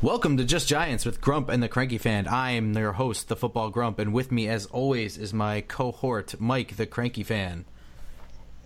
Welcome 0.00 0.36
to 0.36 0.44
Just 0.44 0.68
Giants 0.68 1.04
with 1.04 1.20
Grump 1.20 1.48
and 1.48 1.60
the 1.60 1.66
Cranky 1.66 1.98
Fan. 1.98 2.28
I'm 2.28 2.72
your 2.76 2.92
host, 2.92 3.26
the 3.26 3.34
Football 3.34 3.70
Grump, 3.70 3.98
and 3.98 4.12
with 4.12 4.30
me, 4.30 4.48
as 4.48 4.66
always, 4.66 5.18
is 5.18 5.34
my 5.34 5.60
cohort, 5.62 6.40
Mike, 6.40 6.76
the 6.76 6.86
Cranky 6.86 7.24
Fan. 7.24 7.64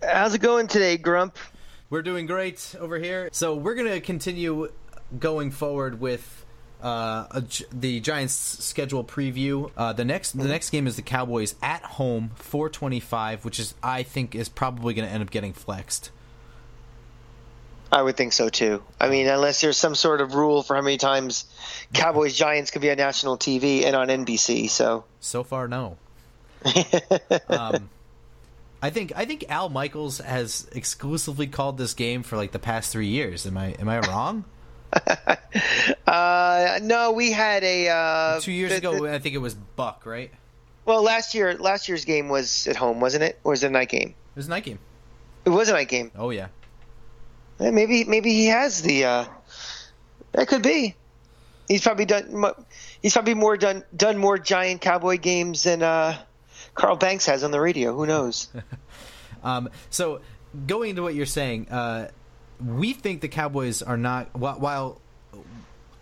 How's 0.03 0.35
it 0.35 0.41
going 0.41 0.67
today, 0.67 0.95
Grump? 0.95 1.39
We're 1.89 2.03
doing 2.03 2.27
great 2.27 2.75
over 2.79 2.99
here. 2.99 3.29
So 3.31 3.55
we're 3.55 3.73
gonna 3.73 3.99
continue 3.99 4.71
going 5.19 5.49
forward 5.49 5.99
with 5.99 6.45
uh, 6.83 7.25
a, 7.31 7.43
the 7.71 7.99
Giants' 7.99 8.33
schedule 8.35 9.03
preview. 9.03 9.71
Uh, 9.75 9.91
the 9.91 10.05
next 10.05 10.33
the 10.33 10.47
next 10.47 10.69
game 10.69 10.85
is 10.85 10.97
the 10.97 11.01
Cowboys 11.01 11.55
at 11.63 11.81
home, 11.81 12.29
425, 12.35 13.43
which 13.43 13.59
is 13.59 13.73
I 13.81 14.03
think 14.03 14.35
is 14.35 14.49
probably 14.49 14.93
going 14.93 15.07
to 15.07 15.11
end 15.11 15.23
up 15.23 15.31
getting 15.31 15.53
flexed. 15.53 16.11
I 17.93 18.01
would 18.01 18.17
think 18.17 18.33
so 18.33 18.49
too. 18.49 18.81
I 18.99 19.07
mean, 19.07 19.27
unless 19.27 19.61
there's 19.61 19.77
some 19.77 19.93
sort 19.93 20.19
of 20.19 20.33
rule 20.33 20.63
for 20.63 20.75
how 20.75 20.81
many 20.81 20.97
times 20.97 21.45
Cowboys 21.93 22.35
Giants 22.35 22.71
could 22.71 22.81
be 22.81 22.89
on 22.89 22.97
national 22.97 23.37
TV 23.37 23.83
and 23.83 23.95
on 23.95 24.07
NBC. 24.07 24.67
So 24.67 25.05
so 25.19 25.43
far, 25.43 25.67
no. 25.67 25.97
um, 27.49 27.91
I 28.81 28.89
think 28.89 29.13
I 29.15 29.25
think 29.25 29.45
Al 29.47 29.69
Michaels 29.69 30.17
has 30.17 30.67
exclusively 30.71 31.45
called 31.45 31.77
this 31.77 31.93
game 31.93 32.23
for 32.23 32.35
like 32.35 32.51
the 32.51 32.57
past 32.57 32.91
three 32.91 33.09
years. 33.09 33.45
Am 33.45 33.55
I 33.57 33.73
am 33.73 33.87
I 33.87 33.99
wrong? 33.99 34.43
uh, 36.07 36.79
no, 36.81 37.11
we 37.11 37.31
had 37.31 37.63
a 37.63 37.89
uh, 37.89 38.39
two 38.39 38.51
years 38.51 38.71
the, 38.71 38.77
ago. 38.77 39.05
The, 39.05 39.13
I 39.13 39.19
think 39.19 39.35
it 39.35 39.39
was 39.39 39.53
Buck, 39.53 40.07
right? 40.07 40.31
Well, 40.85 41.03
last 41.03 41.35
year 41.35 41.53
last 41.59 41.87
year's 41.87 42.05
game 42.05 42.27
was 42.27 42.65
at 42.65 42.75
home, 42.75 42.99
wasn't 42.99 43.23
it? 43.23 43.39
Or 43.43 43.51
was 43.51 43.63
it 43.63 43.67
a 43.67 43.69
night 43.69 43.89
game? 43.89 44.09
It 44.09 44.35
was 44.35 44.47
a 44.47 44.49
night 44.49 44.63
game. 44.63 44.79
It 45.45 45.51
was 45.51 45.69
a 45.69 45.73
night 45.73 45.89
game. 45.89 46.09
Oh 46.17 46.31
yeah. 46.31 46.47
Maybe 47.59 48.03
maybe 48.03 48.33
he 48.33 48.47
has 48.47 48.81
the. 48.81 49.05
Uh, 49.05 49.25
that 50.31 50.47
could 50.47 50.63
be. 50.63 50.95
He's 51.67 51.81
probably 51.81 52.05
done. 52.05 52.53
He's 53.01 53.13
probably 53.13 53.35
more 53.35 53.57
done 53.57 53.83
done 53.95 54.17
more 54.17 54.37
giant 54.37 54.81
cowboy 54.81 55.17
games 55.17 55.63
than 55.63 55.81
uh, 55.81 56.17
Carl 56.75 56.95
Banks 56.95 57.25
has 57.27 57.43
on 57.43 57.51
the 57.51 57.61
radio. 57.61 57.95
Who 57.95 58.05
knows? 58.05 58.49
um, 59.43 59.69
so 59.89 60.21
going 60.67 60.91
into 60.91 61.03
what 61.03 61.15
you're 61.15 61.25
saying, 61.25 61.69
uh, 61.69 62.09
we 62.63 62.93
think 62.93 63.21
the 63.21 63.27
Cowboys 63.27 63.81
are 63.81 63.97
not. 63.97 64.35
While 64.37 64.99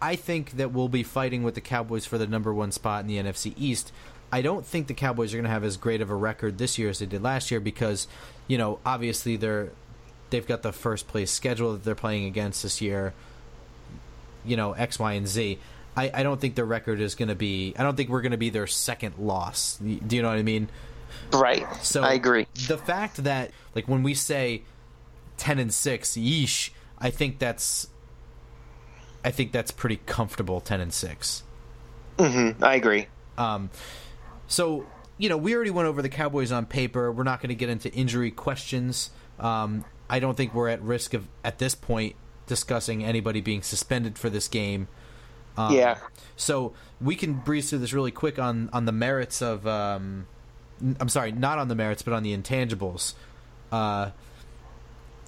I 0.02 0.16
think 0.16 0.52
that 0.52 0.72
we'll 0.72 0.90
be 0.90 1.04
fighting 1.04 1.44
with 1.44 1.56
the 1.56 1.62
Cowboys 1.62 2.06
for 2.06 2.18
the 2.18 2.26
number 2.26 2.54
one 2.54 2.72
spot 2.72 3.02
in 3.02 3.08
the 3.08 3.18
NFC 3.18 3.54
East. 3.56 3.92
I 4.34 4.42
don't 4.42 4.66
think 4.66 4.88
the 4.88 4.94
Cowboys 4.94 5.34
are 5.34 5.38
going 5.38 5.46
to 5.46 5.52
have 5.52 5.64
as 5.64 5.78
great 5.78 6.02
of 6.02 6.10
a 6.10 6.16
record 6.16 6.58
this 6.58 6.80
year 6.80 6.90
as 6.90 7.00
they 7.00 7.06
did 7.06 7.22
last 7.22 7.52
year 7.52 7.60
because, 7.60 8.08
you 8.48 8.58
know, 8.58 8.80
obviously 8.86 9.36
they're 9.36 9.72
they've 10.32 10.48
got 10.48 10.64
the 10.64 10.72
first 10.72 11.08
place 11.08 11.30
schedule 11.30 11.74
that 11.74 11.84
they're 11.84 11.94
playing 11.94 12.26
against 12.26 12.64
this 12.64 12.82
year. 12.82 13.14
You 14.44 14.58
know, 14.58 14.74
X, 14.74 14.98
Y, 14.98 15.14
and 15.14 15.28
Z. 15.28 15.60
I, 15.96 16.10
I 16.14 16.24
don't 16.24 16.42
think 16.42 16.56
their 16.56 16.66
record 16.66 17.00
is 17.00 17.14
going 17.16 17.30
to 17.30 17.36
be. 17.36 17.76
I 17.78 17.84
don't 17.84 17.96
think 17.96 18.10
we're 18.10 18.22
going 18.22 18.32
to 18.32 18.38
be 18.38 18.50
their 18.50 18.66
second 18.66 19.20
loss. 19.20 19.78
Do 19.78 20.16
you 20.16 20.22
know 20.24 20.30
what 20.30 20.38
I 20.38 20.44
mean? 20.44 20.70
Right. 21.32 21.66
So 21.84 22.02
I 22.02 22.14
agree. 22.14 22.48
The 22.68 22.78
fact 22.78 23.24
that 23.26 23.52
like 23.76 23.88
when 23.88 24.02
we 24.02 24.16
say 24.16 24.64
ten 25.38 25.60
and 25.60 25.72
six, 25.72 26.14
yeesh, 26.14 26.72
I 26.98 27.12
think 27.12 27.38
that's. 27.38 27.88
I 29.24 29.30
think 29.30 29.52
that's 29.52 29.70
pretty 29.70 30.00
comfortable. 30.08 30.62
Ten 30.62 30.82
and 30.82 30.92
6 30.92 31.44
Mm-hmm. 32.18 32.64
I 32.64 32.74
agree. 32.74 33.08
Um, 33.38 33.70
so 34.48 34.88
you 35.22 35.30
know, 35.30 35.38
we 35.38 35.56
already 35.56 35.70
went 35.70 35.88
over 35.88 36.02
the 36.02 36.10
Cowboys 36.10 36.52
on 36.52 36.66
paper. 36.66 37.12
We're 37.12 37.24
not 37.24 37.42
going 37.42 37.50
to 37.50 37.56
get 37.56 37.70
into 37.70 37.92
injury 37.94 38.32
questions. 38.32 39.12
Um, 39.40 39.86
I 40.12 40.20
don't 40.20 40.36
think 40.36 40.54
we're 40.54 40.68
at 40.68 40.82
risk 40.82 41.14
of 41.14 41.28
at 41.44 41.58
this 41.58 41.74
point 41.74 42.16
discussing 42.46 43.04
anybody 43.04 43.40
being 43.40 43.64
suspended 43.64 44.18
for 44.20 44.30
this 44.30 44.50
game. 44.50 44.90
Um, 45.58 45.74
yeah. 45.74 45.98
So 46.36 46.74
we 47.00 47.16
can 47.16 47.34
breeze 47.34 47.70
through 47.70 47.80
this 47.80 47.94
really 47.94 48.12
quick 48.12 48.38
on 48.38 48.70
on 48.74 48.86
the 48.86 48.92
merits 48.92 49.42
of. 49.42 49.66
Um, 49.66 50.28
I'm 51.00 51.10
sorry, 51.10 51.32
not 51.32 51.60
on 51.60 51.68
the 51.68 51.76
merits, 51.76 52.02
but 52.02 52.14
on 52.14 52.24
the 52.24 52.36
intangibles. 52.36 53.14
Uh, 53.72 54.10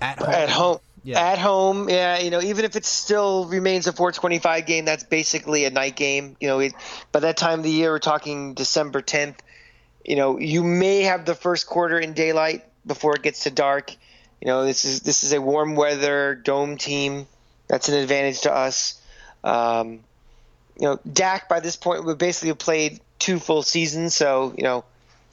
at 0.02 0.20
home. 0.20 0.30
At 0.30 0.50
home. 0.50 0.80
Yeah. 1.06 1.20
At 1.20 1.38
home, 1.38 1.90
yeah, 1.90 2.20
you 2.20 2.32
know, 2.32 2.42
even 2.42 2.64
if 2.64 2.78
it 2.78 2.86
still 2.86 3.46
remains 3.46 3.88
a 3.88 3.92
425 3.92 4.66
game, 4.66 4.86
that's 4.86 5.04
basically 5.04 5.66
a 5.66 5.70
night 5.70 5.98
game. 5.98 6.38
You 6.40 6.48
know, 6.48 6.60
it, 6.60 6.74
by 7.12 7.20
that 7.20 7.36
time 7.36 7.60
of 7.60 7.64
the 7.66 7.72
year, 7.72 7.92
we're 7.92 8.00
talking 8.00 8.54
December 8.54 9.02
10th. 9.02 9.36
You 10.06 10.16
know, 10.16 10.40
you 10.40 10.64
may 10.64 11.02
have 11.02 11.26
the 11.26 11.36
first 11.36 11.68
quarter 11.68 12.00
in 12.00 12.14
daylight 12.14 12.64
before 12.86 13.16
it 13.16 13.22
gets 13.22 13.44
to 13.44 13.52
dark. 13.52 13.94
You 14.44 14.48
know, 14.48 14.66
this 14.66 14.84
is 14.84 15.00
this 15.00 15.24
is 15.24 15.32
a 15.32 15.40
warm 15.40 15.74
weather 15.76 16.36
dome 16.36 16.76
team. 16.76 17.28
That's 17.70 17.88
an 17.88 17.96
advantage 17.96 18.42
to 18.42 18.54
us. 18.54 19.02
Um, 19.42 20.02
you 20.78 20.82
know, 20.82 21.00
Dak 21.10 21.48
by 21.48 21.62
this 21.62 21.78
point 21.78 22.04
would 22.04 22.18
basically 22.18 22.50
have 22.50 22.58
played 22.58 23.00
two 23.20 23.40
full 23.40 23.64
seasons, 23.64 24.14
so 24.14 24.54
you 24.58 24.64
know 24.66 24.84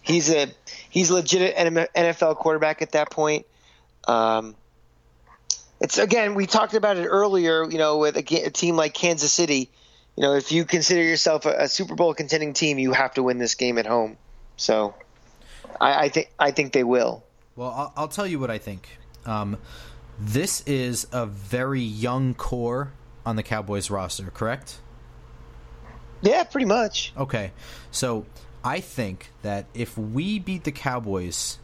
he's 0.00 0.31
a 0.31 0.47
he's 0.91 1.10
a 1.10 1.15
legit 1.15 1.56
NFL 1.56 2.37
quarterback 2.37 2.82
at 2.82 2.93
that 2.93 3.10
point. 3.10 3.47
Um, 4.06 4.54
it's 5.81 5.99
again 5.99 6.37
we 6.37 6.47
talked 6.47 6.75
about 6.75 6.97
it 6.97 7.06
earlier. 7.06 7.69
You 7.69 7.78
know, 7.78 7.99
with 7.99 8.16
a, 8.16 8.44
a, 8.47 8.50
team 8.50 8.76
like 8.76 8.94
Kansas 8.94 9.32
City, 9.32 9.70
you 10.15 10.22
know, 10.22 10.34
if 10.34 10.53
you 10.53 10.65
consider 10.65 11.03
yourself 11.03 11.47
a, 11.47 11.62
a, 11.62 11.69
Super 11.69 11.97
Bowl 11.97 12.15
contending 12.15 12.53
team, 12.53 12.78
you 12.78 12.93
have 12.93 13.15
to 13.15 13.25
win 13.25 13.38
this 13.38 13.56
game 13.56 13.76
at 13.78 13.87
home. 13.87 14.19
So, 14.56 14.94
I, 15.81 16.04
I 16.04 16.09
think 16.10 16.31
I 16.38 16.53
think 16.53 16.72
they 16.72 16.84
will. 16.84 17.25
Well, 17.56 17.70
I'll, 17.70 17.93
I'll 17.97 18.09
tell 18.09 18.28
you 18.28 18.38
what 18.38 18.53
I 18.53 18.59
think. 18.59 19.00
Um, 19.26 19.58
this 20.19 20.62
is 20.66 21.06
a 21.12 21.26
very 21.26 21.81
young 21.81 22.34
core 22.34 22.92
on 23.25 23.36
the 23.36 23.42
Cowboys 23.42 23.91
roster, 23.91 24.31
correct? 24.31 24.81
Yeah, 26.22 26.44
pretty 26.44 26.66
much. 26.66 27.12
Okay. 27.16 27.53
So 27.91 28.26
I 28.62 28.81
think 28.81 29.31
that 29.42 29.66
if 29.72 29.97
we 29.97 30.38
beat 30.38 30.64
the 30.64 30.72
Cowboys 30.72 31.58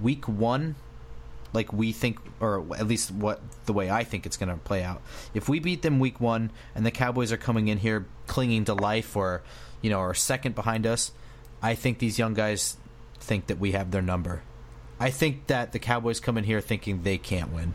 week 0.00 0.28
one, 0.28 0.76
like 1.52 1.72
we 1.72 1.92
think, 1.92 2.18
or 2.40 2.64
at 2.76 2.86
least 2.86 3.10
what 3.10 3.40
the 3.66 3.72
way 3.72 3.90
I 3.90 4.04
think 4.04 4.26
it's 4.26 4.36
going 4.36 4.50
to 4.50 4.56
play 4.56 4.82
out, 4.82 5.02
if 5.34 5.48
we 5.48 5.58
beat 5.58 5.82
them 5.82 5.98
week 5.98 6.20
one 6.20 6.50
and 6.74 6.86
the 6.86 6.90
Cowboys 6.90 7.32
are 7.32 7.36
coming 7.36 7.68
in 7.68 7.78
here 7.78 8.06
clinging 8.26 8.66
to 8.66 8.74
life 8.74 9.16
or, 9.16 9.42
you 9.82 9.90
know, 9.90 9.98
are 9.98 10.14
second 10.14 10.54
behind 10.54 10.86
us, 10.86 11.12
I 11.62 11.74
think 11.74 11.98
these 11.98 12.18
young 12.18 12.34
guys 12.34 12.76
think 13.18 13.46
that 13.46 13.58
we 13.58 13.72
have 13.72 13.90
their 13.90 14.02
number. 14.02 14.42
I 14.98 15.10
think 15.10 15.48
that 15.48 15.72
the 15.72 15.78
Cowboys 15.78 16.20
come 16.20 16.38
in 16.38 16.44
here 16.44 16.60
thinking 16.60 17.02
they 17.02 17.18
can't 17.18 17.52
win. 17.52 17.74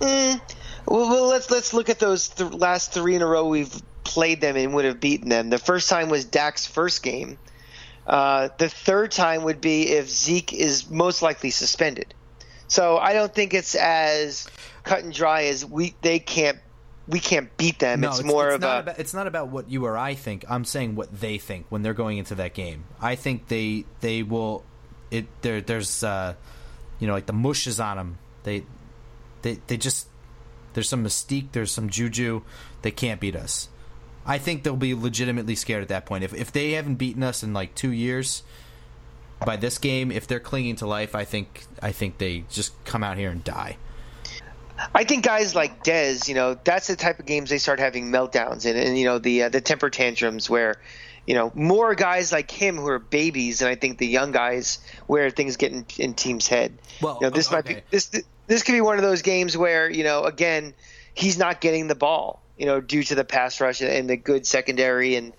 Mm, 0.00 0.40
well, 0.86 1.08
well, 1.08 1.28
let's 1.28 1.50
let's 1.50 1.72
look 1.74 1.88
at 1.88 1.98
those 1.98 2.28
th- 2.28 2.52
last 2.52 2.92
three 2.92 3.14
in 3.14 3.22
a 3.22 3.26
row 3.26 3.48
we've 3.48 3.74
played 4.04 4.40
them 4.40 4.56
and 4.56 4.74
would 4.74 4.84
have 4.84 5.00
beaten 5.00 5.28
them. 5.28 5.50
The 5.50 5.58
first 5.58 5.88
time 5.88 6.08
was 6.08 6.24
Dak's 6.24 6.66
first 6.66 7.02
game. 7.02 7.38
Uh, 8.06 8.48
the 8.58 8.68
third 8.68 9.10
time 9.10 9.42
would 9.44 9.60
be 9.60 9.88
if 9.88 10.08
Zeke 10.08 10.52
is 10.52 10.88
most 10.88 11.20
likely 11.20 11.50
suspended. 11.50 12.14
So 12.68 12.98
I 12.98 13.12
don't 13.12 13.34
think 13.34 13.54
it's 13.54 13.74
as 13.74 14.48
cut 14.82 15.02
and 15.02 15.12
dry 15.12 15.44
as 15.44 15.64
we 15.64 15.94
they 16.00 16.18
can't 16.18 16.58
we 17.08 17.20
can't 17.20 17.54
beat 17.56 17.78
them. 17.78 18.00
No, 18.00 18.10
it's, 18.10 18.20
it's 18.20 18.28
more 18.28 18.48
it's 18.48 18.56
of 18.56 18.62
a. 18.62 18.78
About, 18.80 18.98
it's 18.98 19.14
not 19.14 19.26
about 19.26 19.48
what 19.48 19.70
you 19.70 19.84
or 19.84 19.96
I 19.96 20.14
think. 20.14 20.44
I'm 20.48 20.64
saying 20.64 20.94
what 20.94 21.20
they 21.20 21.38
think 21.38 21.66
when 21.70 21.82
they're 21.82 21.94
going 21.94 22.18
into 22.18 22.34
that 22.36 22.54
game. 22.54 22.84
I 23.00 23.14
think 23.14 23.48
they 23.48 23.84
they 24.00 24.22
will 24.22 24.64
it 25.10 25.26
there 25.42 25.60
there's 25.60 26.02
uh, 26.02 26.34
you 26.98 27.06
know 27.06 27.12
like 27.12 27.26
the 27.26 27.32
mush 27.32 27.66
is 27.66 27.80
on 27.80 27.96
them. 27.96 28.18
They 28.44 28.64
they 29.42 29.58
they 29.66 29.76
just 29.76 30.08
there's 30.74 30.88
some 30.88 31.04
mystique, 31.04 31.52
there's 31.52 31.72
some 31.72 31.88
juju. 31.88 32.42
They 32.82 32.90
can't 32.90 33.20
beat 33.20 33.36
us. 33.36 33.68
I 34.26 34.38
think 34.38 34.62
they'll 34.62 34.76
be 34.76 34.94
legitimately 34.94 35.54
scared 35.54 35.82
at 35.82 35.88
that 35.88 36.06
point. 36.06 36.24
If 36.24 36.34
if 36.34 36.52
they 36.52 36.72
haven't 36.72 36.96
beaten 36.96 37.22
us 37.22 37.42
in 37.42 37.52
like 37.52 37.74
two 37.74 37.92
years 37.92 38.42
by 39.44 39.56
this 39.56 39.78
game, 39.78 40.12
if 40.12 40.26
they're 40.26 40.40
clinging 40.40 40.76
to 40.76 40.86
life, 40.86 41.14
I 41.14 41.24
think 41.24 41.64
I 41.82 41.92
think 41.92 42.18
they 42.18 42.44
just 42.50 42.72
come 42.84 43.02
out 43.02 43.16
here 43.16 43.30
and 43.30 43.42
die. 43.42 43.76
I 44.94 45.04
think 45.04 45.24
guys 45.24 45.54
like 45.54 45.82
Dez, 45.82 46.28
you 46.28 46.34
know, 46.34 46.56
that's 46.62 46.86
the 46.86 46.94
type 46.94 47.18
of 47.18 47.26
games 47.26 47.50
they 47.50 47.58
start 47.58 47.80
having 47.80 48.12
meltdowns 48.12 48.64
in, 48.64 48.76
and 48.76 48.96
you 48.98 49.04
know 49.04 49.18
the 49.18 49.44
uh, 49.44 49.48
the 49.48 49.60
temper 49.60 49.90
tantrums 49.90 50.48
where 50.48 50.76
you 51.28 51.34
know, 51.34 51.52
more 51.54 51.94
guys 51.94 52.32
like 52.32 52.50
him 52.50 52.78
who 52.78 52.86
are 52.86 52.98
babies, 52.98 53.60
and 53.60 53.68
I 53.68 53.74
think 53.74 53.98
the 53.98 54.06
young 54.06 54.32
guys 54.32 54.78
where 55.08 55.28
things 55.28 55.58
get 55.58 55.72
in, 55.72 55.84
in 55.98 56.14
teams' 56.14 56.48
head. 56.48 56.72
Well, 57.02 57.18
you 57.20 57.26
know, 57.26 57.30
this 57.30 57.48
okay. 57.48 57.56
might 57.56 57.64
be 57.66 57.82
this 57.90 58.10
this 58.46 58.62
could 58.62 58.72
be 58.72 58.80
one 58.80 58.96
of 58.96 59.02
those 59.02 59.20
games 59.20 59.54
where 59.54 59.90
you 59.90 60.04
know, 60.04 60.24
again, 60.24 60.72
he's 61.12 61.36
not 61.36 61.60
getting 61.60 61.86
the 61.86 61.94
ball, 61.94 62.40
you 62.56 62.64
know, 62.64 62.80
due 62.80 63.02
to 63.02 63.14
the 63.14 63.24
pass 63.24 63.60
rush 63.60 63.82
and 63.82 64.08
the 64.08 64.16
good 64.16 64.46
secondary, 64.46 65.16
and 65.16 65.34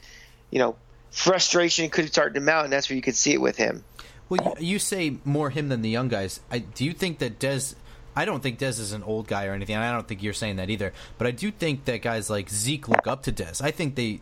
you 0.52 0.60
know, 0.60 0.76
frustration 1.10 1.90
could 1.90 2.08
start 2.08 2.36
to 2.36 2.40
mount, 2.40 2.66
and 2.66 2.74
that's 2.74 2.88
where 2.88 2.96
you 2.96 3.02
could 3.02 3.16
see 3.16 3.34
it 3.34 3.42
with 3.42 3.58
him. 3.58 3.84
Well, 4.30 4.58
you, 4.60 4.74
you 4.74 4.80
say 4.80 5.18
more 5.26 5.50
him 5.50 5.70
than 5.70 5.82
the 5.82 5.90
young 5.90 6.08
guys. 6.08 6.40
I, 6.52 6.60
do 6.60 6.86
you 6.86 6.94
think 6.94 7.18
that 7.18 7.40
Dez? 7.40 7.74
I 8.16 8.26
don't 8.26 8.44
think 8.44 8.60
Dez 8.60 8.80
is 8.80 8.92
an 8.92 9.02
old 9.02 9.26
guy 9.26 9.48
or 9.48 9.54
anything. 9.54 9.76
I 9.76 9.92
don't 9.92 10.08
think 10.08 10.22
you're 10.22 10.34
saying 10.34 10.58
that 10.58 10.70
either. 10.70 10.94
But 11.18 11.26
I 11.26 11.32
do 11.32 11.50
think 11.50 11.86
that 11.86 12.04
guys 12.04 12.30
like 12.30 12.48
Zeke 12.52 12.88
look 12.88 13.08
up 13.08 13.24
to 13.24 13.32
Dez. 13.32 13.60
I 13.60 13.72
think 13.72 13.96
they 13.96 14.20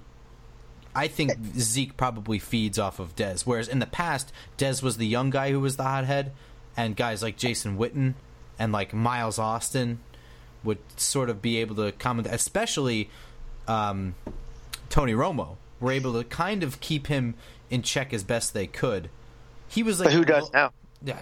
I 0.97 1.07
think 1.07 1.31
Zeke 1.59 1.95
probably 1.95 2.39
feeds 2.39 2.79
off 2.79 2.99
of 2.99 3.15
Dez. 3.15 3.41
Whereas 3.41 3.67
in 3.67 3.77
the 3.77 3.85
past, 3.85 4.33
Dez 4.57 4.81
was 4.81 4.97
the 4.97 5.05
young 5.05 5.29
guy 5.29 5.51
who 5.51 5.59
was 5.59 5.77
the 5.77 5.83
hothead, 5.83 6.31
and 6.75 6.95
guys 6.95 7.21
like 7.21 7.38
Jason 7.38 7.77
Witten 7.77 8.15
and 8.57 8.71
like 8.71 8.95
Miles 8.95 9.38
Austin 9.38 9.99
would 10.63 10.79
sort 10.99 11.29
of 11.29 11.39
be 11.39 11.57
able 11.57 11.75
to 11.75 11.91
comment, 11.91 12.27
especially 12.31 13.11
um, 13.67 14.15
Tony 14.89 15.13
Romo 15.13 15.57
were 15.79 15.91
able 15.91 16.13
to 16.13 16.23
kind 16.23 16.63
of 16.63 16.79
keep 16.79 17.05
him 17.05 17.35
in 17.69 17.83
check 17.83 18.11
as 18.11 18.23
best 18.23 18.55
they 18.55 18.65
could. 18.65 19.11
He 19.67 19.83
was 19.83 20.00
like, 20.00 20.07
but 20.07 20.13
who 20.13 20.25
does 20.25 20.51
now? 20.51 20.71
Yeah, 21.03 21.21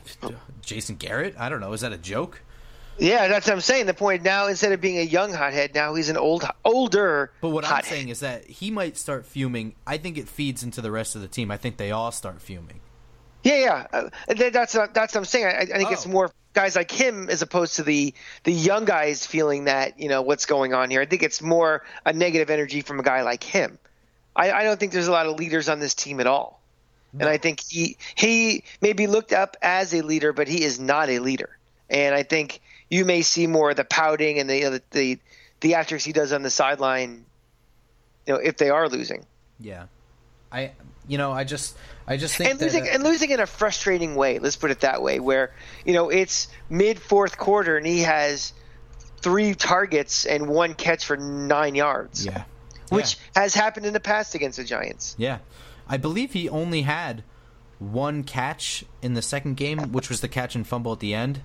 Jason 0.61 0.95
Garrett. 0.95 1.35
I 1.37 1.49
don't 1.49 1.59
know. 1.59 1.73
Is 1.73 1.81
that 1.81 1.91
a 1.91 1.97
joke? 1.97 2.41
Yeah, 2.97 3.27
that's 3.27 3.47
what 3.47 3.53
I'm 3.53 3.61
saying. 3.61 3.87
The 3.87 3.93
point 3.93 4.23
now, 4.23 4.47
instead 4.47 4.71
of 4.71 4.79
being 4.79 4.97
a 4.97 5.03
young 5.03 5.33
hothead, 5.33 5.75
now 5.75 5.95
he's 5.95 6.09
an 6.09 6.17
old, 6.17 6.45
older. 6.63 7.31
But 7.41 7.49
what 7.49 7.65
hothead. 7.65 7.85
I'm 7.85 7.89
saying 7.89 8.09
is 8.09 8.19
that 8.21 8.45
he 8.45 8.71
might 8.71 8.97
start 8.97 9.25
fuming. 9.25 9.75
I 9.85 9.97
think 9.97 10.17
it 10.17 10.29
feeds 10.29 10.63
into 10.63 10.81
the 10.81 10.91
rest 10.91 11.15
of 11.15 11.21
the 11.21 11.27
team. 11.27 11.51
I 11.51 11.57
think 11.57 11.77
they 11.77 11.91
all 11.91 12.11
start 12.11 12.41
fuming. 12.41 12.79
Yeah, 13.43 13.57
yeah. 13.57 13.87
Uh, 13.93 14.09
that's 14.33 14.73
that's 14.73 14.95
what 14.95 15.15
I'm 15.15 15.25
saying. 15.25 15.45
I, 15.45 15.59
I 15.61 15.65
think 15.65 15.89
oh. 15.89 15.93
it's 15.93 16.07
more 16.07 16.31
guys 16.53 16.75
like 16.75 16.89
him 16.89 17.29
as 17.29 17.41
opposed 17.41 17.75
to 17.75 17.83
the 17.83 18.13
the 18.43 18.53
young 18.53 18.85
guys 18.85 19.25
feeling 19.25 19.65
that 19.65 19.99
you 19.99 20.09
know 20.09 20.21
what's 20.21 20.45
going 20.45 20.73
on 20.73 20.89
here. 20.89 21.01
I 21.01 21.05
think 21.05 21.21
it's 21.21 21.41
more 21.41 21.83
a 22.05 22.13
negative 22.13 22.49
energy 22.49 22.81
from 22.81 22.99
a 22.99 23.03
guy 23.03 23.21
like 23.21 23.43
him. 23.43 23.77
I, 24.35 24.51
I 24.51 24.63
don't 24.63 24.79
think 24.79 24.91
there's 24.91 25.07
a 25.07 25.11
lot 25.11 25.27
of 25.27 25.37
leaders 25.37 25.69
on 25.69 25.79
this 25.79 25.93
team 25.93 26.19
at 26.19 26.27
all. 26.27 26.61
And 27.17 27.29
I 27.29 27.37
think 27.37 27.61
he 27.61 27.97
he 28.15 28.63
may 28.81 28.91
be 28.91 29.07
looked 29.07 29.31
up 29.31 29.55
as 29.61 29.93
a 29.93 30.01
leader, 30.01 30.33
but 30.33 30.49
he 30.49 30.63
is 30.63 30.79
not 30.79 31.09
a 31.09 31.19
leader. 31.19 31.54
And 31.89 32.15
I 32.15 32.23
think 32.23 32.61
you 32.89 33.05
may 33.05 33.21
see 33.21 33.47
more 33.47 33.71
of 33.71 33.77
the 33.77 33.83
pouting 33.83 34.39
and 34.39 34.49
the 34.49 34.57
you 34.57 34.63
know, 34.65 34.71
the, 34.71 34.81
the 34.91 35.19
theatrics 35.61 36.03
he 36.03 36.13
does 36.13 36.33
on 36.33 36.41
the 36.41 36.49
sideline. 36.49 37.25
You 38.25 38.33
know, 38.33 38.39
if 38.39 38.57
they 38.57 38.69
are 38.69 38.89
losing. 38.89 39.25
Yeah, 39.59 39.85
I 40.51 40.71
you 41.07 41.17
know 41.17 41.31
I 41.31 41.43
just 41.43 41.77
I 42.07 42.17
just 42.17 42.35
think 42.35 42.49
and 42.49 42.59
losing 42.59 42.83
that, 42.83 42.91
uh, 42.91 42.95
and 42.95 43.03
losing 43.03 43.31
in 43.31 43.39
a 43.39 43.45
frustrating 43.45 44.15
way. 44.15 44.39
Let's 44.39 44.55
put 44.55 44.71
it 44.71 44.81
that 44.81 45.01
way, 45.01 45.19
where 45.19 45.53
you 45.85 45.93
know 45.93 46.09
it's 46.09 46.47
mid 46.69 46.99
fourth 46.99 47.37
quarter 47.37 47.77
and 47.77 47.85
he 47.85 48.01
has 48.01 48.53
three 49.21 49.53
targets 49.55 50.25
and 50.25 50.47
one 50.47 50.73
catch 50.73 51.05
for 51.05 51.17
nine 51.17 51.75
yards. 51.75 52.25
Yeah, 52.25 52.43
which 52.89 53.17
yeah. 53.35 53.41
has 53.41 53.53
happened 53.53 53.85
in 53.85 53.93
the 53.93 53.99
past 53.99 54.35
against 54.35 54.57
the 54.57 54.63
Giants. 54.63 55.15
Yeah, 55.17 55.39
I 55.87 55.97
believe 55.97 56.33
he 56.33 56.49
only 56.49 56.83
had 56.83 57.23
one 57.79 58.23
catch 58.23 58.85
in 59.01 59.13
the 59.13 59.21
second 59.21 59.57
game, 59.57 59.91
which 59.91 60.09
was 60.09 60.21
the 60.21 60.27
catch 60.27 60.55
and 60.55 60.65
fumble 60.65 60.93
at 60.93 60.99
the 60.99 61.13
end. 61.13 61.41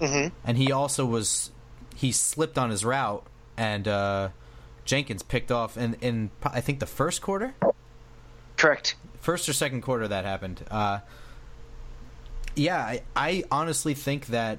Mm-hmm. 0.00 0.34
And 0.44 0.58
he 0.58 0.72
also 0.72 1.04
was 1.04 1.50
he 1.94 2.12
slipped 2.12 2.58
on 2.58 2.70
his 2.70 2.84
route, 2.84 3.26
and 3.56 3.88
uh, 3.88 4.28
Jenkins 4.84 5.22
picked 5.22 5.50
off 5.50 5.76
in 5.76 5.94
in 6.00 6.30
I 6.44 6.60
think 6.60 6.80
the 6.80 6.86
first 6.86 7.22
quarter. 7.22 7.54
Correct. 8.56 8.96
First 9.20 9.48
or 9.48 9.52
second 9.52 9.82
quarter 9.82 10.08
that 10.08 10.24
happened. 10.24 10.64
Uh, 10.70 11.00
yeah, 12.54 12.78
I, 12.78 13.02
I 13.14 13.44
honestly 13.50 13.94
think 13.94 14.26
that 14.26 14.58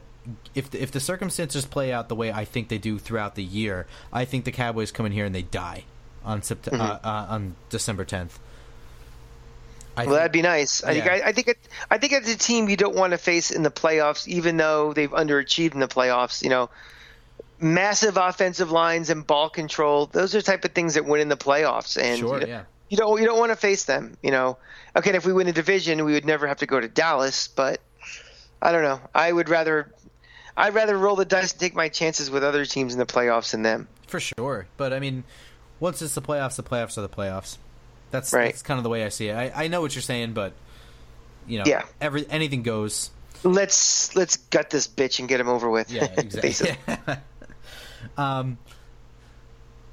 if 0.56 0.70
the, 0.72 0.82
if 0.82 0.92
the 0.92 1.00
circumstances 1.00 1.66
play 1.66 1.92
out 1.92 2.08
the 2.08 2.16
way 2.16 2.32
I 2.32 2.46
think 2.46 2.70
they 2.70 2.78
do 2.78 2.98
throughout 2.98 3.36
the 3.36 3.44
year, 3.44 3.88
I 4.12 4.26
think 4.26 4.46
the 4.46 4.52
Cowboys 4.52 4.92
come 4.92 5.06
in 5.06 5.12
here 5.12 5.26
and 5.26 5.36
they 5.36 5.42
die 5.42 5.84
on 6.24 6.42
Sept- 6.42 6.70
mm-hmm. 6.70 6.82
uh, 6.82 7.00
uh, 7.04 7.28
on 7.30 7.56
December 7.70 8.06
tenth. 8.06 8.40
I 10.00 10.06
well, 10.06 10.16
think, 10.16 10.20
that'd 10.20 10.32
be 10.32 10.42
nice. 10.42 10.82
I 10.82 10.94
think 10.94 11.08
I, 11.08 11.28
I, 11.28 11.32
think 11.34 11.50
it, 11.50 11.58
I 11.92 11.98
think 11.98 12.14
it's 12.14 12.34
a 12.34 12.38
team 12.38 12.70
you 12.70 12.78
don't 12.78 12.96
want 12.96 13.12
to 13.12 13.18
face 13.18 13.52
in 13.52 13.64
the 13.64 13.72
playoffs, 13.72 14.30
even 14.30 14.56
though 14.56 14.94
they've 14.94 15.12
underachieved 15.12 15.74
in 15.74 15.82
the 15.82 15.90
playoffs. 15.90 16.42
You 16.42 16.50
know, 16.50 16.70
massive 17.60 18.16
offensive 18.16 18.72
lines 18.72 19.10
and 19.10 19.28
ball 19.28 19.50
control; 19.50 20.06
those 20.06 20.34
are 20.34 20.38
the 20.38 20.44
type 20.44 20.64
of 20.64 20.72
things 20.72 20.94
that 20.94 21.04
win 21.06 21.20
in 21.20 21.28
the 21.28 21.36
playoffs. 21.36 22.02
And 22.02 22.18
sure, 22.18 22.40
you 22.40 22.48
yeah. 22.48 22.64
you 22.88 22.96
don't 22.96 23.20
you 23.20 23.26
don't 23.26 23.38
want 23.38 23.52
to 23.52 23.58
face 23.58 23.84
them. 23.84 24.16
You 24.24 24.32
know, 24.32 24.58
okay, 24.96 25.14
if 25.14 25.26
we 25.26 25.34
win 25.34 25.48
a 25.48 25.54
division, 25.54 26.06
we 26.06 26.14
would 26.14 26.26
never 26.26 26.48
have 26.48 26.60
to 26.60 26.66
go 26.66 26.80
to 26.80 26.88
Dallas, 26.88 27.50
but 27.50 27.82
I 28.62 28.72
don't 28.72 28.84
know. 28.84 29.02
I 29.14 29.30
would 29.30 29.50
rather 29.50 29.94
I'd 30.56 30.76
rather 30.76 30.98
roll 30.98 31.18
the 31.18 31.26
dice 31.26 31.52
and 31.52 31.60
take 31.60 31.76
my 31.76 31.90
chances 31.90 32.32
with 32.32 32.46
other 32.46 32.64
teams 32.64 32.94
in 32.94 33.00
the 33.00 33.06
playoffs 33.06 33.52
than 33.52 33.64
them. 33.64 33.90
For 34.08 34.22
sure, 34.22 34.68
but 34.78 34.94
I 34.94 35.00
mean, 35.00 35.26
once 35.82 36.02
it's 36.02 36.16
the 36.16 36.22
playoffs, 36.22 36.56
the 36.56 36.64
playoffs 36.64 36.98
are 36.98 37.02
the 37.02 37.10
playoffs. 37.10 37.58
That's 38.12 38.34
right. 38.34 38.46
that's 38.46 38.62
kind 38.62 38.78
of 38.78 38.84
the 38.84 38.90
way 38.90 39.06
I 39.06 39.10
see 39.10 39.30
it. 39.30 39.34
I, 39.34 39.66
I 39.66 39.68
know 39.68 39.82
what 39.82 39.96
you're 39.96 40.02
saying, 40.02 40.34
but 40.34 40.54
you 41.48 41.60
know, 41.60 41.66
yeah, 41.66 41.84
every 42.00 42.26
anything 42.30 42.64
goes. 42.64 43.12
Let's 43.44 44.16
let's 44.16 44.38
gut 44.38 44.70
this 44.70 44.88
bitch 44.88 45.20
and 45.20 45.28
get 45.28 45.40
him 45.40 45.48
over 45.50 45.70
with. 45.70 45.92
Yeah, 45.92 46.08
exactly. 46.18 46.76
um. 48.18 48.58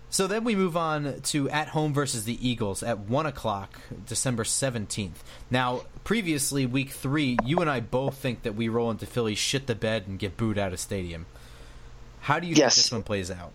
So 0.09 0.27
then 0.27 0.45
we 0.45 0.57
move 0.57 0.79
on 0.79 1.21
to 1.21 1.51
at 1.51 1.69
home 1.69 1.93
versus 1.93 2.25
the 2.25 2.49
Eagles 2.49 2.83
at 2.83 3.01
one 3.01 3.27
o'clock, 3.27 3.81
December 4.07 4.45
seventeenth. 4.45 5.23
Now, 5.51 5.83
previously 6.05 6.65
week 6.65 6.91
three, 6.91 7.37
you 7.45 7.59
and 7.59 7.69
I 7.69 7.81
both 7.81 8.17
think 8.17 8.43
that 8.43 8.55
we 8.55 8.69
roll 8.69 8.91
into 8.91 9.05
Philly, 9.05 9.35
shit 9.35 9.67
the 9.67 9.75
bed, 9.75 10.05
and 10.07 10.19
get 10.19 10.37
booed 10.37 10.59
out 10.59 10.73
of 10.73 10.81
stadium. 10.81 11.27
How 12.21 12.41
do 12.41 12.47
you 12.47 12.55
yes. 12.55 12.75
think 12.75 12.85
this 12.85 12.93
one 12.93 13.03
plays 13.03 13.31
out? 13.31 13.53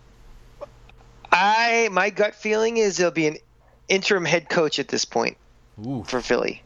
I 1.32 1.88
my 1.90 2.10
gut 2.10 2.34
feeling 2.34 2.76
is 2.76 3.00
it'll 3.00 3.10
be 3.10 3.26
an 3.26 3.38
interim 3.92 4.24
head 4.24 4.48
coach 4.48 4.78
at 4.78 4.88
this 4.88 5.04
point 5.04 5.36
Ooh. 5.86 6.02
for 6.06 6.20
Philly. 6.20 6.62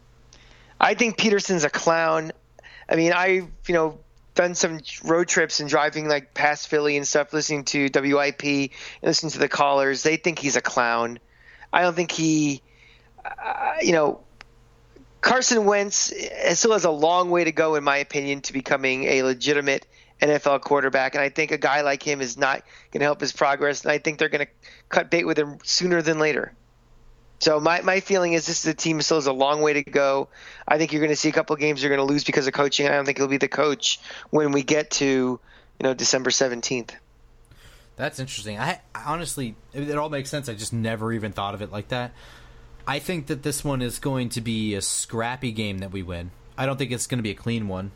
I 0.80 0.94
think 0.94 1.18
Pederson's 1.18 1.64
a 1.64 1.70
clown. 1.70 2.32
I 2.88 2.96
mean, 2.96 3.12
I 3.12 3.26
you 3.66 3.74
know 3.74 3.98
done 4.36 4.54
some 4.54 4.80
road 5.02 5.26
trips 5.26 5.58
and 5.58 5.68
driving 5.68 6.08
like 6.08 6.34
past 6.34 6.68
Philly 6.68 6.96
and 6.96 7.08
stuff, 7.08 7.32
listening 7.32 7.64
to 7.64 7.90
WIP 7.92 8.44
and 8.44 8.70
listening 9.02 9.32
to 9.32 9.38
the 9.38 9.48
callers. 9.48 10.02
They 10.02 10.16
think 10.16 10.38
he's 10.38 10.56
a 10.56 10.60
clown. 10.60 11.18
I 11.72 11.82
don't 11.82 11.96
think 11.96 12.12
he, 12.12 12.62
uh, 13.24 13.72
you 13.80 13.92
know, 13.92 14.20
Carson 15.20 15.64
Wentz 15.64 16.12
still 16.52 16.72
has 16.72 16.84
a 16.84 16.90
long 16.90 17.30
way 17.30 17.44
to 17.44 17.52
go, 17.52 17.74
in 17.74 17.82
my 17.82 17.96
opinion, 17.96 18.42
to 18.42 18.52
becoming 18.52 19.04
a 19.04 19.22
legitimate 19.24 19.86
NFL 20.22 20.60
quarterback. 20.60 21.14
And 21.14 21.22
I 21.22 21.30
think 21.30 21.50
a 21.50 21.58
guy 21.58 21.80
like 21.80 22.02
him 22.02 22.20
is 22.20 22.36
not 22.36 22.62
going 22.92 23.00
to 23.00 23.06
help 23.06 23.20
his 23.20 23.32
progress. 23.32 23.82
And 23.82 23.90
I 23.90 23.98
think 23.98 24.18
they're 24.18 24.28
going 24.28 24.46
to 24.46 24.52
cut 24.88 25.10
bait 25.10 25.24
with 25.24 25.38
him 25.38 25.58
sooner 25.64 26.02
than 26.02 26.18
later. 26.18 26.52
So 27.38 27.60
my, 27.60 27.82
my 27.82 28.00
feeling 28.00 28.32
is 28.32 28.46
this 28.46 28.64
is 28.64 28.66
a 28.66 28.74
team 28.74 29.00
still 29.02 29.18
has 29.18 29.26
a 29.26 29.32
long 29.32 29.60
way 29.60 29.74
to 29.74 29.82
go. 29.82 30.28
I 30.66 30.78
think 30.78 30.92
you're 30.92 31.02
going 31.02 31.12
to 31.12 31.16
see 31.16 31.28
a 31.28 31.32
couple 31.32 31.54
games 31.56 31.82
you're 31.82 31.94
going 31.94 32.06
to 32.06 32.10
lose 32.10 32.24
because 32.24 32.46
of 32.46 32.54
coaching. 32.54 32.86
I 32.86 32.92
don't 32.92 33.04
think 33.04 33.18
he'll 33.18 33.28
be 33.28 33.36
the 33.36 33.48
coach 33.48 34.00
when 34.30 34.52
we 34.52 34.62
get 34.62 34.90
to 34.92 35.06
you 35.06 35.82
know 35.82 35.94
December 35.94 36.30
seventeenth. 36.30 36.94
That's 37.96 38.18
interesting. 38.18 38.58
I, 38.58 38.80
I 38.94 39.02
honestly, 39.06 39.54
it, 39.72 39.88
it 39.88 39.96
all 39.96 40.10
makes 40.10 40.30
sense. 40.30 40.48
I 40.48 40.54
just 40.54 40.72
never 40.72 41.12
even 41.12 41.32
thought 41.32 41.54
of 41.54 41.62
it 41.62 41.72
like 41.72 41.88
that. 41.88 42.12
I 42.86 42.98
think 42.98 43.26
that 43.26 43.42
this 43.42 43.64
one 43.64 43.82
is 43.82 43.98
going 43.98 44.28
to 44.30 44.40
be 44.40 44.74
a 44.74 44.82
scrappy 44.82 45.50
game 45.50 45.78
that 45.78 45.90
we 45.90 46.02
win. 46.02 46.30
I 46.56 46.66
don't 46.66 46.76
think 46.76 46.92
it's 46.92 47.06
going 47.06 47.18
to 47.18 47.22
be 47.22 47.30
a 47.30 47.34
clean 47.34 47.68
one. 47.68 47.90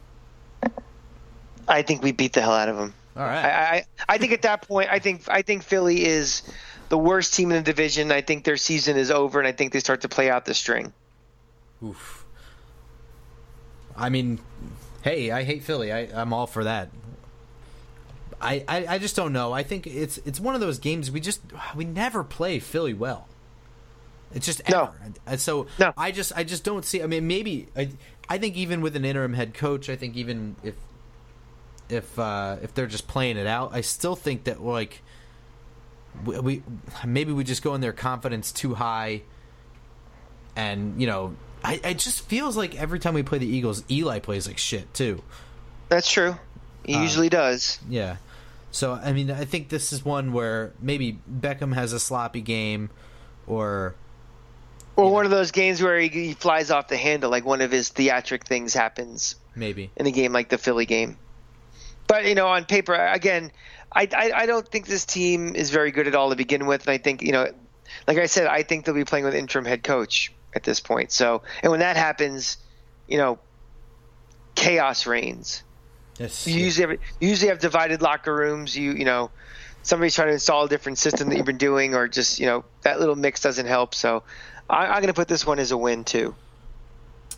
I 1.69 1.83
think 1.83 2.03
we 2.03 2.13
beat 2.13 2.33
the 2.33 2.41
hell 2.41 2.53
out 2.53 2.69
of 2.69 2.77
them. 2.77 2.95
All 3.17 3.23
right. 3.23 3.45
I, 3.45 3.77
I, 3.77 3.85
I 4.09 4.19
think 4.19 4.33
at 4.33 4.43
that 4.43 4.67
point, 4.67 4.89
I 4.91 4.99
think 4.99 5.23
I 5.29 5.43
think 5.43 5.63
Philly 5.63 6.05
is 6.05 6.43
the 6.89 6.99
worst 6.99 7.35
team 7.35 7.51
in 7.51 7.57
the 7.59 7.63
division. 7.63 8.13
I 8.13 8.21
think 8.21 8.45
their 8.45 8.57
season 8.57 8.97
is 8.97 9.11
over, 9.11 9.39
and 9.39 9.49
I 9.49 9.53
think 9.53 9.73
they 9.73 9.81
start 9.81 10.03
to 10.03 10.09
play 10.09 10.31
out 10.31 10.45
the 10.45 10.55
string. 10.55 10.93
Oof. 11.83 12.25
I 13.97 14.09
mean, 14.09 14.39
hey, 15.03 15.31
I 15.31 15.45
hate 15.45 15.63
Philly. 15.65 15.93
I, 15.93 16.09
I'm 16.15 16.33
all 16.33 16.47
for 16.47 16.65
that. 16.65 16.91
I, 18.41 18.65
I, 18.67 18.87
I 18.95 18.99
just 18.99 19.17
don't 19.17 19.33
know. 19.33 19.53
I 19.53 19.63
think 19.63 19.87
it's 19.87 20.19
it's 20.19 20.41
one 20.41 20.55
of 20.55 20.61
those 20.61 20.79
games 20.79 21.11
we 21.11 21.21
just 21.21 21.41
we 21.75 21.85
never 21.85 22.25
play 22.25 22.59
Philly 22.59 22.95
well. 22.95 23.29
It's 24.33 24.47
just 24.47 24.63
ever. 24.67 24.93
No. 25.29 25.37
so 25.37 25.67
no. 25.79 25.93
I 25.97 26.11
just 26.11 26.33
I 26.35 26.45
just 26.45 26.65
don't 26.65 26.85
see. 26.85 27.03
I 27.03 27.07
mean, 27.07 27.27
maybe 27.27 27.69
I 27.77 27.91
I 28.29 28.39
think 28.39 28.57
even 28.57 28.81
with 28.81 28.97
an 28.97 29.05
interim 29.05 29.35
head 29.35 29.53
coach, 29.53 29.91
I 29.91 29.97
think 29.97 30.17
even 30.17 30.57
if 30.63 30.75
if 31.91 32.19
uh, 32.19 32.57
if 32.63 32.75
they're 32.75 32.87
just 32.87 33.09
playing 33.09 33.37
it 33.37 33.47
out, 33.47 33.71
I 33.75 33.81
still 33.81 34.17
think 34.17 34.45
that 34.45 34.63
like 34.63 35.03
we, 36.25 36.39
we 36.41 36.63
maybe 37.05 37.33
we 37.33 37.45
just 37.45 37.63
go 37.63 37.75
in 37.75 37.81
there 37.81 37.93
confidence 37.93 38.53
too 38.53 38.75
high, 38.75 39.23
and 40.57 41.01
you 41.01 41.07
know, 41.07 41.37
I 41.63 41.81
it 41.85 41.99
just 41.99 42.23
feels 42.23 42.57
like 42.57 42.81
every 42.81 42.99
time 42.99 43.15
we 43.15 43.23
play 43.23 43.39
the 43.39 43.47
Eagles, 43.47 43.85
Eli 43.91 44.19
plays 44.19 44.47
like 44.47 44.59
shit 44.59 44.93
too. 44.95 45.23
That's 45.89 46.11
true. 46.11 46.37
He 46.85 46.95
uh, 46.95 47.03
usually 47.03 47.29
does. 47.29 47.79
Yeah. 47.89 48.17
So 48.71 48.93
I 48.93 49.13
mean, 49.13 49.31
I 49.31 49.45
think 49.45 49.69
this 49.69 49.93
is 49.93 50.05
one 50.05 50.33
where 50.33 50.73
maybe 50.81 51.19
Beckham 51.31 51.75
has 51.75 51.93
a 51.93 52.01
sloppy 52.01 52.41
game, 52.41 52.91
or 53.47 53.95
or 54.97 55.11
one 55.11 55.25
know. 55.25 55.27
of 55.27 55.31
those 55.31 55.51
games 55.51 55.83
where 55.83 55.99
he, 55.99 56.09
he, 56.09 56.33
flies 56.35 56.71
off 56.71 56.89
the 56.89 56.97
handle, 56.97 57.31
like 57.31 57.45
one 57.45 57.61
of 57.61 57.71
his 57.71 57.91
theatric 57.91 58.45
things 58.45 58.75
happens. 58.75 59.37
Maybe 59.57 59.91
in 59.97 60.07
a 60.07 60.13
game 60.13 60.33
like 60.33 60.49
the 60.49 60.59
Philly 60.59 60.87
game. 60.87 61.17
But 62.11 62.27
you 62.27 62.35
know, 62.35 62.49
on 62.49 62.65
paper, 62.65 62.93
again, 62.93 63.53
I, 63.93 64.09
I, 64.13 64.33
I 64.35 64.47
don't 64.47 64.67
think 64.67 64.89
this 64.89 65.05
team 65.05 65.55
is 65.55 65.71
very 65.71 65.93
good 65.93 66.09
at 66.09 66.17
all 66.17 66.31
to 66.31 66.35
begin 66.35 66.67
with, 66.67 66.89
and 66.89 66.91
I 66.91 66.99
think 66.99 67.23
you 67.23 67.31
know, 67.31 67.47
like 68.09 68.19
I 68.19 68.27
said, 68.27 68.49
I 68.49 68.65
think 68.65 68.85
they'll 68.85 68.97
be 68.97 69.05
playing 69.05 69.25
with 69.25 69.37
interim 69.37 69.65
head 69.65 69.85
coach 69.85 70.33
at 70.53 70.65
this 70.65 70.81
point. 70.81 71.13
So, 71.13 71.43
and 71.63 71.71
when 71.71 71.79
that 71.79 71.97
happens, 71.97 72.57
you 73.07 73.17
know, 73.17 73.39
chaos 74.57 75.07
reigns. 75.07 75.63
Yes. 76.19 76.49
You 76.49 76.59
usually 76.59 76.89
have, 76.89 77.01
you 77.21 77.29
usually 77.29 77.51
have 77.51 77.61
divided 77.61 78.03
locker 78.03 78.35
rooms. 78.35 78.77
You 78.77 78.91
you 78.91 79.05
know, 79.05 79.31
somebody's 79.85 80.17
trying 80.17 80.29
to 80.29 80.35
install 80.35 80.65
a 80.65 80.69
different 80.69 80.99
system 80.99 81.29
that 81.29 81.37
you've 81.37 81.47
been 81.47 81.59
doing, 81.59 81.95
or 81.95 82.09
just 82.09 82.41
you 82.41 82.47
know 82.47 82.65
that 82.83 82.99
little 82.99 83.15
mix 83.15 83.41
doesn't 83.41 83.67
help. 83.67 83.95
So, 83.95 84.25
I, 84.69 84.87
I'm 84.87 84.95
going 84.95 85.07
to 85.07 85.15
put 85.15 85.29
this 85.29 85.47
one 85.47 85.61
as 85.61 85.71
a 85.71 85.77
win 85.77 86.03
too. 86.03 86.35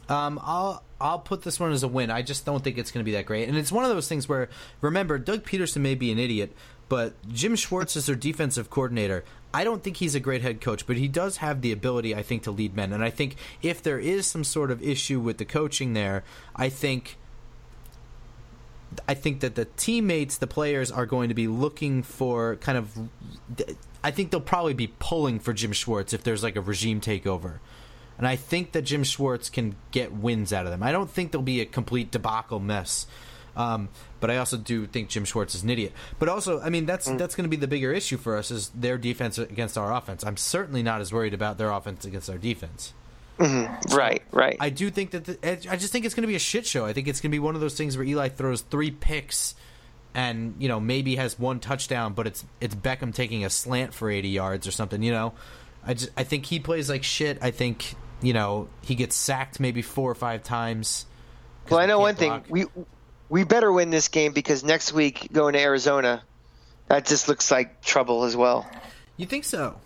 Um, 0.08 0.40
I'll 0.42 0.82
I'll 1.00 1.18
put 1.18 1.42
this 1.42 1.58
one 1.58 1.72
as 1.72 1.82
a 1.82 1.88
win. 1.88 2.10
I 2.10 2.22
just 2.22 2.44
don't 2.44 2.62
think 2.62 2.78
it's 2.78 2.90
going 2.90 3.02
to 3.02 3.04
be 3.04 3.12
that 3.12 3.26
great. 3.26 3.48
And 3.48 3.56
it's 3.56 3.72
one 3.72 3.84
of 3.84 3.90
those 3.90 4.08
things 4.08 4.28
where 4.28 4.48
remember 4.80 5.18
Doug 5.18 5.44
Pederson 5.44 5.80
may 5.80 5.94
be 5.94 6.12
an 6.12 6.18
idiot, 6.18 6.54
But 6.92 7.14
Jim 7.32 7.56
Schwartz 7.56 7.96
is 7.96 8.04
their 8.04 8.14
defensive 8.14 8.68
coordinator. 8.68 9.24
I 9.54 9.64
don't 9.64 9.82
think 9.82 9.96
he's 9.96 10.14
a 10.14 10.20
great 10.20 10.42
head 10.42 10.60
coach, 10.60 10.86
but 10.86 10.98
he 10.98 11.08
does 11.08 11.38
have 11.38 11.62
the 11.62 11.72
ability, 11.72 12.14
I 12.14 12.22
think, 12.22 12.42
to 12.42 12.50
lead 12.50 12.76
men. 12.76 12.92
And 12.92 13.02
I 13.02 13.08
think 13.08 13.36
if 13.62 13.82
there 13.82 13.98
is 13.98 14.26
some 14.26 14.44
sort 14.44 14.70
of 14.70 14.82
issue 14.82 15.18
with 15.18 15.38
the 15.38 15.46
coaching 15.46 15.94
there, 15.94 16.22
I 16.54 16.68
think 16.68 17.16
I 19.08 19.14
think 19.14 19.40
that 19.40 19.54
the 19.54 19.64
teammates, 19.64 20.36
the 20.36 20.46
players, 20.46 20.90
are 20.90 21.06
going 21.06 21.30
to 21.30 21.34
be 21.34 21.48
looking 21.48 22.02
for 22.02 22.56
kind 22.56 22.76
of. 22.76 22.98
I 24.04 24.10
think 24.10 24.30
they'll 24.30 24.42
probably 24.42 24.74
be 24.74 24.92
pulling 24.98 25.38
for 25.38 25.54
Jim 25.54 25.72
Schwartz 25.72 26.12
if 26.12 26.22
there's 26.22 26.42
like 26.42 26.56
a 26.56 26.60
regime 26.60 27.00
takeover. 27.00 27.60
And 28.22 28.28
I 28.28 28.36
think 28.36 28.70
that 28.70 28.82
Jim 28.82 29.02
Schwartz 29.02 29.50
can 29.50 29.74
get 29.90 30.12
wins 30.12 30.52
out 30.52 30.64
of 30.64 30.70
them. 30.70 30.80
I 30.80 30.92
don't 30.92 31.10
think 31.10 31.32
there'll 31.32 31.42
be 31.42 31.60
a 31.60 31.66
complete 31.66 32.12
debacle 32.12 32.60
mess. 32.60 33.08
Um, 33.56 33.88
but 34.20 34.30
I 34.30 34.36
also 34.36 34.56
do 34.56 34.86
think 34.86 35.08
Jim 35.08 35.24
Schwartz 35.24 35.56
is 35.56 35.64
an 35.64 35.70
idiot. 35.70 35.92
But 36.20 36.28
also, 36.28 36.60
I 36.60 36.70
mean, 36.70 36.86
that's 36.86 37.08
mm. 37.08 37.18
that's 37.18 37.34
going 37.34 37.46
to 37.46 37.48
be 37.48 37.56
the 37.56 37.66
bigger 37.66 37.92
issue 37.92 38.18
for 38.18 38.36
us 38.36 38.52
is 38.52 38.68
their 38.68 38.96
defense 38.96 39.38
against 39.38 39.76
our 39.76 39.92
offense. 39.92 40.22
I'm 40.22 40.36
certainly 40.36 40.84
not 40.84 41.00
as 41.00 41.12
worried 41.12 41.34
about 41.34 41.58
their 41.58 41.72
offense 41.72 42.04
against 42.04 42.30
our 42.30 42.38
defense. 42.38 42.94
Mm-hmm. 43.40 43.92
Right, 43.92 44.22
right. 44.30 44.56
I 44.60 44.70
do 44.70 44.88
think 44.88 45.10
that 45.10 45.24
the, 45.24 45.68
I 45.68 45.74
just 45.74 45.90
think 45.90 46.04
it's 46.04 46.14
going 46.14 46.22
to 46.22 46.28
be 46.28 46.36
a 46.36 46.38
shit 46.38 46.64
show. 46.64 46.84
I 46.84 46.92
think 46.92 47.08
it's 47.08 47.20
going 47.20 47.32
to 47.32 47.34
be 47.34 47.40
one 47.40 47.56
of 47.56 47.60
those 47.60 47.74
things 47.74 47.96
where 47.96 48.06
Eli 48.06 48.28
throws 48.28 48.60
three 48.60 48.92
picks 48.92 49.56
and 50.14 50.54
you 50.60 50.68
know 50.68 50.78
maybe 50.78 51.16
has 51.16 51.40
one 51.40 51.58
touchdown, 51.58 52.12
but 52.12 52.28
it's 52.28 52.44
it's 52.60 52.76
Beckham 52.76 53.12
taking 53.12 53.44
a 53.44 53.50
slant 53.50 53.94
for 53.94 54.08
80 54.08 54.28
yards 54.28 54.68
or 54.68 54.70
something. 54.70 55.02
You 55.02 55.10
know, 55.10 55.32
I 55.84 55.94
just 55.94 56.12
I 56.16 56.22
think 56.22 56.46
he 56.46 56.60
plays 56.60 56.88
like 56.88 57.02
shit. 57.02 57.38
I 57.42 57.50
think 57.50 57.96
you 58.22 58.32
know 58.32 58.68
he 58.82 58.94
gets 58.94 59.16
sacked 59.16 59.60
maybe 59.60 59.82
four 59.82 60.10
or 60.10 60.14
five 60.14 60.42
times. 60.42 61.06
Well, 61.68 61.80
I 61.80 61.86
know 61.86 62.00
one 62.00 62.14
block. 62.14 62.44
thing 62.44 62.52
we 62.52 62.66
we 63.28 63.44
better 63.44 63.72
win 63.72 63.90
this 63.90 64.08
game 64.08 64.32
because 64.32 64.62
next 64.62 64.92
week 64.92 65.28
going 65.32 65.54
to 65.54 65.60
Arizona, 65.60 66.22
that 66.88 67.06
just 67.06 67.28
looks 67.28 67.50
like 67.50 67.82
trouble 67.82 68.24
as 68.24 68.36
well. 68.36 68.68
You 69.16 69.26
think 69.26 69.44
so? 69.44 69.76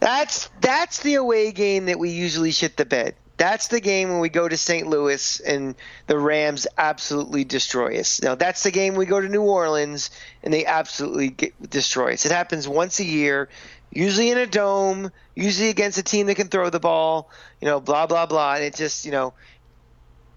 That's 0.00 0.48
that's 0.60 1.02
the 1.02 1.14
away 1.14 1.52
game 1.52 1.86
that 1.86 1.98
we 1.98 2.10
usually 2.10 2.50
shit 2.50 2.76
the 2.76 2.84
bed. 2.84 3.14
That's 3.36 3.68
the 3.68 3.80
game 3.80 4.08
when 4.08 4.18
we 4.18 4.30
go 4.30 4.48
to 4.48 4.56
St. 4.56 4.88
Louis 4.88 5.38
and 5.38 5.76
the 6.08 6.18
Rams 6.18 6.66
absolutely 6.76 7.44
destroy 7.44 8.00
us. 8.00 8.20
Now 8.20 8.34
that's 8.34 8.64
the 8.64 8.72
game 8.72 8.94
we 8.94 9.06
go 9.06 9.20
to 9.20 9.28
New 9.28 9.42
Orleans 9.42 10.10
and 10.42 10.52
they 10.52 10.66
absolutely 10.66 11.30
get, 11.30 11.70
destroy 11.70 12.14
us. 12.14 12.26
It 12.26 12.32
happens 12.32 12.66
once 12.66 12.98
a 12.98 13.04
year, 13.04 13.48
usually 13.90 14.30
in 14.30 14.38
a 14.38 14.46
dome, 14.46 15.10
usually 15.34 15.70
against 15.70 15.98
a 15.98 16.02
team 16.02 16.26
that 16.26 16.34
can 16.34 16.48
throw 16.48 16.70
the 16.70 16.80
ball. 16.80 17.30
You 17.60 17.66
know, 17.66 17.80
blah 17.80 18.06
blah 18.06 18.26
blah. 18.26 18.54
And 18.54 18.64
it 18.64 18.74
just 18.74 19.04
you 19.04 19.12
know, 19.12 19.34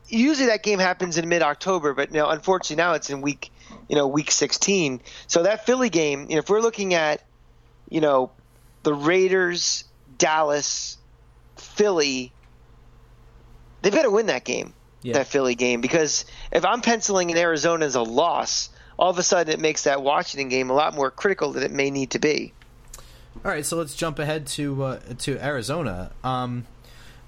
usually 0.08 0.48
that 0.48 0.64
game 0.64 0.80
happens 0.80 1.18
in 1.18 1.28
mid 1.30 1.42
October, 1.42 1.94
but 1.94 2.12
you 2.12 2.18
know, 2.18 2.30
unfortunately 2.30 2.82
now 2.82 2.94
it's 2.94 3.10
in 3.10 3.22
week 3.22 3.52
you 3.88 3.96
know 3.96 4.08
week 4.08 4.32
16. 4.32 5.02
So 5.28 5.44
that 5.44 5.66
Philly 5.66 5.90
game, 5.90 6.28
you 6.30 6.36
know, 6.36 6.40
if 6.40 6.50
we're 6.50 6.62
looking 6.62 6.94
at 6.94 7.24
you 7.90 8.02
know 8.02 8.32
the 8.84 8.94
Raiders, 8.94 9.84
Dallas, 10.18 10.98
Philly, 11.56 12.32
they 13.82 13.90
better 13.90 14.10
win 14.10 14.28
that 14.28 14.44
game, 14.44 14.74
yeah. 15.02 15.14
that 15.14 15.28
Philly 15.28 15.56
game, 15.56 15.82
because 15.82 16.26
if 16.52 16.66
I'm 16.66 16.82
penciling 16.82 17.30
in 17.30 17.38
Arizona 17.38 17.86
as 17.86 17.96
a 17.96 18.02
loss, 18.02 18.70
all 18.98 19.10
of 19.10 19.18
a 19.18 19.24
sudden 19.24 19.54
it 19.54 19.60
makes 19.60 19.84
that 19.84 20.02
Washington 20.02 20.50
game 20.50 20.70
a 20.70 20.74
lot 20.74 20.94
more 20.94 21.12
critical 21.12 21.52
than 21.52 21.64
it 21.64 21.72
may 21.72 21.92
need 21.92 22.12
to 22.12 22.20
be. 22.20 22.54
All 23.44 23.52
right, 23.52 23.66
so 23.66 23.78
let's 23.78 23.96
jump 23.96 24.20
ahead 24.20 24.46
to 24.48 24.84
uh, 24.84 25.00
to 25.20 25.44
Arizona. 25.44 26.12
Um, 26.24 26.66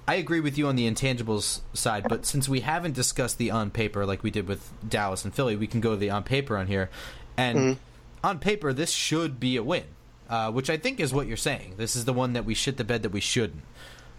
I 0.07 0.15
agree 0.15 0.41
with 0.41 0.57
you 0.57 0.67
on 0.67 0.75
the 0.75 0.89
intangibles 0.89 1.61
side, 1.73 2.05
but 2.09 2.25
since 2.25 2.49
we 2.49 2.59
haven't 2.59 2.93
discussed 2.93 3.37
the 3.37 3.51
on 3.51 3.71
paper 3.71 4.05
like 4.05 4.21
we 4.21 4.31
did 4.31 4.47
with 4.47 4.69
Dallas 4.87 5.23
and 5.23 5.33
Philly, 5.33 5.55
we 5.55 5.67
can 5.67 5.79
go 5.79 5.91
to 5.91 5.97
the 5.97 6.09
on 6.09 6.23
paper 6.23 6.57
on 6.57 6.67
here. 6.67 6.89
And 7.37 7.57
mm-hmm. 7.57 7.79
on 8.25 8.39
paper, 8.39 8.73
this 8.73 8.91
should 8.91 9.39
be 9.39 9.55
a 9.55 9.63
win 9.63 9.85
uh, 10.33 10.51
which 10.51 10.69
I 10.69 10.77
think 10.77 10.99
is 10.99 11.13
what 11.13 11.27
you're 11.27 11.37
saying. 11.37 11.75
This 11.77 11.95
is 11.95 12.05
the 12.05 12.13
one 12.13 12.33
that 12.33 12.43
we 12.43 12.55
shit 12.55 12.77
the 12.77 12.83
bed 12.83 13.03
that 13.03 13.11
we 13.11 13.19
shouldn't. 13.19 13.61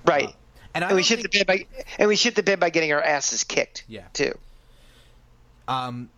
Right. 0.05 0.29
Uh, 0.29 0.33
and, 0.75 0.85
and 0.85 0.95
we 0.95 1.03
shit 1.03 1.19
think... 1.21 1.33
the 1.33 1.39
bed 1.39 1.47
by 1.47 1.67
and 1.99 2.09
we 2.09 2.15
shit 2.15 2.37
the 2.37 2.43
bed 2.45 2.61
by 2.61 2.71
getting 2.71 2.93
our 2.93 3.03
asses 3.03 3.43
kicked. 3.43 3.85
Yeah. 3.89 4.05
Too. 4.13 4.39
Um, 5.67 6.11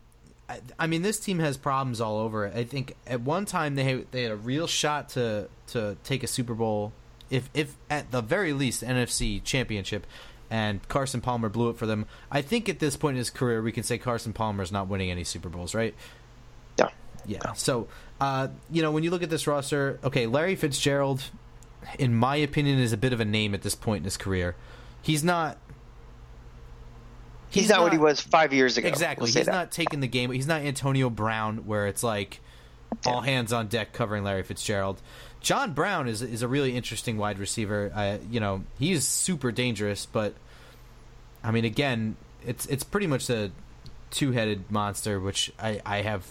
I, 0.49 0.61
I 0.79 0.87
mean, 0.87 1.03
this 1.03 1.19
team 1.19 1.39
has 1.41 1.57
problems 1.57 2.01
all 2.01 2.19
over. 2.19 2.47
I 2.47 2.65
think 2.65 2.95
at 3.07 3.21
one 3.21 3.47
time 3.47 3.75
they 3.75 3.85
had, 3.85 4.07
they 4.13 4.23
had 4.23 4.33
a 4.33 4.37
real 4.37 4.67
shot 4.67 5.11
to 5.11 5.49
to 5.69 5.97
take 6.05 6.23
a 6.23 6.27
Super 6.27 6.55
Bowl, 6.55 6.93
if 7.31 7.51
if 7.53 7.77
at 7.91 8.11
the 8.11 8.21
very 8.21 8.53
least 8.53 8.83
NFC 8.83 9.43
Championship, 9.43 10.07
and 10.51 10.87
Carson 10.89 11.21
Palmer 11.21 11.49
blew 11.49 11.71
it 11.71 11.77
for 11.77 11.87
them. 11.87 12.07
I 12.31 12.43
think 12.43 12.69
at 12.69 12.79
this 12.79 12.97
point 12.97 13.15
in 13.15 13.19
his 13.19 13.31
career, 13.31 13.61
we 13.61 13.73
can 13.73 13.83
say 13.83 13.99
Carson 13.99 14.33
Palmer 14.33 14.63
is 14.63 14.71
not 14.71 14.89
winning 14.89 15.11
any 15.11 15.25
Super 15.25 15.49
Bowls, 15.49 15.75
right? 15.75 15.95
Yeah. 16.79 16.91
Yeah. 17.27 17.53
So 17.55 17.89
uh, 18.21 18.49
you 18.71 18.83
know, 18.83 18.91
when 18.91 19.03
you 19.03 19.11
look 19.11 19.23
at 19.23 19.31
this 19.31 19.47
roster, 19.47 19.99
okay, 20.03 20.27
Larry 20.27 20.57
Fitzgerald, 20.57 21.23
in 21.99 22.15
my 22.15 22.37
opinion, 22.37 22.79
is 22.79 22.93
a 22.93 22.97
bit 22.97 23.13
of 23.13 23.21
a 23.21 23.25
name 23.25 23.55
at 23.55 23.63
this 23.63 23.75
point 23.75 23.99
in 23.99 24.05
his 24.05 24.17
career. 24.17 24.57
He's 25.03 25.23
not. 25.23 25.59
He's, 27.57 27.65
he's 27.65 27.71
not, 27.71 27.79
not, 27.79 27.85
what 27.85 27.93
he 27.93 27.99
was 27.99 28.21
five 28.21 28.53
years 28.53 28.77
ago. 28.77 28.89
Exactly. 28.89 29.25
We'll 29.25 29.35
he's 29.35 29.47
that. 29.47 29.53
not 29.53 29.73
taking 29.73 30.01
the 30.01 30.09
game. 30.09 30.31
He's 30.31 30.47
not 30.47 30.63
Antonio 30.63 31.11
Brown, 31.11 31.67
where 31.67 31.87
it's 31.87 32.03
like 32.03 32.41
all 33.05 33.21
hands 33.21 33.53
on 33.53 33.69
deck 33.69 33.93
covering 33.93 34.25
Larry 34.25 34.43
Fitzgerald. 34.43 35.01
John 35.41 35.75
Brown 35.75 36.09
is 36.09 36.23
is 36.23 36.43
a 36.43 36.49
really 36.49 36.77
interesting 36.77 37.19
wide 37.19 37.39
receiver. 37.39 37.93
Uh, 37.95 38.19
you 38.31 38.41
know, 38.41 38.65
he's 38.79 39.07
super 39.07 39.53
dangerous, 39.53 40.07
but 40.07 40.35
I 41.43 41.51
mean, 41.51 41.65
again, 41.65 42.17
it's 42.45 42.67
it's 42.67 42.85
pretty 42.85 43.07
much 43.07 43.31
a 43.31 43.51
two 44.11 44.33
headed 44.33 44.71
monster, 44.71 45.21
which 45.21 45.53
I, 45.59 45.81
I 45.85 46.03
have 46.03 46.27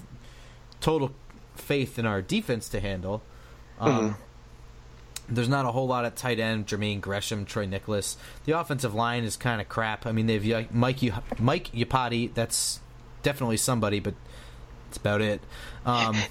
total 0.81 1.11
faith 1.55 1.97
in 1.97 2.05
our 2.05 2.21
defense 2.21 2.69
to 2.69 2.79
handle. 2.79 3.21
Um, 3.79 3.91
mm-hmm. 3.91 4.21
There's 5.27 5.49
not 5.49 5.65
a 5.65 5.71
whole 5.71 5.87
lot 5.87 6.05
at 6.05 6.15
tight 6.15 6.39
end. 6.39 6.67
Jermaine 6.67 7.01
Gresham, 7.01 7.45
Troy 7.45 7.65
Niklas. 7.65 8.15
The 8.45 8.59
offensive 8.59 8.93
line 8.93 9.23
is 9.23 9.37
kind 9.37 9.59
of 9.59 9.67
crap. 9.67 10.05
I 10.05 10.11
mean, 10.11 10.27
they've 10.27 10.71
Mike 10.71 11.01
Mike 11.39 11.71
Iupati. 11.71 12.33
That's 12.33 12.79
definitely 13.23 13.57
somebody, 13.57 13.99
but 13.99 14.13
that's 14.87 14.97
about 14.97 15.21
it. 15.21 15.41
Um, 15.85 16.15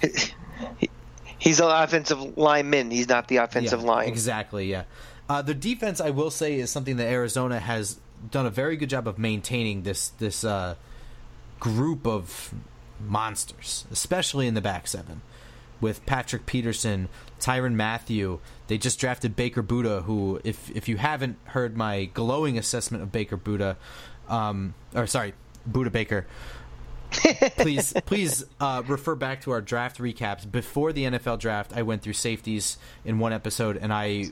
He's 1.37 1.59
an 1.59 1.69
offensive 1.69 2.37
lineman. 2.37 2.91
He's 2.91 3.09
not 3.09 3.27
the 3.27 3.37
offensive 3.37 3.81
yeah, 3.81 3.87
line. 3.87 4.07
Exactly. 4.07 4.71
Yeah. 4.71 4.83
Uh, 5.29 5.41
the 5.41 5.53
defense, 5.53 5.99
I 5.99 6.11
will 6.11 6.31
say, 6.31 6.55
is 6.55 6.71
something 6.71 6.97
that 6.97 7.07
Arizona 7.07 7.59
has 7.59 7.99
done 8.31 8.45
a 8.45 8.49
very 8.49 8.77
good 8.77 8.89
job 8.89 9.07
of 9.07 9.19
maintaining. 9.19 9.83
This 9.83 10.09
this 10.09 10.43
uh, 10.43 10.75
group 11.59 12.07
of 12.07 12.53
monsters, 13.05 13.85
especially 13.91 14.47
in 14.47 14.53
the 14.53 14.61
back 14.61 14.87
seven. 14.87 15.21
With 15.81 16.05
Patrick 16.05 16.45
Peterson, 16.45 17.09
Tyrann 17.39 17.75
Mathieu. 17.75 18.39
they 18.67 18.77
just 18.77 18.99
drafted 18.99 19.35
Baker 19.35 19.61
Budda, 19.61 20.03
who, 20.03 20.39
if 20.43 20.71
if 20.75 20.87
you 20.87 20.97
haven't 20.97 21.37
heard 21.45 21.75
my 21.75 22.05
glowing 22.05 22.57
assessment 22.57 23.03
of 23.03 23.11
Baker 23.11 23.37
Budda, 23.37 23.75
um, 24.29 24.73
or 24.93 25.05
sorry, 25.05 25.33
Budda 25.69 25.91
Baker, 25.91 26.25
please 27.57 27.93
please 28.05 28.45
uh, 28.59 28.83
refer 28.87 29.15
back 29.15 29.41
to 29.41 29.51
our 29.51 29.61
draft 29.61 29.99
recaps 29.99 30.49
before 30.49 30.93
the 30.93 31.03
NFL 31.03 31.39
draft. 31.39 31.73
I 31.75 31.81
went 31.81 32.01
through 32.01 32.13
safeties 32.13 32.77
in 33.03 33.19
one 33.19 33.33
episode, 33.33 33.77
and 33.77 33.93
I 33.93 34.31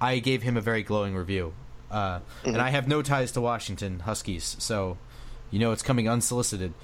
I 0.00 0.18
gave 0.18 0.42
him 0.42 0.56
a 0.56 0.60
very 0.60 0.82
glowing 0.82 1.14
review. 1.14 1.52
Uh, 1.90 2.18
mm-hmm. 2.18 2.48
And 2.50 2.58
I 2.58 2.70
have 2.70 2.86
no 2.86 3.02
ties 3.02 3.32
to 3.32 3.40
Washington 3.40 4.00
Huskies, 4.00 4.56
so 4.58 4.98
you 5.50 5.58
know 5.58 5.72
it's 5.72 5.82
coming 5.82 6.08
unsolicited. 6.08 6.74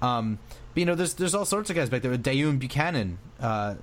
Um, 0.00 0.38
but 0.78 0.82
you 0.82 0.86
know, 0.86 0.94
there's 0.94 1.14
there's 1.14 1.34
all 1.34 1.44
sorts 1.44 1.70
of 1.70 1.76
guys 1.76 1.90
back 1.90 2.02
there. 2.02 2.16
Deone 2.16 2.60
Bucannon. 2.60 3.16
Uh, 3.40 3.74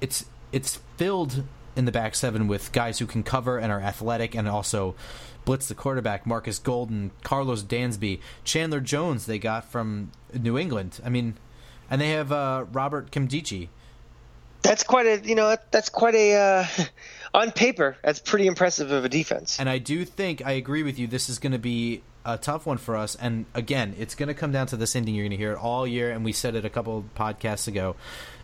it's 0.00 0.24
it's 0.52 0.76
filled 0.96 1.42
in 1.74 1.84
the 1.84 1.90
back 1.90 2.14
seven 2.14 2.46
with 2.46 2.70
guys 2.70 3.00
who 3.00 3.06
can 3.06 3.24
cover 3.24 3.58
and 3.58 3.72
are 3.72 3.80
athletic 3.80 4.36
and 4.36 4.48
also 4.48 4.94
blitz 5.44 5.66
the 5.66 5.74
quarterback. 5.74 6.26
Marcus 6.28 6.60
Golden, 6.60 7.10
Karlos 7.24 7.64
Dansby, 7.64 8.20
Chandler 8.44 8.78
Jones. 8.78 9.26
They 9.26 9.40
got 9.40 9.64
from 9.64 10.12
New 10.32 10.56
England. 10.56 11.00
I 11.04 11.08
mean, 11.08 11.38
and 11.90 12.00
they 12.00 12.10
have 12.10 12.30
uh, 12.30 12.66
Robert 12.70 13.10
Nkemdiche. 13.10 13.66
That's 14.62 14.84
quite 14.84 15.06
a 15.06 15.26
you 15.26 15.34
know 15.34 15.56
that's 15.72 15.88
quite 15.88 16.14
a 16.14 16.34
uh, 16.36 16.66
on 17.34 17.50
paper 17.50 17.96
that's 18.00 18.20
pretty 18.20 18.46
impressive 18.46 18.92
of 18.92 19.04
a 19.04 19.08
defense. 19.08 19.58
And 19.58 19.68
I 19.68 19.78
do 19.78 20.04
think 20.04 20.46
I 20.46 20.52
agree 20.52 20.84
with 20.84 21.00
you. 21.00 21.08
This 21.08 21.28
is 21.28 21.40
going 21.40 21.50
to 21.50 21.58
be 21.58 22.02
a 22.26 22.36
tough 22.36 22.66
one 22.66 22.76
for 22.76 22.96
us. 22.96 23.14
And 23.14 23.46
again, 23.54 23.94
it's 23.98 24.14
going 24.16 24.26
to 24.26 24.34
come 24.34 24.50
down 24.52 24.66
to 24.66 24.76
this 24.76 24.96
ending. 24.96 25.14
You're 25.14 25.24
going 25.24 25.30
to 25.30 25.36
hear 25.36 25.52
it 25.52 25.58
all 25.58 25.86
year, 25.86 26.10
and 26.10 26.24
we 26.24 26.32
said 26.32 26.56
it 26.56 26.64
a 26.64 26.70
couple 26.70 27.04
podcasts 27.16 27.68
ago. 27.68 27.94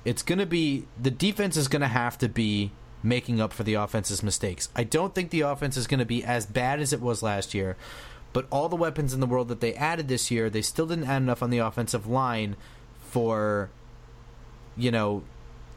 It's 0.04 0.22
going 0.22 0.38
to 0.38 0.46
be 0.46 0.86
the 1.00 1.10
defense 1.10 1.56
is 1.56 1.68
going 1.68 1.82
to 1.82 1.88
have 1.88 2.16
to 2.18 2.28
be 2.28 2.70
making 3.02 3.40
up 3.40 3.52
for 3.52 3.64
the 3.64 3.74
offense's 3.74 4.22
mistakes. 4.22 4.68
I 4.76 4.84
don't 4.84 5.14
think 5.14 5.30
the 5.30 5.40
offense 5.40 5.76
is 5.76 5.88
going 5.88 5.98
to 5.98 6.06
be 6.06 6.22
as 6.22 6.46
bad 6.46 6.78
as 6.78 6.92
it 6.92 7.00
was 7.00 7.22
last 7.22 7.52
year, 7.52 7.76
but 8.32 8.46
all 8.50 8.68
the 8.68 8.76
weapons 8.76 9.12
in 9.12 9.20
the 9.20 9.26
world 9.26 9.48
that 9.48 9.60
they 9.60 9.74
added 9.74 10.06
this 10.06 10.30
year, 10.30 10.48
they 10.48 10.62
still 10.62 10.86
didn't 10.86 11.08
add 11.08 11.20
enough 11.20 11.42
on 11.42 11.50
the 11.50 11.58
offensive 11.58 12.06
line 12.06 12.56
for, 13.00 13.70
you 14.76 14.92
know, 14.92 15.24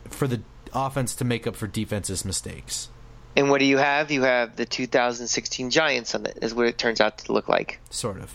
for 0.09 0.27
the 0.27 0.41
offense 0.73 1.15
to 1.15 1.25
make 1.25 1.47
up 1.47 1.55
for 1.55 1.65
defense's 1.65 2.23
mistakes. 2.23 2.89
And 3.35 3.49
what 3.49 3.59
do 3.59 3.65
you 3.65 3.77
have? 3.77 4.11
You 4.11 4.23
have 4.23 4.55
the 4.55 4.65
2016 4.65 5.69
Giants 5.69 6.15
on 6.15 6.25
it, 6.25 6.39
is 6.41 6.53
what 6.53 6.67
it 6.67 6.77
turns 6.77 7.01
out 7.01 7.17
to 7.19 7.33
look 7.33 7.49
like. 7.49 7.79
Sort 7.89 8.19
of. 8.19 8.33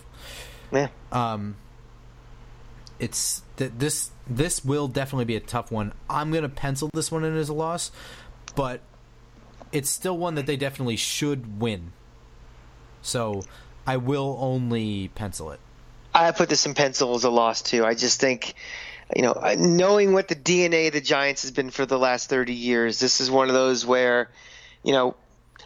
Yeah. 0.72 0.88
Um, 1.10 1.56
it's 2.98 3.42
th- 3.56 3.72
this 3.78 4.10
this 4.28 4.64
will 4.64 4.88
definitely 4.88 5.24
be 5.24 5.36
a 5.36 5.40
tough 5.40 5.72
one. 5.72 5.92
I'm 6.08 6.32
gonna 6.32 6.48
pencil 6.48 6.90
this 6.92 7.10
one 7.10 7.24
in 7.24 7.36
as 7.36 7.48
a 7.48 7.54
loss, 7.54 7.90
but 8.54 8.80
it's 9.72 9.88
still 9.88 10.16
one 10.16 10.34
that 10.34 10.46
they 10.46 10.56
definitely 10.56 10.96
should 10.96 11.60
win. 11.60 11.92
So 13.02 13.42
I 13.86 13.96
will 13.96 14.36
only 14.40 15.08
pencil 15.08 15.50
it. 15.50 15.60
I 16.14 16.30
put 16.32 16.48
this 16.48 16.66
in 16.66 16.74
pencil 16.74 17.14
as 17.14 17.24
a 17.24 17.30
loss 17.30 17.62
too. 17.62 17.84
I 17.84 17.94
just 17.94 18.20
think, 18.20 18.54
you 19.14 19.22
know, 19.22 19.34
knowing 19.56 20.12
what 20.12 20.28
the 20.28 20.34
DNA 20.34 20.88
of 20.88 20.92
the 20.92 21.00
Giants 21.00 21.42
has 21.42 21.50
been 21.52 21.70
for 21.70 21.86
the 21.86 21.98
last 21.98 22.28
30 22.28 22.52
years, 22.52 22.98
this 22.98 23.20
is 23.20 23.30
one 23.30 23.48
of 23.48 23.54
those 23.54 23.86
where, 23.86 24.28
you 24.82 24.92
know, 24.92 25.16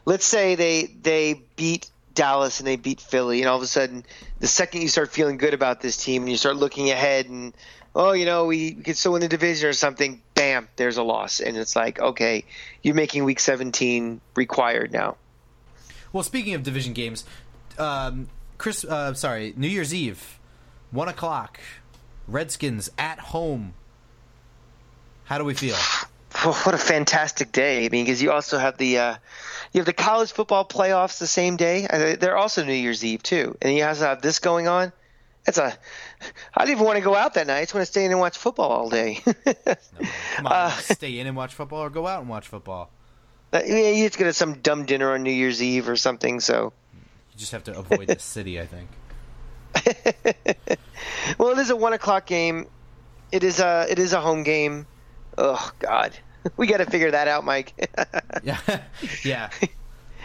let's 0.05 0.25
say 0.25 0.55
they 0.55 0.85
they 0.85 1.43
beat 1.57 1.91
Dallas 2.15 2.61
and 2.61 2.67
they 2.67 2.77
beat 2.77 3.01
Philly, 3.01 3.41
and 3.41 3.49
all 3.49 3.57
of 3.57 3.63
a 3.63 3.67
sudden, 3.67 4.05
the 4.41 4.47
second 4.47 4.83
you 4.83 4.89
start 4.89 5.13
feeling 5.13 5.37
good 5.37 5.55
about 5.55 5.81
this 5.81 5.97
team 5.97 6.23
and 6.23 6.31
you 6.31 6.37
start 6.37 6.57
looking 6.57 6.91
ahead 6.91 7.27
and 7.27 7.55
oh, 7.97 8.13
you 8.13 8.25
know, 8.25 8.47
we, 8.47 8.75
we 8.77 8.83
could 8.83 8.97
still 8.97 9.13
win 9.13 9.21
the 9.21 9.29
division 9.29 9.69
or 9.69 9.73
something, 9.73 10.21
bam, 10.35 10.69
there's 10.75 10.97
a 10.97 11.03
loss, 11.03 11.41
and 11.41 11.57
it's 11.57 11.77
like 11.77 12.01
okay, 12.01 12.45
you're 12.83 12.95
making 12.95 13.25
Week 13.25 13.41
17 13.41 14.21
required 14.37 14.93
now. 14.93 15.17
Well, 16.13 16.23
speaking 16.23 16.55
of 16.55 16.63
division 16.63 16.93
games, 16.93 17.25
um, 17.79 18.29
Chris, 18.59 18.85
uh, 18.85 19.15
sorry, 19.15 19.53
New 19.57 19.69
Year's 19.69 19.93
Eve, 19.93 20.39
one 20.91 21.09
o'clock, 21.09 21.61
Redskins 22.29 22.91
at 22.97 23.19
home. 23.19 23.75
How 25.25 25.39
do 25.39 25.45
we 25.45 25.55
feel? 25.55 25.77
what 26.65 26.75
a 26.75 26.79
fantastic 26.79 27.53
day! 27.53 27.87
I 27.87 27.89
mean, 27.89 28.05
because 28.05 28.23
you 28.23 28.31
also 28.33 28.59
have 28.59 28.77
the 28.77 28.99
uh, 28.99 29.17
you 29.73 29.79
have 29.81 29.87
the 29.87 29.93
college 29.93 30.33
football 30.33 30.65
playoffs 30.65 31.19
the 31.19 31.27
same 31.27 31.57
day. 31.57 31.87
They're 32.21 32.37
also 32.37 32.65
New 32.65 32.73
Year's 32.73 33.05
Eve 33.05 33.23
too, 33.23 33.57
and 33.63 33.75
you 33.75 33.85
also 33.85 34.05
have 34.05 34.21
this 34.21 34.39
going 34.39 34.69
on. 34.69 34.93
It's 35.47 35.59
a. 35.59 35.77
I 36.55 36.65
don't 36.65 36.73
even 36.73 36.85
want 36.85 36.99
to 36.99 37.05
go 37.05 37.15
out 37.15 37.35
that 37.35 37.47
night. 37.47 37.59
I 37.59 37.63
just 37.63 37.75
want 37.75 37.87
to 37.87 37.91
stay 37.91 38.05
in 38.05 38.11
and 38.11 38.21
watch 38.21 38.37
football 38.37 38.71
all 38.71 38.91
day. 38.91 39.23
no, 39.27 39.55
come 40.37 40.47
on, 40.47 40.53
uh, 40.53 40.71
stay 40.71 41.19
in 41.19 41.27
and 41.27 41.37
watch 41.37 41.55
football, 41.55 41.81
or 41.81 41.91
go 41.91 42.07
out 42.07 42.21
and 42.21 42.29
watch 42.29 42.49
football. 42.49 42.91
Uh, 43.53 43.61
yeah, 43.65 43.91
you 43.91 44.07
just 44.07 44.19
go 44.19 44.25
to 44.25 44.33
some 44.33 44.55
dumb 44.55 44.85
dinner 44.85 45.13
on 45.13 45.23
New 45.23 45.33
Year's 45.33 45.63
Eve 45.63 45.89
or 45.89 45.97
something. 45.97 46.41
So 46.41 46.73
you 47.33 47.39
just 47.39 47.53
have 47.53 47.65
to 47.65 47.79
avoid 47.79 48.09
the 48.09 48.19
city, 48.19 48.61
I 48.61 48.67
think. 48.67 48.89
well, 51.39 51.51
it 51.51 51.59
is 51.59 51.71
a 51.71 51.77
one 51.77 51.93
o'clock 51.93 52.27
game. 52.27 52.67
It 53.33 53.45
is 53.45 53.61
a 53.61 53.87
it 53.89 53.99
is 53.99 54.13
a 54.13 54.21
home 54.21 54.43
game. 54.43 54.87
Oh 55.37 55.71
God, 55.79 56.17
we 56.57 56.67
got 56.67 56.79
to 56.79 56.87
figure 56.87 57.11
that 57.11 57.29
out, 57.29 57.45
Mike. 57.45 57.73
yeah, 58.43 58.59
yeah. 59.25 59.51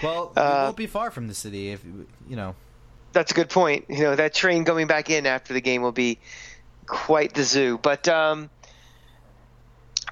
Well, 0.03 0.31
we 0.35 0.41
uh, 0.41 0.63
won't 0.65 0.77
be 0.77 0.87
far 0.87 1.11
from 1.11 1.27
the 1.27 1.33
city 1.33 1.71
if 1.71 1.83
you 2.27 2.35
know. 2.35 2.55
That's 3.11 3.31
a 3.31 3.35
good 3.35 3.49
point. 3.49 3.85
You 3.89 4.03
know 4.03 4.15
that 4.15 4.33
train 4.33 4.63
going 4.63 4.87
back 4.87 5.09
in 5.09 5.25
after 5.25 5.53
the 5.53 5.61
game 5.61 5.81
will 5.81 5.91
be 5.91 6.19
quite 6.85 7.33
the 7.33 7.43
zoo. 7.43 7.79
But 7.81 8.07
um, 8.07 8.49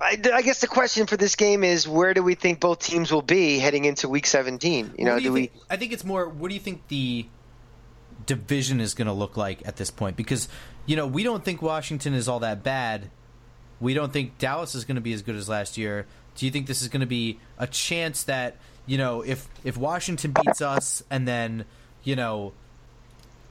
I, 0.01 0.19
I, 0.33 0.41
guess 0.41 0.61
the 0.61 0.67
question 0.67 1.05
for 1.05 1.15
this 1.15 1.35
game 1.35 1.63
is 1.63 1.87
where 1.87 2.13
do 2.13 2.23
we 2.23 2.35
think 2.35 2.59
both 2.59 2.79
teams 2.79 3.11
will 3.11 3.21
be 3.21 3.59
heading 3.59 3.85
into 3.85 4.09
Week 4.09 4.25
17? 4.25 4.95
You 4.97 5.05
know, 5.05 5.17
do, 5.17 5.23
you 5.23 5.29
do 5.29 5.33
we? 5.33 5.51
I 5.69 5.77
think 5.77 5.93
it's 5.93 6.03
more. 6.03 6.27
What 6.27 6.49
do 6.49 6.53
you 6.55 6.59
think 6.59 6.87
the 6.87 7.27
division 8.25 8.81
is 8.81 8.93
going 8.93 9.07
to 9.07 9.13
look 9.13 9.37
like 9.37 9.65
at 9.67 9.75
this 9.75 9.91
point? 9.91 10.17
Because 10.17 10.49
you 10.85 10.95
know 10.95 11.05
we 11.05 11.23
don't 11.23 11.45
think 11.45 11.61
Washington 11.61 12.13
is 12.13 12.27
all 12.27 12.39
that 12.39 12.63
bad 12.63 13.11
we 13.79 13.93
don't 13.93 14.11
think 14.11 14.37
Dallas 14.37 14.75
is 14.75 14.85
going 14.85 14.95
to 14.95 15.01
be 15.01 15.13
as 15.13 15.21
good 15.21 15.35
as 15.35 15.47
last 15.47 15.77
year. 15.77 16.05
Do 16.35 16.45
you 16.45 16.51
think 16.51 16.67
this 16.67 16.81
is 16.81 16.87
going 16.87 17.01
to 17.01 17.07
be 17.07 17.39
a 17.57 17.67
chance 17.67 18.23
that 18.23 18.55
you 18.85 18.97
know 18.97 19.21
if 19.21 19.47
if 19.63 19.77
Washington 19.77 20.33
beats 20.33 20.61
us 20.61 21.03
and 21.09 21.27
then 21.27 21.65
you 22.03 22.15
know 22.15 22.53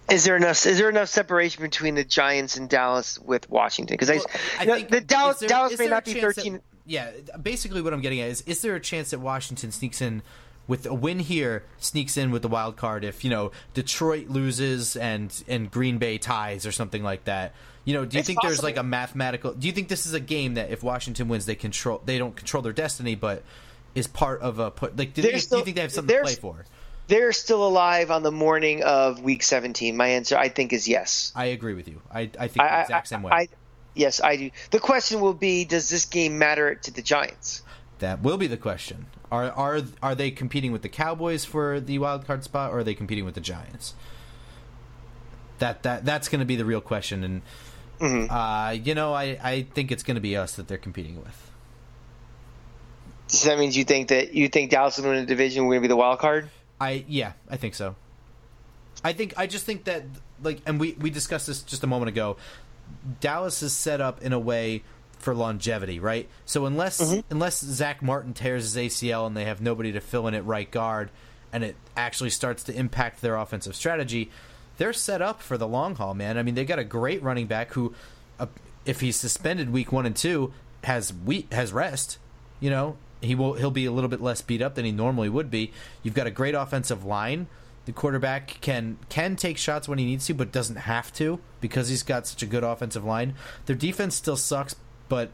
is 0.08 0.24
there 0.24 0.36
enough 0.36 0.64
is 0.66 0.78
there 0.78 0.88
enough 0.88 1.08
separation 1.08 1.62
between 1.62 1.94
the 1.94 2.04
Giants 2.04 2.56
and 2.56 2.68
Dallas 2.68 3.18
with 3.18 3.48
Washington? 3.50 3.94
Because 3.94 4.08
well, 4.08 4.24
I, 4.58 4.62
I 4.62 4.66
think 4.66 4.90
the 4.90 5.00
Dallas 5.00 5.38
there, 5.38 5.48
Dallas 5.48 5.78
may 5.78 5.88
not 5.88 6.04
be 6.04 6.20
thirteen. 6.20 6.54
That, 6.54 6.62
yeah, 6.86 7.10
basically 7.42 7.82
what 7.82 7.92
I'm 7.92 8.00
getting 8.00 8.20
at 8.20 8.28
is: 8.28 8.42
is 8.42 8.62
there 8.62 8.76
a 8.76 8.80
chance 8.80 9.10
that 9.10 9.18
Washington 9.18 9.72
sneaks 9.72 10.00
in 10.00 10.22
with 10.68 10.86
a 10.86 10.94
win 10.94 11.18
here, 11.18 11.64
sneaks 11.78 12.16
in 12.16 12.30
with 12.30 12.42
the 12.42 12.48
wild 12.48 12.76
card 12.76 13.04
if 13.04 13.24
you 13.24 13.30
know 13.30 13.50
Detroit 13.74 14.28
loses 14.28 14.96
and 14.96 15.42
and 15.48 15.70
Green 15.70 15.98
Bay 15.98 16.18
ties 16.18 16.66
or 16.66 16.72
something 16.72 17.02
like 17.02 17.24
that? 17.24 17.52
You 17.86 17.94
know, 17.94 18.04
do 18.04 18.16
you 18.16 18.18
it's 18.18 18.26
think 18.26 18.40
possible. 18.40 18.50
there's 18.50 18.62
like 18.64 18.76
a 18.76 18.82
mathematical? 18.82 19.54
Do 19.54 19.66
you 19.68 19.72
think 19.72 19.86
this 19.86 20.06
is 20.06 20.12
a 20.12 20.20
game 20.20 20.54
that 20.54 20.70
if 20.70 20.82
Washington 20.82 21.28
wins, 21.28 21.46
they 21.46 21.54
control? 21.54 22.02
They 22.04 22.18
don't 22.18 22.34
control 22.34 22.62
their 22.62 22.72
destiny, 22.72 23.14
but 23.14 23.44
is 23.94 24.08
part 24.08 24.42
of 24.42 24.58
a 24.58 24.72
put. 24.72 24.96
Like, 24.96 25.14
do, 25.14 25.22
you, 25.22 25.38
still, 25.38 25.58
do 25.58 25.60
you 25.60 25.64
think 25.64 25.76
they 25.76 25.82
have 25.82 25.92
something 25.92 26.14
to 26.14 26.22
play 26.22 26.34
for? 26.34 26.64
They're 27.06 27.32
still 27.32 27.64
alive 27.64 28.10
on 28.10 28.24
the 28.24 28.32
morning 28.32 28.82
of 28.82 29.22
Week 29.22 29.44
17. 29.44 29.96
My 29.96 30.08
answer, 30.08 30.36
I 30.36 30.48
think, 30.48 30.72
is 30.72 30.88
yes. 30.88 31.32
I 31.36 31.46
agree 31.46 31.74
with 31.74 31.86
you. 31.86 32.02
I, 32.12 32.28
I 32.38 32.48
think 32.48 32.60
I, 32.60 32.78
the 32.78 32.82
exact 32.82 33.06
same 33.06 33.22
way. 33.22 33.30
I, 33.32 33.48
yes, 33.94 34.20
I 34.20 34.36
do. 34.36 34.50
The 34.72 34.80
question 34.80 35.20
will 35.20 35.34
be: 35.34 35.64
Does 35.64 35.88
this 35.88 36.06
game 36.06 36.38
matter 36.38 36.74
to 36.74 36.90
the 36.90 37.02
Giants? 37.02 37.62
That 38.00 38.20
will 38.20 38.36
be 38.36 38.48
the 38.48 38.56
question. 38.56 39.06
Are 39.30 39.50
are 39.52 39.80
are 40.02 40.14
they 40.16 40.32
competing 40.32 40.72
with 40.72 40.82
the 40.82 40.88
Cowboys 40.88 41.44
for 41.44 41.78
the 41.78 42.00
wild 42.00 42.26
card 42.26 42.42
spot, 42.42 42.72
or 42.72 42.80
are 42.80 42.84
they 42.84 42.94
competing 42.94 43.24
with 43.24 43.34
the 43.34 43.40
Giants? 43.40 43.94
That 45.60 45.84
that 45.84 46.04
that's 46.04 46.28
going 46.28 46.40
to 46.40 46.44
be 46.44 46.56
the 46.56 46.64
real 46.64 46.80
question, 46.80 47.22
and 47.22 47.42
Mm-hmm. 47.98 48.32
Uh, 48.32 48.70
you 48.72 48.94
know, 48.94 49.14
I, 49.14 49.38
I 49.42 49.62
think 49.62 49.90
it's 49.90 50.02
going 50.02 50.16
to 50.16 50.20
be 50.20 50.36
us 50.36 50.56
that 50.56 50.68
they're 50.68 50.78
competing 50.78 51.16
with. 51.16 51.50
So 53.28 53.48
that 53.48 53.58
means 53.58 53.76
you 53.76 53.84
think 53.84 54.08
that 54.08 54.34
you 54.34 54.48
think 54.48 54.70
Dallas 54.70 54.98
will 54.98 55.10
win 55.10 55.20
the 55.20 55.26
division. 55.26 55.64
We're 55.66 55.74
going 55.74 55.82
to 55.82 55.88
be 55.88 55.92
the 55.92 55.96
wild 55.96 56.18
card. 56.18 56.48
I 56.80 57.04
yeah, 57.08 57.32
I 57.48 57.56
think 57.56 57.74
so. 57.74 57.96
I 59.02 59.12
think 59.12 59.34
I 59.36 59.46
just 59.46 59.64
think 59.64 59.84
that 59.84 60.04
like, 60.42 60.60
and 60.66 60.78
we 60.78 60.92
we 60.92 61.10
discussed 61.10 61.46
this 61.46 61.62
just 61.62 61.82
a 61.82 61.86
moment 61.86 62.08
ago. 62.08 62.36
Dallas 63.20 63.62
is 63.62 63.72
set 63.72 64.00
up 64.00 64.22
in 64.22 64.32
a 64.32 64.38
way 64.38 64.84
for 65.18 65.34
longevity, 65.34 65.98
right? 65.98 66.28
So 66.44 66.66
unless 66.66 67.00
mm-hmm. 67.00 67.20
unless 67.30 67.60
Zack 67.60 68.02
Martin 68.02 68.32
tears 68.32 68.74
his 68.74 68.76
ACL 68.76 69.26
and 69.26 69.36
they 69.36 69.44
have 69.44 69.60
nobody 69.60 69.92
to 69.92 70.00
fill 70.00 70.28
in 70.28 70.34
at 70.34 70.44
right 70.44 70.70
guard, 70.70 71.10
and 71.52 71.64
it 71.64 71.76
actually 71.96 72.30
starts 72.30 72.64
to 72.64 72.74
impact 72.76 73.22
their 73.22 73.36
offensive 73.36 73.74
strategy, 73.74 74.30
they're 74.78 74.92
set 74.92 75.22
up 75.22 75.42
for 75.42 75.56
the 75.56 75.66
long 75.66 75.94
haul, 75.94 76.14
man. 76.14 76.38
I 76.38 76.42
mean, 76.42 76.54
they 76.54 76.64
got 76.64 76.78
a 76.78 76.84
great 76.84 77.22
running 77.22 77.46
back 77.46 77.72
who, 77.72 77.94
uh, 78.38 78.46
if 78.84 79.00
he's 79.00 79.16
suspended 79.16 79.72
week 79.72 79.92
one 79.92 80.06
and 80.06 80.16
two, 80.16 80.52
has 80.84 81.12
week 81.12 81.52
has 81.52 81.72
rest. 81.72 82.18
You 82.60 82.70
know, 82.70 82.96
he 83.20 83.34
will 83.34 83.54
he'll 83.54 83.70
be 83.70 83.86
a 83.86 83.92
little 83.92 84.08
bit 84.08 84.20
less 84.20 84.40
beat 84.42 84.62
up 84.62 84.74
than 84.74 84.84
he 84.84 84.92
normally 84.92 85.28
would 85.28 85.50
be. 85.50 85.72
You've 86.02 86.14
got 86.14 86.26
a 86.26 86.30
great 86.30 86.54
offensive 86.54 87.04
line. 87.04 87.48
The 87.84 87.92
quarterback 87.92 88.60
can 88.60 88.98
can 89.08 89.36
take 89.36 89.58
shots 89.58 89.88
when 89.88 89.98
he 89.98 90.04
needs 90.04 90.26
to, 90.26 90.34
but 90.34 90.52
doesn't 90.52 90.76
have 90.76 91.12
to 91.14 91.40
because 91.60 91.88
he's 91.88 92.02
got 92.02 92.26
such 92.26 92.42
a 92.42 92.46
good 92.46 92.64
offensive 92.64 93.04
line. 93.04 93.34
Their 93.66 93.76
defense 93.76 94.14
still 94.14 94.36
sucks, 94.36 94.74
but 95.08 95.30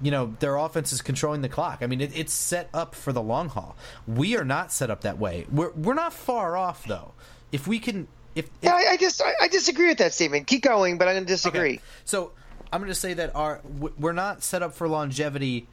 you 0.00 0.10
know 0.10 0.34
their 0.40 0.56
offense 0.56 0.92
is 0.92 1.02
controlling 1.02 1.42
the 1.42 1.48
clock. 1.48 1.78
I 1.82 1.86
mean, 1.86 2.00
it, 2.00 2.16
it's 2.16 2.32
set 2.32 2.68
up 2.72 2.94
for 2.94 3.12
the 3.12 3.22
long 3.22 3.48
haul. 3.48 3.76
We 4.06 4.36
are 4.36 4.44
not 4.44 4.72
set 4.72 4.90
up 4.90 5.00
that 5.02 5.18
way. 5.18 5.46
We're 5.50 5.72
we're 5.72 5.94
not 5.94 6.12
far 6.12 6.56
off 6.56 6.84
though. 6.86 7.12
If 7.52 7.66
we 7.66 7.78
can 7.78 8.08
if, 8.34 8.46
if 8.46 8.50
yeah, 8.62 8.74
I, 8.74 8.92
I 8.92 8.96
just 8.96 9.22
I, 9.22 9.32
I, 9.42 9.48
disagree 9.48 9.88
with 9.88 9.98
that 9.98 10.12
statement. 10.14 10.46
Keep 10.46 10.62
going, 10.62 10.98
but 10.98 11.08
I'm 11.08 11.14
going 11.14 11.24
to 11.24 11.32
disagree. 11.32 11.74
Okay. 11.74 11.82
So 12.04 12.32
I'm 12.72 12.80
going 12.80 12.90
to 12.90 12.94
say 12.94 13.14
that 13.14 13.34
our 13.36 13.60
we're 13.98 14.12
not 14.12 14.42
set 14.42 14.62
up 14.62 14.74
for 14.74 14.88
longevity 14.88 15.66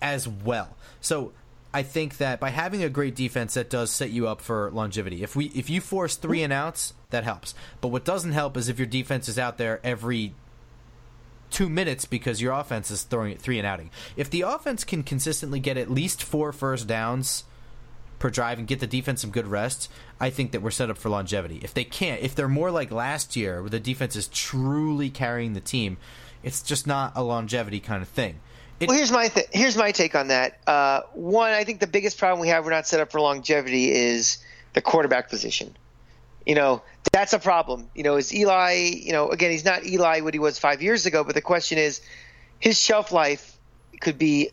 as 0.00 0.28
well. 0.28 0.76
So 1.00 1.32
I 1.72 1.82
think 1.82 2.18
that 2.18 2.38
by 2.38 2.50
having 2.50 2.84
a 2.84 2.88
great 2.88 3.16
defense, 3.16 3.54
that 3.54 3.68
does 3.68 3.90
set 3.90 4.10
you 4.10 4.28
up 4.28 4.40
for 4.40 4.70
longevity. 4.70 5.22
If 5.24 5.34
we 5.34 5.46
if 5.46 5.68
you 5.68 5.80
force 5.80 6.14
three 6.14 6.42
and 6.42 6.52
outs, 6.52 6.94
that 7.10 7.24
helps. 7.24 7.54
But 7.80 7.88
what 7.88 8.04
doesn't 8.04 8.32
help 8.32 8.56
is 8.56 8.68
if 8.68 8.78
your 8.78 8.86
defense 8.86 9.28
is 9.28 9.38
out 9.38 9.58
there 9.58 9.80
every 9.82 10.34
two 11.50 11.68
minutes 11.68 12.04
because 12.04 12.40
your 12.40 12.52
offense 12.52 12.90
is 12.90 13.02
throwing 13.02 13.32
it 13.32 13.40
three 13.40 13.58
and 13.58 13.66
outing. 13.66 13.90
If 14.16 14.30
the 14.30 14.42
offense 14.42 14.84
can 14.84 15.02
consistently 15.02 15.60
get 15.60 15.76
at 15.76 15.90
least 15.90 16.22
four 16.22 16.52
first 16.52 16.86
downs 16.86 17.44
per 18.24 18.30
drive 18.30 18.58
and 18.58 18.66
get 18.66 18.80
the 18.80 18.86
defense 18.86 19.20
some 19.20 19.30
good 19.30 19.46
rest, 19.46 19.90
I 20.18 20.30
think 20.30 20.52
that 20.52 20.62
we're 20.62 20.70
set 20.70 20.88
up 20.88 20.96
for 20.96 21.10
longevity. 21.10 21.60
If 21.62 21.74
they 21.74 21.84
can't, 21.84 22.22
if 22.22 22.34
they're 22.34 22.48
more 22.48 22.70
like 22.70 22.90
last 22.90 23.36
year, 23.36 23.60
where 23.60 23.68
the 23.68 23.78
defense 23.78 24.16
is 24.16 24.28
truly 24.28 25.10
carrying 25.10 25.52
the 25.52 25.60
team, 25.60 25.98
it's 26.42 26.62
just 26.62 26.86
not 26.86 27.12
a 27.16 27.22
longevity 27.22 27.80
kind 27.80 28.00
of 28.00 28.08
thing. 28.08 28.40
It, 28.80 28.88
well, 28.88 28.96
here's 28.96 29.12
my 29.12 29.28
th- 29.28 29.48
here's 29.52 29.76
my 29.76 29.92
take 29.92 30.14
on 30.14 30.28
that. 30.28 30.58
Uh, 30.66 31.02
one, 31.12 31.52
I 31.52 31.64
think 31.64 31.80
the 31.80 31.86
biggest 31.86 32.16
problem 32.16 32.40
we 32.40 32.48
have 32.48 32.64
we're 32.64 32.70
not 32.70 32.86
set 32.86 32.98
up 32.98 33.12
for 33.12 33.20
longevity 33.20 33.92
is 33.92 34.38
the 34.72 34.80
quarterback 34.80 35.28
position. 35.28 35.76
You 36.46 36.54
know, 36.54 36.80
that's 37.12 37.34
a 37.34 37.38
problem. 37.38 37.90
You 37.94 38.04
know, 38.04 38.16
is 38.16 38.34
Eli? 38.34 38.88
You 39.02 39.12
know, 39.12 39.28
again, 39.28 39.50
he's 39.50 39.66
not 39.66 39.84
Eli 39.84 40.20
what 40.20 40.32
he 40.32 40.40
was 40.40 40.58
five 40.58 40.80
years 40.80 41.04
ago. 41.04 41.24
But 41.24 41.34
the 41.34 41.42
question 41.42 41.76
is, 41.76 42.00
his 42.58 42.80
shelf 42.80 43.12
life 43.12 43.58
could 44.00 44.16
be 44.16 44.48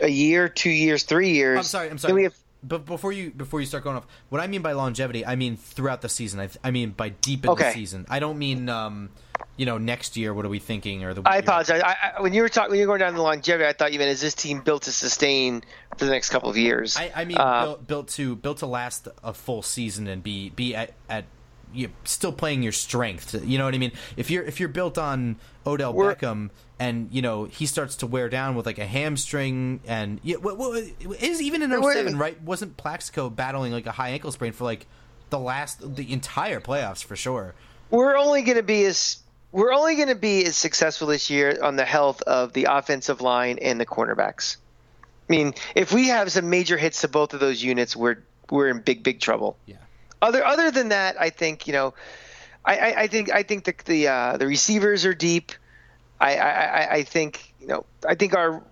a 0.00 0.08
year, 0.08 0.48
two 0.48 0.70
years, 0.70 1.02
three 1.02 1.30
years. 1.30 1.58
I'm 1.58 1.64
sorry. 1.64 1.90
I'm 1.90 1.98
sorry. 1.98 2.10
Then 2.10 2.14
we 2.14 2.22
have 2.22 2.34
but 2.66 2.84
before 2.84 3.12
you 3.12 3.30
before 3.30 3.60
you 3.60 3.66
start 3.66 3.84
going 3.84 3.96
off, 3.96 4.06
what 4.28 4.40
I 4.40 4.46
mean 4.46 4.62
by 4.62 4.72
longevity, 4.72 5.24
I 5.24 5.36
mean 5.36 5.56
throughout 5.56 6.02
the 6.02 6.08
season. 6.08 6.40
I, 6.40 6.48
I 6.64 6.70
mean 6.70 6.90
by 6.90 7.10
deep 7.10 7.44
in 7.44 7.50
okay. 7.50 7.68
the 7.68 7.72
season. 7.72 8.06
I 8.08 8.18
don't 8.18 8.38
mean 8.38 8.68
um, 8.68 9.10
you 9.56 9.66
know 9.66 9.78
next 9.78 10.16
year. 10.16 10.34
What 10.34 10.44
are 10.44 10.48
we 10.48 10.58
thinking? 10.58 11.04
Or 11.04 11.14
the 11.14 11.22
I 11.24 11.36
apologize. 11.36 11.80
I, 11.80 11.96
I, 12.16 12.20
when 12.20 12.34
you 12.34 12.42
were 12.42 12.48
talking 12.48 12.70
when 12.70 12.80
you 12.80 12.86
were 12.86 12.90
going 12.90 13.00
down 13.00 13.14
the 13.14 13.22
longevity, 13.22 13.68
I 13.68 13.72
thought 13.72 13.92
you 13.92 13.98
meant 13.98 14.10
is 14.10 14.20
this 14.20 14.34
team 14.34 14.60
built 14.60 14.82
to 14.82 14.92
sustain 14.92 15.62
for 15.96 16.04
the 16.04 16.10
next 16.10 16.30
couple 16.30 16.50
of 16.50 16.56
years? 16.56 16.96
I, 16.96 17.12
I 17.14 17.24
mean 17.24 17.38
uh, 17.38 17.64
built, 17.64 17.86
built 17.86 18.08
to 18.08 18.36
built 18.36 18.58
to 18.58 18.66
last 18.66 19.08
a 19.22 19.32
full 19.32 19.62
season 19.62 20.08
and 20.08 20.22
be 20.22 20.50
be 20.50 20.74
at, 20.74 20.92
at 21.08 21.24
you're 21.72 21.90
still 22.04 22.32
playing 22.32 22.62
your 22.62 22.72
strength. 22.72 23.34
You 23.44 23.58
know 23.58 23.64
what 23.64 23.74
I 23.74 23.78
mean? 23.78 23.92
If 24.16 24.30
you're 24.30 24.44
if 24.44 24.58
you're 24.58 24.68
built 24.68 24.98
on 24.98 25.36
Odell 25.66 25.94
Beckham 25.94 26.50
and 26.78 27.08
you 27.10 27.22
know 27.22 27.44
he 27.44 27.66
starts 27.66 27.96
to 27.96 28.06
wear 28.06 28.28
down 28.28 28.54
with 28.54 28.66
like 28.66 28.78
a 28.78 28.86
hamstring 28.86 29.80
and 29.86 30.20
yeah, 30.22 30.36
what, 30.36 30.58
what 30.58 30.76
is 31.20 31.40
even 31.40 31.62
in 31.62 31.70
07, 31.70 32.18
right? 32.18 32.40
Wasn't 32.42 32.76
Plaxico 32.76 33.30
battling 33.30 33.72
like 33.72 33.86
a 33.86 33.92
high 33.92 34.10
ankle 34.10 34.32
sprain 34.32 34.52
for 34.52 34.64
like 34.64 34.86
the 35.30 35.38
last 35.38 35.96
the 35.96 36.12
entire 36.12 36.60
playoffs 36.60 37.02
for 37.02 37.16
sure? 37.16 37.54
We're 37.90 38.16
only 38.16 38.42
going 38.42 38.56
to 38.56 38.62
be 38.62 38.84
as 38.84 39.18
we're 39.52 39.72
only 39.72 39.96
going 39.96 40.08
to 40.08 40.14
be 40.14 40.44
as 40.44 40.56
successful 40.56 41.08
this 41.08 41.30
year 41.30 41.58
on 41.62 41.76
the 41.76 41.84
health 41.84 42.20
of 42.22 42.52
the 42.52 42.66
offensive 42.68 43.20
line 43.20 43.58
and 43.60 43.80
the 43.80 43.86
cornerbacks. 43.86 44.56
I 45.28 45.32
mean, 45.32 45.54
if 45.74 45.92
we 45.92 46.08
have 46.08 46.30
some 46.30 46.50
major 46.50 46.76
hits 46.76 47.00
to 47.00 47.08
both 47.08 47.32
of 47.32 47.40
those 47.40 47.62
units, 47.62 47.96
we're 47.96 48.18
we're 48.50 48.68
in 48.68 48.80
big 48.80 49.02
big 49.02 49.20
trouble. 49.20 49.56
Yeah. 49.66 49.76
Other 50.20 50.44
other 50.44 50.70
than 50.70 50.90
that, 50.90 51.20
I 51.20 51.30
think 51.30 51.66
you 51.66 51.72
know, 51.72 51.94
I, 52.64 52.76
I, 52.76 53.00
I 53.02 53.06
think 53.06 53.32
I 53.32 53.42
think 53.42 53.64
the 53.64 53.74
the 53.84 54.08
uh, 54.08 54.36
the 54.36 54.46
receivers 54.46 55.04
are 55.04 55.14
deep. 55.14 55.52
I, 56.20 56.36
I 56.36 56.92
I 56.94 57.02
think 57.02 57.54
you 57.60 57.66
know 57.66 57.86
I 58.06 58.14
think 58.14 58.34
our 58.34 58.62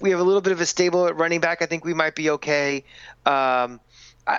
we 0.00 0.10
have 0.10 0.20
a 0.20 0.24
little 0.24 0.40
bit 0.40 0.52
of 0.52 0.60
a 0.60 0.66
stable 0.66 1.06
at 1.06 1.16
running 1.16 1.40
back. 1.40 1.62
I 1.62 1.66
think 1.66 1.84
we 1.84 1.94
might 1.94 2.14
be 2.14 2.30
okay. 2.30 2.84
Um, 3.24 3.80
I, 4.26 4.38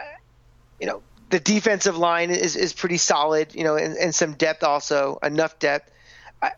you 0.79 0.87
know, 0.87 1.01
the 1.29 1.39
defensive 1.39 1.97
line 1.97 2.29
is, 2.29 2.55
is 2.55 2.73
pretty 2.73 2.97
solid, 2.97 3.55
you 3.55 3.63
know, 3.63 3.77
and, 3.77 3.95
and 3.95 4.13
some 4.13 4.33
depth 4.33 4.63
also, 4.63 5.17
enough 5.23 5.57
depth. 5.59 5.89
I, 6.41 6.51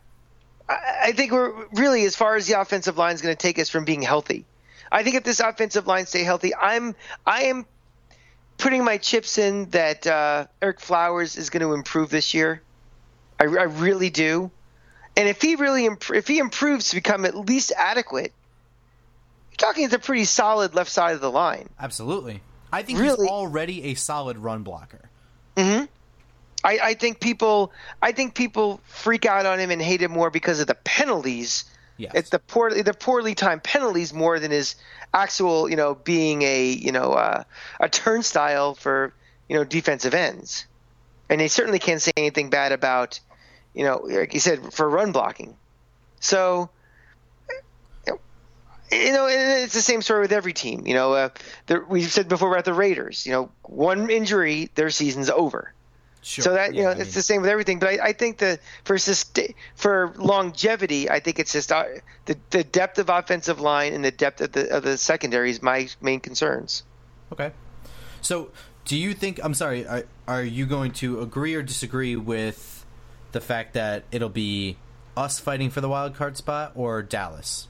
I 0.67 1.11
think 1.11 1.31
we're 1.31 1.67
really, 1.73 2.03
as 2.05 2.15
far 2.15 2.35
as 2.35 2.47
the 2.47 2.59
offensive 2.59 2.97
line 2.97 3.13
is 3.13 3.21
going 3.21 3.35
to 3.35 3.41
take 3.41 3.59
us 3.59 3.69
from 3.69 3.85
being 3.85 4.01
healthy. 4.01 4.45
I 4.91 5.03
think 5.03 5.15
if 5.15 5.23
this 5.23 5.39
offensive 5.39 5.87
line 5.87 6.05
stay 6.07 6.23
healthy, 6.23 6.53
I'm 6.55 6.95
I 7.25 7.43
am 7.43 7.65
putting 8.57 8.83
my 8.83 8.97
chips 8.97 9.37
in 9.37 9.69
that 9.71 10.07
uh, 10.07 10.47
Ereck 10.61 10.79
Flowers 10.79 11.37
is 11.37 11.49
going 11.49 11.61
to 11.61 11.73
improve 11.73 12.09
this 12.09 12.33
year. 12.33 12.61
I, 13.39 13.43
I 13.43 13.63
really 13.63 14.09
do. 14.09 14.51
And 15.17 15.29
if 15.29 15.41
he 15.41 15.55
really 15.55 15.85
imp- 15.85 16.09
if 16.13 16.27
he 16.27 16.39
improves 16.39 16.89
to 16.89 16.95
become 16.95 17.25
at 17.25 17.35
least 17.35 17.71
adequate, 17.75 18.33
you're 19.51 19.57
talking 19.57 19.85
it's 19.85 19.93
a 19.93 19.99
pretty 19.99 20.25
solid 20.25 20.75
left 20.75 20.91
side 20.91 21.15
of 21.15 21.21
the 21.21 21.31
line. 21.31 21.69
Absolutely. 21.79 22.41
I 22.71 22.83
think 22.83 22.99
really, 22.99 23.25
he's 23.25 23.31
already 23.31 23.83
a 23.85 23.93
solid 23.93 24.37
run 24.37 24.63
blocker. 24.63 25.09
Mm-hmm. 25.55 25.85
I, 26.63 26.79
I 26.81 26.93
think 26.95 27.19
people 27.19 27.71
I 28.01 28.11
think 28.11 28.35
people 28.35 28.81
freak 28.85 29.25
out 29.25 29.45
on 29.45 29.59
him 29.59 29.71
and 29.71 29.81
hate 29.81 30.01
him 30.01 30.11
more 30.11 30.29
because 30.29 30.59
of 30.59 30.67
the 30.67 30.75
penalties. 30.75 31.65
Yes. 31.97 32.11
It's 32.15 32.29
the 32.31 32.39
poorly 32.39 32.81
the 32.81 32.93
poorly 32.93 33.35
timed 33.35 33.63
penalties 33.63 34.13
more 34.13 34.39
than 34.39 34.51
his 34.51 34.75
actual, 35.13 35.69
you 35.69 35.77
know, 35.77 35.95
being 35.95 36.41
a 36.41 36.67
you 36.67 36.91
know 36.91 37.13
uh, 37.13 37.43
a 37.79 37.87
turnstile 37.87 38.73
for 38.73 39.13
you 39.47 39.55
know 39.55 39.63
defensive 39.63 40.13
ends. 40.13 40.65
And 41.29 41.39
they 41.39 41.47
certainly 41.47 41.79
can't 41.79 42.01
say 42.01 42.11
anything 42.17 42.49
bad 42.49 42.71
about, 42.71 43.19
you 43.75 43.83
know, 43.83 43.97
like 44.05 44.33
you 44.33 44.39
said, 44.39 44.73
for 44.73 44.89
run 44.89 45.11
blocking. 45.11 45.55
So 46.19 46.69
you 48.91 49.11
know, 49.11 49.27
it's 49.27 49.73
the 49.73 49.81
same 49.81 50.01
story 50.01 50.21
with 50.21 50.31
every 50.31 50.53
team. 50.53 50.85
You 50.85 50.93
know, 50.93 51.13
uh, 51.13 51.29
we've 51.89 52.11
said 52.11 52.29
before 52.29 52.51
about 52.51 52.65
the 52.65 52.73
Raiders. 52.73 53.25
You 53.25 53.31
know, 53.31 53.51
one 53.63 54.09
injury, 54.09 54.69
their 54.75 54.89
season's 54.89 55.29
over. 55.29 55.73
Sure. 56.21 56.43
So 56.43 56.53
that 56.53 56.73
you 56.73 56.81
yeah, 56.81 56.85
know, 56.85 56.89
I 56.89 56.93
it's 56.93 57.05
mean, 57.09 57.13
the 57.13 57.21
same 57.21 57.41
with 57.41 57.49
everything. 57.51 57.79
But 57.79 57.99
I, 57.99 58.07
I 58.07 58.13
think 58.13 58.39
that 58.39 58.59
for 58.83 58.97
for 59.75 60.13
longevity, 60.17 61.09
I 61.09 61.19
think 61.19 61.39
it's 61.39 61.51
just 61.51 61.71
uh, 61.71 61.83
the 62.25 62.37
the 62.49 62.63
depth 62.63 62.97
of 62.97 63.09
offensive 63.09 63.59
line 63.59 63.93
and 63.93 64.03
the 64.03 64.11
depth 64.11 64.41
of 64.41 64.51
the 64.51 64.75
of 64.75 64.83
the 64.83 64.97
secondary 64.97 65.51
is 65.51 65.61
my 65.61 65.87
main 66.01 66.19
concerns. 66.19 66.83
Okay. 67.31 67.51
So, 68.21 68.49
do 68.85 68.97
you 68.97 69.13
think? 69.13 69.39
I'm 69.43 69.53
sorry. 69.53 69.85
Are, 69.85 70.05
are 70.27 70.43
you 70.43 70.65
going 70.65 70.93
to 70.93 71.21
agree 71.21 71.53
or 71.53 71.61
disagree 71.61 72.15
with 72.15 72.84
the 73.35 73.41
fact 73.41 73.73
that 73.73 74.05
it'll 74.13 74.29
be 74.29 74.77
us 75.17 75.39
fighting 75.39 75.69
for 75.69 75.81
the 75.81 75.89
wild 75.89 76.15
card 76.15 76.37
spot 76.37 76.71
or 76.73 77.03
Dallas? 77.03 77.67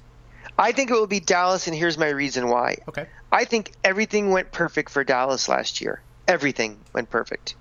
I 0.59 0.71
think 0.71 0.91
it 0.91 0.93
will 0.93 1.07
be 1.07 1.19
Dallas, 1.19 1.65
and 1.65 1.75
here's 1.75 1.97
my 1.97 2.09
reason 2.09 2.49
why. 2.49 2.77
Okay. 2.87 3.07
I 3.31 3.45
think 3.45 3.71
everything 3.83 4.29
went 4.29 4.51
perfect 4.51 4.91
for 4.91 5.03
Dallas 5.03 5.49
last 5.49 5.81
year. 5.81 6.01
Everything 6.27 6.77
went 6.93 7.09
perfect. 7.09 7.55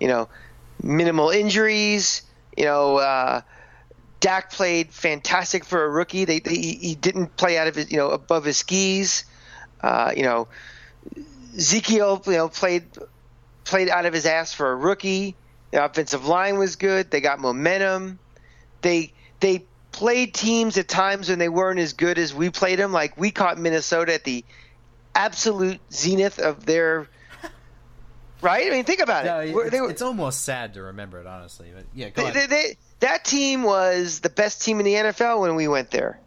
You 0.00 0.06
know, 0.06 0.28
minimal 0.80 1.30
injuries. 1.30 2.22
You 2.56 2.66
know, 2.66 2.98
uh, 2.98 3.40
Dak 4.20 4.52
played 4.52 4.92
fantastic 4.92 5.64
for 5.64 5.84
a 5.84 5.90
rookie. 5.90 6.26
They, 6.26 6.38
they, 6.38 6.54
he 6.54 6.94
didn't 6.94 7.36
play 7.36 7.58
out 7.58 7.66
of 7.66 7.74
his, 7.74 7.90
you 7.90 7.98
know, 7.98 8.10
above 8.10 8.44
his 8.44 8.58
skis. 8.58 9.24
Uh, 9.80 10.12
you 10.16 10.22
know, 10.22 10.46
Ezekiel, 11.56 12.22
you 12.26 12.32
know, 12.32 12.48
played 12.48 12.84
played 13.64 13.88
out 13.88 14.06
of 14.06 14.14
his 14.14 14.26
ass 14.26 14.54
for 14.54 14.70
a 14.70 14.76
rookie. 14.76 15.34
The 15.76 15.84
offensive 15.84 16.26
line 16.26 16.56
was 16.56 16.76
good. 16.76 17.10
They 17.10 17.20
got 17.20 17.38
momentum. 17.38 18.18
They 18.80 19.12
they 19.40 19.66
played 19.92 20.32
teams 20.32 20.78
at 20.78 20.88
times 20.88 21.28
when 21.28 21.38
they 21.38 21.50
weren't 21.50 21.78
as 21.78 21.92
good 21.92 22.16
as 22.16 22.32
we 22.32 22.48
played 22.48 22.78
them. 22.78 22.92
Like 22.92 23.18
we 23.18 23.30
caught 23.30 23.58
Minnesota 23.58 24.14
at 24.14 24.24
the 24.24 24.42
absolute 25.14 25.78
zenith 25.92 26.38
of 26.38 26.64
their. 26.64 27.08
Right? 28.40 28.68
I 28.68 28.70
mean, 28.70 28.84
think 28.84 29.00
about 29.00 29.26
it. 29.26 29.28
No, 29.28 29.40
it's, 29.40 29.52
were, 29.54 29.90
it's, 29.90 30.00
almost 30.00 30.44
sad 30.44 30.72
to 30.74 30.82
remember 30.82 31.20
it, 31.20 31.26
honestly. 31.26 31.70
But 31.74 31.84
yeah, 31.94 32.08
go 32.08 32.30
they, 32.30 32.46
they, 32.46 32.78
that 33.00 33.26
team 33.26 33.62
was 33.62 34.20
the 34.20 34.30
best 34.30 34.62
team 34.62 34.78
in 34.80 34.86
the 34.86 34.94
NFL 34.94 35.42
when 35.42 35.56
we 35.56 35.68
went 35.68 35.90
there. 35.90 36.18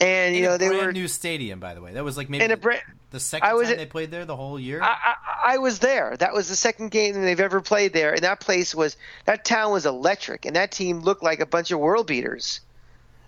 And 0.00 0.34
you 0.34 0.44
in 0.44 0.48
know 0.48 0.56
they 0.56 0.68
were 0.68 0.74
brand 0.74 0.86
were 0.86 0.92
new 0.92 1.08
stadium, 1.08 1.60
by 1.60 1.74
the 1.74 1.82
way. 1.82 1.92
That 1.92 2.04
was 2.04 2.16
like 2.16 2.30
maybe 2.30 2.46
the, 2.46 2.80
the 3.10 3.20
second 3.20 3.48
I 3.48 3.54
was 3.54 3.68
time 3.68 3.76
they 3.76 3.86
played 3.86 4.10
there 4.10 4.24
the 4.24 4.36
whole 4.36 4.58
year. 4.58 4.80
I, 4.82 4.86
I, 4.86 5.54
I, 5.54 5.58
was 5.58 5.78
there. 5.80 6.16
That 6.16 6.32
was 6.32 6.48
the 6.48 6.56
second 6.56 6.90
game 6.90 7.20
they've 7.20 7.38
ever 7.38 7.60
played 7.60 7.92
there, 7.92 8.14
and 8.14 8.22
that 8.22 8.40
place 8.40 8.74
was 8.74 8.96
that 9.26 9.44
town 9.44 9.72
was 9.72 9.84
electric, 9.84 10.46
and 10.46 10.56
that 10.56 10.72
team 10.72 11.00
looked 11.00 11.22
like 11.22 11.40
a 11.40 11.46
bunch 11.46 11.70
of 11.70 11.78
world 11.78 12.06
beaters. 12.06 12.60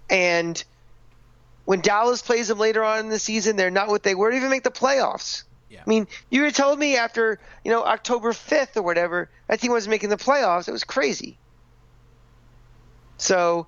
And 0.09 0.63
when 1.67 1.83
Dallas 1.83 2.23
plays 2.23 2.49
them 2.49 2.59
later 2.59 2.83
on 2.83 3.01
in 3.01 3.09
the 3.11 3.19
season, 3.19 3.57
they're 3.57 3.71
not 3.71 3.89
what 3.89 4.03
they 4.03 4.15
were 4.15 4.31
to 4.31 4.37
even 4.37 4.49
make 4.49 4.63
the 4.63 4.71
playoffs. 4.71 5.45
Yeah. 5.69 5.83
I 5.87 5.89
mean, 5.89 6.07
you 6.31 6.43
would 6.43 6.55
told 6.55 6.79
me 6.79 6.97
after 6.97 7.39
you 7.65 7.71
know 7.71 7.85
October 7.85 8.33
fifth 8.33 8.79
or 8.79 8.83
whatever 8.83 9.29
that 9.49 9.61
team 9.61 9.73
was 9.73 9.89
making 9.89 10.09
the 10.09 10.17
playoffs. 10.17 10.69
It 10.69 10.73
was 10.73 10.85
crazy. 10.85 11.37
So, 13.19 13.67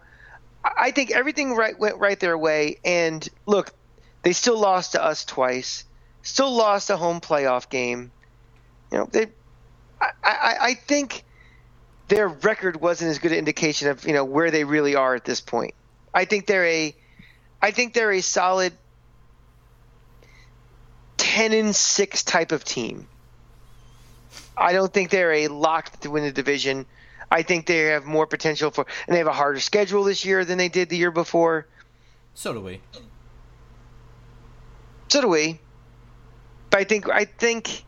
I 0.65 0.91
think 0.93 1.11
everything 1.11 1.55
right 1.55 1.79
went 1.79 1.99
right 1.99 2.19
their 2.19 2.39
way. 2.39 2.79
And 2.85 3.27
look, 3.47 3.73
they 4.23 4.33
still 4.33 4.59
lost 4.59 4.93
to 4.93 5.05
us 5.05 5.25
twice. 5.25 5.85
Still 6.23 6.55
lost 6.55 6.89
a 6.91 6.97
home 6.97 7.21
playoff 7.21 7.69
game. 7.69 8.11
You 8.91 8.99
know, 8.99 9.09
they. 9.11 9.27
I, 10.01 10.11
I, 10.23 10.57
I 10.61 10.75
think 10.75 11.25
their 12.09 12.29
record 12.29 12.81
wasn't 12.81 13.11
as 13.11 13.19
good 13.19 13.33
an 13.33 13.39
indication 13.39 13.89
of 13.89 14.07
you 14.07 14.13
know 14.13 14.25
where 14.25 14.51
they 14.51 14.65
really 14.65 14.97
are 14.97 15.15
at 15.15 15.25
this 15.25 15.41
point. 15.41 15.75
I 16.13 16.25
think 16.25 16.47
they're 16.47 16.65
a, 16.65 16.95
I 17.61 17.71
think 17.73 17.93
they're 17.93 18.13
a 18.13 18.21
solid 18.21 18.73
ten 21.17 21.53
and 21.53 21.75
six 21.75 22.23
type 22.23 22.53
of 22.53 22.65
team. 22.65 23.07
I 24.57 24.73
don't 24.73 24.93
think 24.93 25.11
they're 25.11 25.33
a 25.33 25.49
lock 25.49 26.01
to 26.01 26.11
win 26.11 26.25
the 26.25 26.33
division. 26.33 26.87
I 27.35 27.43
think 27.43 27.67
they 27.67 27.79
have 27.87 28.05
more 28.05 28.29
potential 28.29 28.71
for, 28.71 28.87
and 29.09 29.15
they 29.15 29.19
have 29.19 29.27
a 29.27 29.33
harder 29.33 29.59
schedule 29.59 30.05
this 30.05 30.25
year 30.25 30.45
than 30.45 30.57
they 30.57 30.69
did 30.69 30.89
the 30.89 30.97
year 30.97 31.11
before. 31.11 31.67
So 32.35 32.53
do 32.53 32.61
we. 32.61 32.81
So 35.09 35.21
do 35.21 35.27
we. 35.27 35.59
But 36.71 36.79
I 36.79 36.85
think 36.85 37.09
I 37.09 37.25
think 37.25 37.85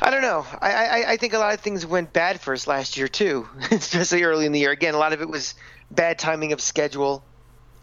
I 0.00 0.10
don't 0.10 0.22
know. 0.22 0.44
I, 0.60 0.72
I, 0.72 1.10
I 1.12 1.16
think 1.18 1.34
a 1.34 1.38
lot 1.38 1.54
of 1.54 1.60
things 1.60 1.86
went 1.86 2.12
bad 2.12 2.40
for 2.40 2.52
us 2.52 2.66
last 2.66 2.96
year 2.96 3.06
too, 3.06 3.48
especially 3.70 4.24
early 4.24 4.44
in 4.44 4.50
the 4.50 4.58
year. 4.58 4.72
Again, 4.72 4.94
a 4.94 4.98
lot 4.98 5.12
of 5.12 5.22
it 5.22 5.28
was 5.28 5.54
bad 5.92 6.18
timing 6.18 6.52
of 6.52 6.60
schedule. 6.60 7.22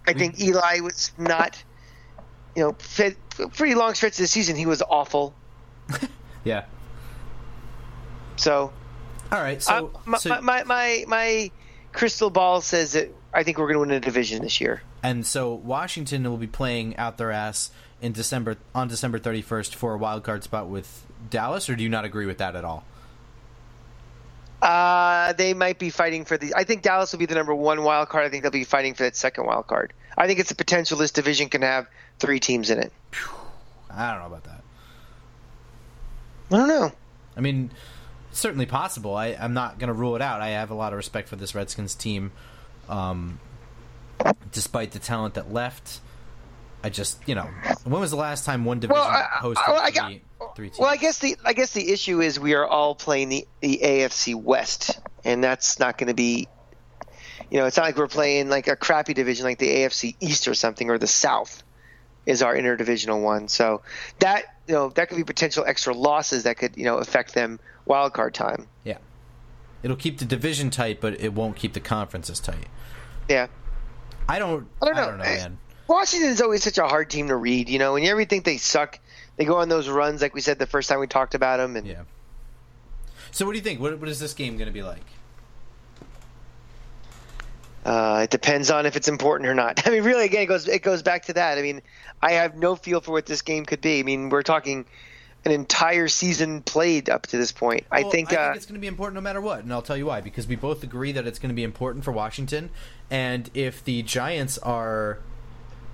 I 0.05 0.11
mm-hmm. 0.11 0.19
think 0.19 0.41
Eli 0.41 0.81
was 0.81 1.13
not, 1.17 1.61
you 2.53 2.63
know, 2.63 2.73
fit, 2.79 3.15
pretty 3.53 3.75
long 3.75 3.93
stretch 3.93 4.13
of 4.13 4.17
the 4.17 4.27
season. 4.27 4.57
He 4.57 4.65
was 4.65 4.81
awful. 4.81 5.33
yeah. 6.43 6.65
So. 8.35 8.73
All 9.33 9.41
right. 9.41 9.61
So, 9.61 9.91
uh, 9.95 9.99
my, 10.05 10.17
so 10.19 10.41
my, 10.41 10.63
my 10.63 11.05
my 11.07 11.51
crystal 11.91 12.29
ball 12.29 12.61
says 12.61 12.93
that 12.93 13.09
I 13.33 13.41
think 13.41 13.57
we're 13.57 13.65
going 13.65 13.75
to 13.75 13.79
win 13.79 13.91
a 13.91 13.99
division 13.99 14.43
this 14.43 14.61
year. 14.61 14.83
And 15.01 15.25
so 15.25 15.53
Washington 15.55 16.23
will 16.29 16.37
be 16.37 16.47
playing 16.47 16.95
out 16.97 17.17
their 17.17 17.31
ass 17.31 17.71
in 17.99 18.11
December 18.11 18.57
on 18.75 18.87
December 18.87 19.17
31st 19.17 19.73
for 19.73 19.95
a 19.95 19.97
wild 19.97 20.23
card 20.23 20.43
spot 20.43 20.67
with 20.67 21.05
Dallas, 21.31 21.67
or 21.67 21.75
do 21.75 21.81
you 21.81 21.89
not 21.89 22.05
agree 22.05 22.27
with 22.27 22.37
that 22.37 22.55
at 22.55 22.63
all? 22.63 22.85
Uh, 24.61 25.33
they 25.33 25.55
might 25.55 25.79
be 25.79 25.89
fighting 25.89 26.25
for 26.25 26.37
the. 26.37 26.53
I 26.55 26.63
think 26.63 26.83
Dallas 26.83 27.11
will 27.11 27.19
be 27.19 27.25
the 27.25 27.35
number 27.35 27.55
one 27.55 27.83
wild 27.83 28.09
card. 28.09 28.25
I 28.25 28.29
think 28.29 28.43
they'll 28.43 28.51
be 28.51 28.63
fighting 28.63 28.93
for 28.93 29.01
that 29.01 29.15
second 29.15 29.47
wild 29.47 29.65
card. 29.65 29.93
I 30.15 30.27
think 30.27 30.39
it's 30.39 30.51
a 30.51 30.55
potential 30.55 30.99
this 30.99 31.11
division 31.11 31.49
can 31.49 31.63
have 31.63 31.87
three 32.19 32.39
teams 32.39 32.69
in 32.69 32.77
it. 32.77 32.93
I 33.89 34.11
don't 34.11 34.21
know 34.21 34.27
about 34.27 34.43
that. 34.43 34.63
I 36.51 36.57
don't 36.57 36.67
know. 36.67 36.91
I 37.35 37.41
mean, 37.41 37.71
certainly 38.37 38.65
possible. 38.65 39.15
I, 39.15 39.37
I'm 39.39 39.53
not 39.53 39.79
going 39.79 39.87
to 39.87 39.93
rule 39.93 40.15
it 40.15 40.21
out. 40.21 40.41
I 40.41 40.49
have 40.49 40.71
a 40.71 40.75
lot 40.75 40.93
of 40.93 40.97
respect 40.97 41.29
for 41.29 41.35
this 41.35 41.55
Redskins 41.55 41.95
team, 41.95 42.31
um, 42.89 43.39
despite 44.51 44.91
the 44.91 44.99
talent 44.99 45.35
that 45.35 45.51
left. 45.51 45.99
I 46.83 46.89
just, 46.89 47.25
you 47.27 47.35
know, 47.35 47.47
when 47.85 48.01
was 48.01 48.11
the 48.11 48.17
last 48.17 48.45
time 48.45 48.65
one 48.65 48.79
division 48.79 49.01
well, 49.01 49.27
hosted? 49.39 49.57
I, 49.57 49.71
I, 49.71 49.91
got, 49.91 50.13
three 50.55 50.67
teams. 50.67 50.79
Well, 50.79 50.89
I 50.89 50.97
guess 50.97 51.19
the 51.19 51.37
I 51.43 51.53
guess 51.53 51.71
the 51.71 51.91
issue 51.91 52.21
is 52.21 52.39
we 52.39 52.53
are 52.53 52.67
all 52.67 52.95
playing 52.95 53.29
the 53.29 53.47
the 53.61 53.79
AFC 53.81 54.35
West, 54.35 54.99
and 55.23 55.43
that's 55.43 55.79
not 55.79 55.97
going 55.97 56.09
to 56.09 56.13
be. 56.13 56.47
You 57.49 57.59
know, 57.59 57.65
it's 57.65 57.77
not 57.77 57.83
like 57.83 57.97
we're 57.97 58.07
playing 58.07 58.49
like 58.49 58.67
a 58.67 58.75
crappy 58.75 59.13
division 59.13 59.45
like 59.45 59.59
the 59.59 59.69
AFC 59.69 60.15
East 60.19 60.47
or 60.47 60.55
something, 60.55 60.89
or 60.89 60.97
the 60.97 61.07
South 61.07 61.63
is 62.25 62.41
our 62.41 62.55
interdivisional 62.55 63.21
one. 63.21 63.47
So 63.47 63.81
that 64.19 64.43
you 64.67 64.73
know 64.73 64.89
that 64.89 65.09
could 65.09 65.17
be 65.17 65.23
potential 65.23 65.63
extra 65.65 65.93
losses 65.93 66.43
that 66.43 66.57
could 66.57 66.77
you 66.77 66.85
know 66.85 66.97
affect 66.97 67.33
them 67.33 67.59
wild 67.85 68.13
card 68.13 68.33
time. 68.33 68.67
Yeah, 68.83 68.97
it'll 69.81 69.97
keep 69.97 70.19
the 70.19 70.25
division 70.25 70.69
tight, 70.69 71.01
but 71.01 71.19
it 71.19 71.33
won't 71.33 71.55
keep 71.55 71.73
the 71.73 71.79
conferences 71.79 72.39
tight. 72.39 72.67
Yeah, 73.29 73.47
I 74.27 74.39
don't. 74.39 74.67
I 74.81 74.85
don't 74.85 74.95
know, 74.95 75.01
I 75.01 75.05
don't 75.05 75.17
know 75.17 75.23
man. 75.23 75.57
Washington 75.87 76.29
is 76.29 76.41
always 76.41 76.63
such 76.63 76.77
a 76.77 76.87
hard 76.87 77.09
team 77.09 77.27
to 77.27 77.35
read. 77.35 77.69
You 77.69 77.79
know, 77.79 77.93
when 77.93 78.03
you 78.03 78.11
ever 78.11 78.25
think 78.25 78.45
they 78.45 78.57
suck, 78.57 78.99
they 79.35 79.45
go 79.45 79.57
on 79.57 79.69
those 79.69 79.89
runs 79.89 80.21
like 80.21 80.33
we 80.33 80.41
said 80.41 80.59
the 80.59 80.65
first 80.65 80.89
time 80.89 80.99
we 80.99 81.07
talked 81.07 81.35
about 81.35 81.57
them. 81.57 81.75
And 81.75 81.85
yeah. 81.85 82.03
So 83.31 83.45
what 83.45 83.51
do 83.51 83.57
you 83.57 83.63
think? 83.63 83.79
What, 83.79 83.99
what 83.99 84.09
is 84.09 84.19
this 84.19 84.33
game 84.33 84.57
going 84.57 84.67
to 84.67 84.73
be 84.73 84.83
like? 84.83 85.03
Uh, 87.83 88.21
it 88.23 88.29
depends 88.29 88.71
on 88.71 88.85
if 88.85 88.95
it's 88.95 89.09
important 89.09 89.49
or 89.49 89.53
not. 89.53 89.85
I 89.87 89.91
mean, 89.91 90.03
really, 90.03 90.25
again, 90.25 90.43
it 90.43 90.45
goes 90.45 90.67
it 90.67 90.81
goes 90.83 91.01
back 91.01 91.25
to 91.25 91.33
that. 91.33 91.57
I 91.57 91.61
mean, 91.61 91.81
I 92.21 92.33
have 92.33 92.55
no 92.55 92.75
feel 92.75 93.01
for 93.01 93.11
what 93.11 93.25
this 93.25 93.41
game 93.41 93.65
could 93.65 93.81
be. 93.81 93.99
I 93.99 94.03
mean, 94.03 94.29
we're 94.29 94.43
talking 94.43 94.85
an 95.45 95.51
entire 95.51 96.07
season 96.07 96.61
played 96.61 97.09
up 97.09 97.27
to 97.27 97.37
this 97.37 97.51
point. 97.51 97.85
Well, 97.91 98.05
I 98.05 98.09
think, 98.09 98.33
I 98.33 98.51
uh, 98.51 98.53
it's 98.53 98.65
going 98.65 98.75
to 98.75 98.81
be 98.81 98.87
important 98.87 99.15
no 99.15 99.21
matter 99.21 99.41
what, 99.41 99.59
and 99.59 99.73
I'll 99.73 99.81
tell 99.81 99.97
you 99.97 100.05
why. 100.05 100.21
Because 100.21 100.47
we 100.47 100.55
both 100.55 100.83
agree 100.83 101.11
that 101.11 101.27
it's 101.27 101.39
going 101.39 101.49
to 101.49 101.55
be 101.55 101.63
important 101.63 102.05
for 102.05 102.11
Washington, 102.11 102.69
and 103.09 103.49
if 103.53 103.83
the 103.83 104.03
Giants 104.03 104.57
are, 104.57 105.19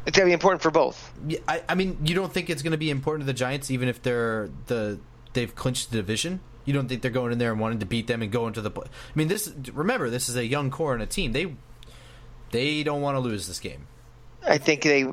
it's 0.05 0.17
going 0.17 0.25
to 0.25 0.29
be 0.29 0.33
important 0.33 0.61
for 0.61 0.71
both. 0.71 1.11
I, 1.47 1.63
I 1.67 1.75
mean, 1.75 1.97
you 2.03 2.15
don't 2.15 2.31
think 2.31 2.49
it's 2.49 2.61
going 2.61 2.71
to 2.71 2.77
be 2.77 2.89
important 2.89 3.23
to 3.23 3.25
the 3.27 3.37
Giants, 3.37 3.71
even 3.71 3.87
if 3.87 4.01
they're 4.01 4.49
the 4.67 4.99
they've 5.33 5.53
clinched 5.53 5.91
the 5.91 5.97
division. 5.97 6.41
You 6.65 6.73
don't 6.73 6.87
think 6.87 7.01
they're 7.01 7.09
going 7.09 7.31
in 7.31 7.39
there 7.39 7.51
and 7.51 7.59
wanting 7.59 7.79
to 7.79 7.85
beat 7.85 8.07
them 8.07 8.21
and 8.21 8.31
go 8.31 8.45
into 8.45 8.61
the. 8.61 8.69
I 8.69 8.85
mean, 9.15 9.27
this. 9.27 9.51
Remember, 9.73 10.09
this 10.09 10.29
is 10.29 10.35
a 10.35 10.45
young 10.45 10.69
core 10.69 10.93
and 10.93 11.01
a 11.01 11.07
team. 11.07 11.31
They 11.31 11.55
they 12.51 12.83
don't 12.83 13.01
want 13.01 13.15
to 13.15 13.19
lose 13.19 13.47
this 13.47 13.59
game. 13.59 13.87
I 14.45 14.57
think 14.57 14.83
they. 14.83 15.05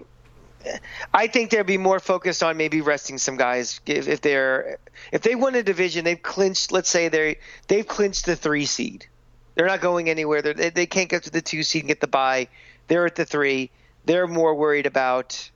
I 1.13 1.27
think 1.27 1.51
they'll 1.51 1.65
be 1.65 1.79
more 1.79 2.01
focused 2.01 2.43
on 2.43 2.57
maybe 2.57 2.81
resting 2.81 3.19
some 3.19 3.37
guys 3.37 3.81
if, 3.87 4.09
if 4.09 4.21
they're 4.21 4.79
if 5.13 5.23
they 5.23 5.35
win 5.35 5.55
a 5.55 5.63
division, 5.63 6.05
they've 6.05 6.23
clinched. 6.23 6.73
Let's 6.73 6.89
say 6.89 7.09
they 7.09 7.39
they've 7.69 7.87
clinched 7.87 8.27
the 8.27 8.37
three 8.37 8.67
seed. 8.67 9.07
They're 9.55 9.67
not 9.67 9.81
going 9.81 10.11
anywhere. 10.11 10.43
They're, 10.43 10.55
they 10.55 10.71
they 10.71 10.87
can't 10.87 11.09
get 11.09 11.25
to 11.25 11.31
the 11.31 11.43
two 11.43 11.63
seed 11.63 11.83
and 11.83 11.89
get 11.89 12.01
the 12.01 12.07
bye. 12.07 12.49
They're 12.89 13.07
at 13.07 13.17
the 13.17 13.25
three. 13.25 13.71
They're 14.05 14.27
more 14.27 14.55
worried 14.55 14.87
about 14.87 15.51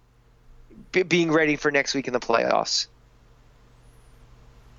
b- 0.93 1.03
being 1.03 1.31
ready 1.31 1.57
for 1.57 1.71
next 1.71 1.95
week 1.95 2.07
in 2.07 2.13
the 2.13 2.21
playoffs. 2.21 2.87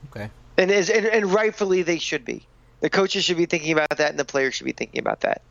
Okay. 0.09 0.29
And, 0.57 0.71
as, 0.71 0.89
and 0.89 1.05
and 1.05 1.31
rightfully 1.33 1.83
they 1.83 1.99
should 1.99 2.25
be. 2.25 2.45
The 2.81 2.89
coaches 2.89 3.23
should 3.23 3.37
be 3.37 3.45
thinking 3.45 3.71
about 3.73 3.97
that, 3.97 4.09
and 4.09 4.19
the 4.19 4.25
players 4.25 4.55
should 4.55 4.65
be 4.65 4.71
thinking 4.71 4.99
about 4.99 5.21
that 5.21 5.41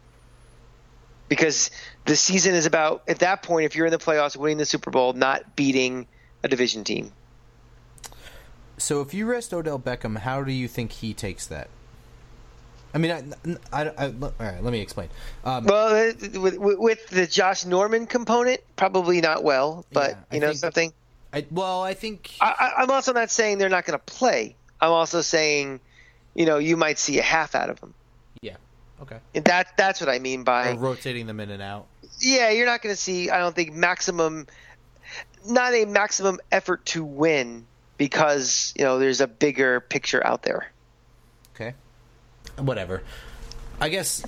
because 1.31 1.71
the 2.05 2.17
season 2.17 2.55
is 2.55 2.67
about 2.67 3.03
at 3.09 3.21
that 3.21 3.43
point 3.43 3.65
if 3.65 3.75
you're 3.75 3.87
in 3.87 3.93
the 3.93 3.99
playoffs 3.99 4.37
winning 4.37 4.59
the 4.59 4.67
super 4.67 4.91
bowl 4.91 5.15
not 5.15 5.57
beating 5.57 6.07
a 6.43 6.49
division 6.49 6.85
team 6.85 7.11
so 8.77 9.01
if 9.01 9.15
you 9.15 9.25
rest 9.25 9.55
odell 9.55 9.79
beckham 9.79 10.19
how 10.19 10.45
do 10.45 10.53
you 10.53 10.69
think 10.69 10.93
he 10.93 11.15
takes 11.15 11.47
that 11.47 11.71
I 12.93 12.99
mean, 12.99 13.13
I, 13.13 13.57
I, 13.73 13.91
I, 13.97 14.07
all 14.07 14.33
right. 14.41 14.63
Let 14.63 14.73
me 14.73 14.81
explain. 14.81 15.11
Um, 15.45 15.65
well, 15.65 16.11
uh, 16.11 16.41
with, 16.41 16.57
with, 16.59 17.09
the 17.09 17.27
Josh 17.27 17.65
Norman 17.65 18.07
component, 18.07 18.61
probably 18.75 19.21
not 19.21 19.45
well. 19.45 19.87
But 19.93 20.11
yeah, 20.11 20.17
you 20.33 20.41
know 20.41 20.49
think, 20.49 20.59
something. 20.59 20.93
I, 21.33 21.47
well, 21.51 21.83
I 21.83 21.95
think 21.95 22.33
I, 22.41 22.73
I'm 22.79 22.91
also 22.91 23.13
not 23.13 23.31
saying 23.31 23.59
they're 23.59 23.69
not 23.69 23.85
going 23.85 23.99
to 23.99 24.05
play. 24.05 24.57
I'm 24.81 24.91
also 24.91 25.21
saying, 25.21 25.79
you 26.35 26.47
know, 26.47 26.59
you 26.59 26.77
might 26.77 26.99
see 26.99 27.19
a 27.19 27.23
half 27.23 27.55
out 27.55 27.71
of 27.71 27.81
them. 27.81 27.95
Okay. 29.03 29.19
That 29.45 29.77
that's 29.77 30.01
what 30.01 30.11
I 30.11 30.19
mean 30.19 30.45
by 30.45 30.73
or 30.73 30.77
rotating 30.77 31.27
them 31.27 31.41
in 31.41 31.51
and 31.51 31.63
out. 31.63 31.87
Yeah, 32.19 32.51
you're 32.51 32.67
not 32.67 32.83
going 32.83 32.95
to 32.95 33.01
see. 33.01 33.31
I 33.31 33.39
don't 33.39 33.55
think 33.55 33.73
maximum, 33.73 34.47
not 35.47 35.73
a 35.73 35.87
maximum 35.87 36.39
effort 36.53 36.85
to 36.87 37.03
win 37.03 37.67
because 37.97 38.75
you 38.77 38.85
know 38.85 38.99
there's 38.99 39.21
a 39.21 39.27
bigger 39.27 39.81
picture 39.81 40.25
out 40.27 40.43
there. 40.43 40.71
Okay. 41.55 41.75
Whatever. 42.59 43.03
I 43.81 43.89
guess 43.89 44.23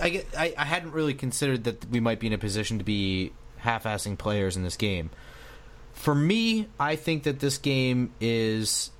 I, 0.00 0.24
I, 0.38 0.54
I 0.56 0.64
hadn't 0.64 0.92
really 0.92 1.14
considered 1.14 1.64
that 1.64 1.88
we 1.90 1.98
might 1.98 2.20
be 2.20 2.28
in 2.28 2.32
a 2.32 2.38
position 2.38 2.78
to 2.78 2.84
be 2.84 3.32
half-assing 3.58 4.18
players 4.18 4.56
in 4.56 4.62
this 4.62 4.76
game. 4.76 5.10
For 5.92 6.14
me, 6.14 6.68
I 6.78 6.96
think 6.96 7.24
that 7.24 7.40
this 7.40 7.58
game 7.58 8.12
is 8.20 8.90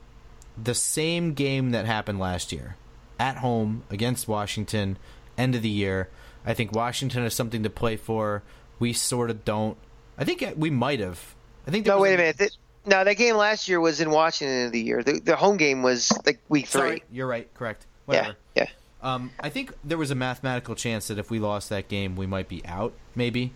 the 0.63 0.75
same 0.75 1.35
game 1.35 1.71
that 1.71 1.87
happened 1.87 2.19
last 2.19 2.53
year 2.53 2.77
at 3.23 3.37
home 3.37 3.85
against 3.89 4.27
Washington, 4.27 4.99
end 5.39 5.55
of 5.55 5.63
the 5.63 5.69
year. 5.69 6.09
I 6.45 6.55
think 6.55 6.73
Washington 6.73 7.23
has 7.23 7.35
something 7.35 7.63
to 7.63 7.71
play 7.71 7.97
for. 7.97 8.43
We 8.81 8.93
sort 8.93 9.31
of 9.31 9.45
don't. 9.45 9.79
I 10.19 10.25
think 10.25 10.45
we 10.57 10.71
might 10.71 10.99
have. 10.99 11.37
I 11.65 11.71
think. 11.71 11.87
No, 11.87 12.01
wait 12.01 12.15
a, 12.15 12.17
minute. 12.17 12.57
no, 12.85 13.05
that 13.05 13.15
game 13.15 13.37
last 13.37 13.69
year 13.69 13.79
was 13.81 14.01
in 14.01 14.11
Washington 14.11 14.67
of 14.67 14.73
the 14.73 14.81
year. 14.81 15.05
The, 15.05 15.21
the 15.21 15.37
home 15.37 15.57
game 15.57 15.85
was 15.85 16.13
like 16.27 16.41
week 16.49 16.67
three. 16.67 16.81
Sorry, 16.81 17.03
you're 17.13 17.29
right. 17.29 17.53
Correct. 17.55 17.87
Whatever. 18.07 18.37
Yeah. 18.57 18.65
Yeah. 18.65 19.15
Um, 19.15 19.31
I 19.39 19.51
think 19.51 19.73
there 19.85 19.99
was 19.99 20.11
a 20.11 20.17
mathematical 20.17 20.75
chance 20.75 21.07
that 21.07 21.19
if 21.19 21.31
we 21.31 21.39
lost 21.39 21.69
that 21.71 21.87
game, 21.89 22.17
we 22.17 22.27
might 22.27 22.49
be 22.49 22.67
out. 22.67 22.93
Maybe. 23.15 23.53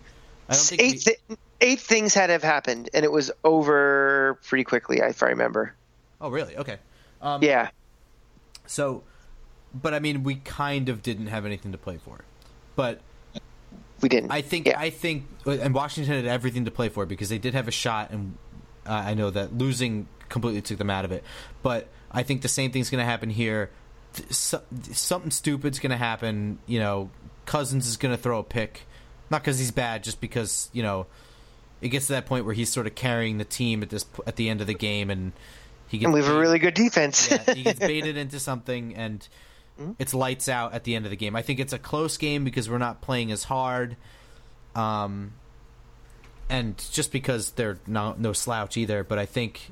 I 0.47 0.53
don't 0.53 0.63
think 0.63 0.81
eight, 0.81 0.93
we... 0.93 0.99
th- 0.99 1.39
eight 1.59 1.79
things 1.81 2.13
had 2.13 2.27
to 2.27 2.33
have 2.33 2.43
happened, 2.43 2.89
and 2.93 3.03
it 3.03 3.11
was 3.11 3.31
over 3.43 4.39
pretty 4.47 4.63
quickly. 4.63 4.99
If 4.99 5.21
I 5.21 5.27
remember. 5.27 5.75
Oh, 6.21 6.29
really? 6.29 6.55
Okay. 6.55 6.77
Um, 7.21 7.43
yeah. 7.43 7.69
So 8.65 9.03
but 9.73 9.93
I 9.93 9.99
mean, 9.99 10.23
we 10.23 10.35
kind 10.35 10.89
of 10.89 11.01
didn't 11.01 11.27
have 11.27 11.45
anything 11.45 11.71
to 11.71 11.77
play 11.77 11.97
for. 11.97 12.21
But 12.75 13.01
we 14.01 14.09
didn't. 14.09 14.31
I 14.31 14.41
think 14.41 14.67
yeah. 14.67 14.79
I 14.79 14.89
think 14.89 15.27
and 15.45 15.73
Washington 15.73 16.13
had 16.13 16.25
everything 16.25 16.65
to 16.65 16.71
play 16.71 16.89
for 16.89 17.05
because 17.05 17.29
they 17.29 17.37
did 17.37 17.53
have 17.53 17.67
a 17.67 17.71
shot, 17.71 18.11
and 18.11 18.37
uh, 18.85 18.91
I 18.91 19.13
know 19.13 19.29
that 19.29 19.57
losing 19.57 20.07
completely 20.29 20.61
took 20.61 20.77
them 20.77 20.89
out 20.89 21.05
of 21.05 21.11
it. 21.11 21.23
But 21.63 21.87
I 22.11 22.23
think 22.23 22.41
the 22.41 22.47
same 22.47 22.71
thing's 22.71 22.89
going 22.89 23.01
to 23.01 23.09
happen 23.09 23.29
here. 23.29 23.71
something 24.29 25.31
stupid's 25.31 25.79
going 25.79 25.91
to 25.91 25.97
happen. 25.97 26.59
You 26.67 26.79
know, 26.79 27.09
Cousins 27.45 27.87
is 27.87 27.97
going 27.97 28.15
to 28.15 28.21
throw 28.21 28.39
a 28.39 28.43
pick, 28.43 28.83
not 29.29 29.41
because 29.41 29.59
he's 29.59 29.71
bad, 29.71 30.03
just 30.03 30.21
because 30.21 30.69
you 30.73 30.83
know 30.83 31.07
it 31.81 31.89
gets 31.89 32.07
to 32.07 32.13
that 32.13 32.25
point 32.25 32.45
where 32.45 32.53
he's 32.53 32.69
sort 32.69 32.87
of 32.87 32.95
carrying 32.95 33.37
the 33.37 33.45
team 33.45 33.83
at 33.83 33.89
this 33.89 34.05
at 34.25 34.35
the 34.35 34.49
end 34.49 34.61
of 34.61 34.67
the 34.67 34.73
game, 34.73 35.09
and 35.09 35.33
he 35.87 35.97
gets. 35.97 36.05
And 36.05 36.13
we 36.13 36.21
have 36.21 36.33
a 36.33 36.39
really 36.39 36.59
good 36.59 36.73
defense. 36.73 37.29
yeah, 37.31 37.53
he 37.53 37.63
gets 37.63 37.79
baited 37.91 38.17
into 38.17 38.39
something, 38.39 38.95
and 38.95 39.27
mm-hmm. 39.79 39.91
it's 39.99 40.13
lights 40.13 40.49
out 40.49 40.73
at 40.73 40.83
the 40.83 40.95
end 40.95 41.05
of 41.05 41.11
the 41.11 41.17
game. 41.17 41.35
I 41.35 41.41
think 41.41 41.59
it's 41.59 41.73
a 41.73 41.79
close 41.79 42.17
game 42.17 42.43
because 42.43 42.69
we're 42.69 42.77
not 42.77 43.01
playing 43.01 43.31
as 43.31 43.43
hard, 43.43 43.95
um, 44.75 45.33
and 46.49 46.77
just 46.91 47.11
because 47.11 47.51
they're 47.51 47.77
no, 47.87 48.15
no 48.17 48.33
slouch 48.33 48.77
either. 48.77 49.03
But 49.03 49.19
I 49.19 49.25
think 49.25 49.71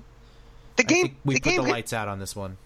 the 0.76 0.84
game 0.84 1.04
think 1.04 1.18
we 1.24 1.36
the 1.36 1.42
put 1.42 1.50
game 1.50 1.64
the 1.64 1.70
lights 1.70 1.94
out 1.94 2.08
on 2.08 2.20
this 2.20 2.36
one. 2.36 2.58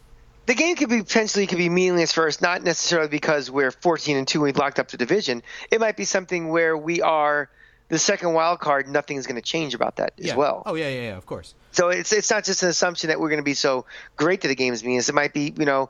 The 0.46 0.56
game 0.56 0.76
could 0.76 0.90
be 0.90 1.04
potentially 1.04 1.46
could 1.46 1.60
be 1.60 1.70
meaningless 1.70 2.12
for 2.12 2.26
us, 2.28 2.42
not 2.42 2.64
necessarily 2.64 3.10
because 3.10 3.52
we're 3.52 3.70
14 3.70 4.18
and 4.18 4.28
two 4.28 4.40
and 4.40 4.46
we've 4.46 4.58
locked 4.58 4.80
up 4.80 4.88
the 4.88 4.98
division. 4.98 5.44
It 5.70 5.80
might 5.80 5.96
be 5.96 6.06
something 6.06 6.50
where 6.50 6.76
we 6.76 7.04
are 7.04 7.50
the 7.90 8.00
second 8.00 8.34
wild 8.34 8.60
card. 8.60 8.88
Nothing's 8.88 9.28
going 9.28 9.36
to 9.36 9.42
change 9.42 9.74
about 9.76 9.98
that 9.98 10.14
yeah. 10.18 10.32
as 10.32 10.38
well. 10.38 10.64
Oh 10.66 10.76
yeah, 10.76 10.90
yeah, 10.90 11.02
yeah, 11.02 11.18
of 11.18 11.26
course. 11.26 11.54
So 11.72 11.90
it's 11.90 12.14
it's 12.14 12.32
not 12.32 12.46
just 12.46 12.64
an 12.64 12.70
assumption 12.70 13.10
that 13.10 13.20
we're 13.20 13.30
going 13.30 13.40
to 13.40 13.44
be 13.44 13.54
so 13.54 13.86
great 14.16 14.42
that 14.42 14.48
the 14.48 14.56
games 14.56 14.84
means. 14.84 15.10
It 15.10 15.14
might 15.14 15.34
be 15.34 15.54
you 15.58 15.66
know 15.66 15.90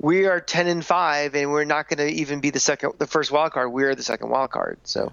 we 0.00 0.26
are 0.26 0.40
10 0.40 0.66
and 0.66 0.84
5 0.84 1.34
and 1.34 1.50
we're 1.50 1.64
not 1.64 1.88
going 1.88 1.98
to 1.98 2.12
even 2.20 2.40
be 2.40 2.50
the 2.50 2.58
second 2.58 2.94
the 2.98 3.06
first 3.06 3.30
wild 3.30 3.52
card. 3.52 3.70
We're 3.70 3.94
the 3.94 4.02
second 4.02 4.30
wild 4.30 4.50
card 4.50 4.78
so. 4.84 5.12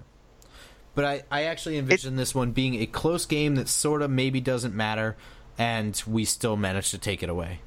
But 0.94 1.04
i, 1.04 1.22
I 1.30 1.44
actually 1.44 1.78
envision 1.78 2.14
it, 2.14 2.16
this 2.16 2.34
one 2.34 2.52
being 2.52 2.76
a 2.76 2.86
close 2.86 3.26
game 3.26 3.54
that 3.56 3.68
sort 3.68 4.02
of 4.02 4.10
maybe 4.10 4.40
doesn't 4.40 4.74
matter 4.74 5.16
and 5.58 6.02
we 6.06 6.24
still 6.24 6.56
manage 6.56 6.90
to 6.90 6.98
take 6.98 7.22
it 7.22 7.28
away. 7.28 7.60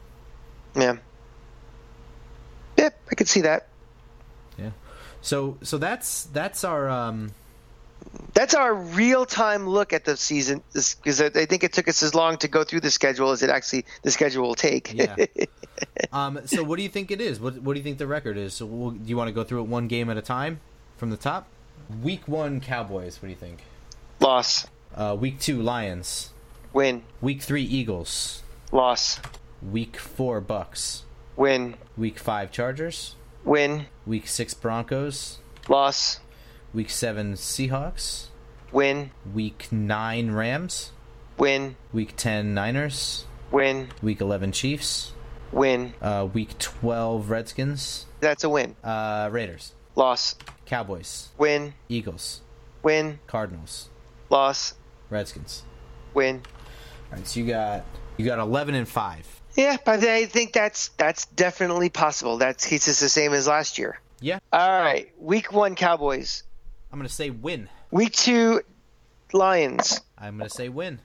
Yeah. 0.75 0.97
Yep 2.77 2.99
i 3.11 3.15
could 3.15 3.27
see 3.27 3.41
that. 3.41 3.67
Yeah. 4.57 4.71
So 5.21 5.57
so 5.61 5.77
that's 5.77 6.23
that's 6.25 6.63
our 6.63 6.89
um 6.89 7.31
that's 8.33 8.53
our 8.53 8.73
real 8.73 9.25
time 9.25 9.67
look 9.67 9.93
at 9.93 10.05
the 10.05 10.15
season 10.17 10.63
because 10.73 11.21
I 11.21 11.45
think 11.45 11.63
it 11.63 11.73
took 11.73 11.87
us 11.87 12.01
as 12.01 12.15
long 12.15 12.37
to 12.37 12.47
go 12.47 12.63
through 12.63 12.81
the 12.81 12.91
schedule 12.91 13.31
as 13.31 13.43
it 13.43 13.49
actually 13.49 13.85
the 14.03 14.11
schedule 14.11 14.43
will 14.43 14.55
take. 14.55 14.93
yeah. 14.93 15.15
Um, 16.13 16.41
so 16.45 16.63
what 16.63 16.77
do 16.77 16.83
you 16.83 16.89
think 16.89 17.09
it 17.09 17.19
is? 17.21 17.39
What 17.39 17.59
What 17.61 17.73
do 17.73 17.79
you 17.79 17.83
think 17.83 17.97
the 17.97 18.05
record 18.05 18.37
is? 18.37 18.53
So 18.53 18.65
we'll, 18.67 18.91
do 18.91 19.09
you 19.09 19.17
want 19.17 19.29
to 19.29 19.31
go 19.31 19.43
through 19.43 19.61
it 19.61 19.67
one 19.67 19.87
game 19.87 20.09
at 20.09 20.17
a 20.17 20.21
time 20.21 20.59
from 20.97 21.09
the 21.09 21.17
top? 21.17 21.47
Week 22.03 22.27
one 22.27 22.59
Cowboys. 22.59 23.17
What 23.21 23.27
do 23.27 23.29
you 23.29 23.35
think? 23.35 23.63
Loss. 24.19 24.67
Uh, 24.93 25.15
week 25.19 25.39
two 25.39 25.61
Lions. 25.61 26.31
Win. 26.73 27.03
Week 27.19 27.41
three 27.41 27.63
Eagles. 27.63 28.43
Loss. 28.71 29.19
Week 29.61 29.97
four 29.97 30.39
Bucks. 30.39 31.03
Win. 31.35 31.75
Week 31.97 32.19
five 32.19 32.51
Chargers. 32.51 33.15
Win. 33.43 33.87
Week 34.05 34.27
six 34.27 34.53
Broncos. 34.53 35.39
Loss. 35.67 36.19
Week 36.73 36.89
seven 36.89 37.33
Seahawks. 37.33 38.27
Win. 38.71 39.11
Week 39.33 39.67
nine 39.71 40.31
Rams. 40.31 40.91
Win. 41.37 41.75
Week 41.91 42.13
ten 42.15 42.53
Niners. 42.53 43.25
Win. 43.51 43.89
Week 44.01 44.21
11 44.21 44.53
Chiefs. 44.53 45.11
Win. 45.51 45.93
Uh, 46.01 46.27
week 46.31 46.57
12 46.57 47.29
Redskins. 47.29 48.05
That's 48.21 48.45
a 48.45 48.49
win. 48.49 48.77
Uh, 48.81 49.27
Raiders. 49.31 49.73
Loss. 49.95 50.35
Cowboys. 50.65 51.29
Win. 51.37 51.73
Eagles. 51.89 52.41
Win. 52.81 53.19
Cardinals. 53.27 53.89
Loss. 54.29 54.75
Redskins. 55.09 55.63
Win. 56.13 56.41
All 57.11 57.17
right, 57.17 57.27
so 57.27 57.41
you 57.41 57.47
got 57.47 57.83
you 58.15 58.25
got 58.25 58.39
11 58.39 58.75
and 58.75 58.87
5. 58.87 59.41
Yeah, 59.57 59.75
but 59.83 60.01
I 60.01 60.25
think 60.27 60.53
that's 60.53 60.89
that's 60.97 61.25
definitely 61.25 61.89
possible. 61.89 62.37
That's 62.37 62.63
he's 62.63 62.85
just 62.85 63.01
the 63.01 63.09
same 63.09 63.33
as 63.33 63.47
last 63.47 63.77
year. 63.77 63.99
Yeah. 64.21 64.39
All 64.53 64.81
right. 64.81 65.11
Week 65.19 65.51
1 65.51 65.75
Cowboys. 65.75 66.43
I'm 66.91 66.99
going 66.99 67.07
to 67.07 67.13
say 67.13 67.29
win. 67.29 67.69
Week 67.89 68.11
2 68.11 68.61
Lions. 69.31 70.01
I'm 70.17 70.37
going 70.37 70.49
to 70.49 70.53
say 70.55 70.67
win. 70.67 70.99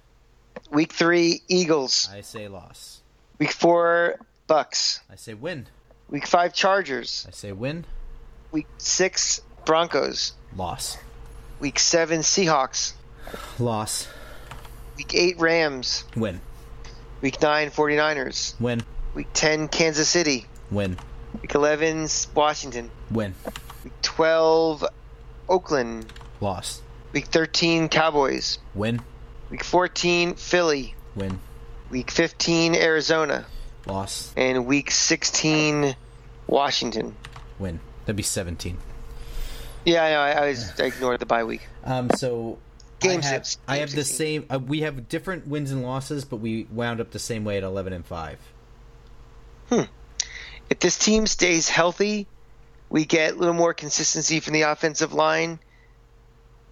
Week 0.70 0.92
3 0.92 1.42
Eagles. 1.48 2.08
I 2.12 2.22
say 2.22 2.48
loss. 2.48 3.02
Week 3.38 3.52
4 3.52 4.18
Bucks. 4.48 5.00
I 5.10 5.14
say 5.14 5.34
win. 5.34 5.66
Week 6.08 6.26
5 6.26 6.52
Chargers. 6.52 7.24
I 7.28 7.30
say 7.30 7.52
win. 7.52 7.84
Week 8.50 8.66
6 8.78 9.42
Broncos. 9.64 10.32
Loss. 10.56 10.98
Week 11.60 11.78
7 11.78 12.20
Seahawks. 12.20 12.94
Loss. 13.60 14.08
Week 14.96 15.14
8 15.14 15.38
Rams. 15.38 16.04
Win. 16.16 16.40
Week 17.20 17.40
9 17.40 17.70
49ers. 17.70 18.58
Win. 18.60 18.82
Week 19.14 19.28
10 19.34 19.68
Kansas 19.68 20.08
City. 20.08 20.46
Win. 20.70 20.98
Week 21.40 21.54
11 21.54 22.08
Washington. 22.34 22.90
Win. 23.10 23.34
Week 23.84 23.92
12 24.02 24.84
Oakland. 25.48 26.12
Loss. 26.40 26.82
Week 27.12 27.26
13 27.26 27.88
Cowboys. 27.88 28.58
Win. 28.74 29.00
Week 29.50 29.64
14 29.64 30.34
Philly. 30.34 30.94
Win. 31.14 31.38
Week 31.90 32.10
15 32.10 32.74
Arizona. 32.74 33.46
Loss. 33.86 34.32
And 34.36 34.66
week 34.66 34.90
16 34.90 35.96
Washington. 36.46 37.14
Win. 37.58 37.80
That'd 38.04 38.16
be 38.16 38.22
17. 38.22 38.76
Yeah, 39.84 40.04
I 40.04 40.10
know. 40.10 40.20
I, 40.20 40.30
I 40.30 40.48
was 40.48 40.80
I 40.80 40.84
ignored 40.86 41.20
the 41.20 41.26
bye 41.26 41.44
week. 41.44 41.66
Um, 41.84 42.10
so 42.10 42.58
Game 42.98 43.20
I 43.20 43.26
have, 43.26 43.46
six- 43.46 43.58
I 43.68 43.76
have 43.78 43.92
the 43.92 44.04
same. 44.04 44.46
Uh, 44.50 44.58
we 44.58 44.80
have 44.80 45.08
different 45.08 45.46
wins 45.46 45.70
and 45.70 45.82
losses, 45.82 46.24
but 46.24 46.36
we 46.36 46.66
wound 46.72 47.00
up 47.00 47.12
the 47.12 47.18
same 47.18 47.44
way 47.44 47.56
at 47.56 47.62
11 47.62 47.92
and 47.92 48.04
5. 48.04 48.38
Hmm. 49.68 49.80
If 50.68 50.80
this 50.80 50.98
team 50.98 51.26
stays 51.26 51.68
healthy, 51.68 52.26
we 52.88 53.04
get 53.04 53.34
a 53.34 53.36
little 53.36 53.54
more 53.54 53.74
consistency 53.74 54.40
from 54.40 54.54
the 54.54 54.62
offensive 54.62 55.12
line, 55.12 55.58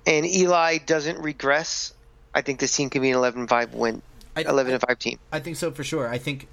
and 0.07 0.27
Eli 0.27 0.79
doesn't 0.79 1.19
regress. 1.19 1.93
I 2.35 2.43
think 2.43 2.61
this 2.61 2.75
team 2.75 2.91
can 2.91 3.03
be 3.03 3.11
an 3.11 3.17
11-5 3.17 3.73
win, 3.73 4.03
I- 4.37 4.43
11 4.43 4.75
and 4.75 4.83
5 4.83 4.99
team. 4.99 5.19
I 5.33 5.41
think 5.41 5.57
so 5.57 5.71
for 5.71 5.85
sure. 5.85 6.09
I 6.09 6.19
think 6.19 6.49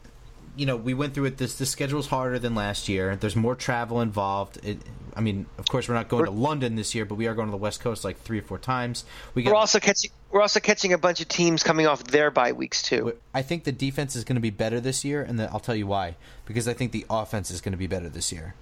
you 0.56 0.66
know 0.66 0.76
we 0.76 0.94
went 0.94 1.14
through 1.14 1.26
it. 1.26 1.38
This 1.38 1.56
the 1.56 1.66
schedule's 1.66 2.08
harder 2.08 2.38
than 2.38 2.56
last 2.56 2.90
year. 2.90 3.16
There's 3.16 3.36
more 3.36 3.56
travel 3.56 4.02
involved. 4.02 4.60
It, 4.64 4.80
I 5.16 5.22
mean, 5.22 5.46
of 5.58 5.68
course, 5.68 5.88
we're 5.88 5.96
not 5.96 6.08
going 6.08 6.26
to 6.26 6.32
London 6.32 6.76
this 6.76 6.96
year, 6.96 7.06
but 7.06 7.16
we 7.16 7.28
are 7.28 7.34
going 7.34 7.48
to 7.48 7.52
the 7.52 7.58
West 7.58 7.82
Coast 7.82 8.04
like 8.04 8.20
three 8.22 8.40
or 8.40 8.44
four 8.44 8.58
times. 8.58 9.06
We 9.34 9.44
We're 9.44 9.56
also 9.56 9.80
catching 9.80 10.12
we're 10.32 10.42
also 10.42 10.60
catching 10.60 10.94
a 10.94 10.98
bunch 10.98 11.20
of 11.22 11.28
teams 11.28 11.64
coming 11.64 11.88
off 11.88 12.04
their 12.06 12.32
bye 12.32 12.54
weeks 12.54 12.82
too. 12.82 13.18
I 13.34 13.42
think 13.42 13.66
the 13.66 13.72
defense 13.72 14.16
is 14.16 14.24
going 14.24 14.36
to 14.36 14.42
be 14.42 14.50
better 14.50 14.80
this 14.80 15.04
year, 15.04 15.22
and 15.22 15.40
the, 15.40 15.52
I'll 15.52 15.60
tell 15.60 15.76
you 15.76 15.88
why. 15.88 16.16
Because 16.46 16.68
I 16.68 16.74
think 16.74 16.92
the 16.92 17.06
offense 17.10 17.52
is 17.52 17.62
going 17.62 17.74
to 17.74 17.78
be 17.78 17.88
better 17.88 18.10
this 18.10 18.32
year. 18.32 18.56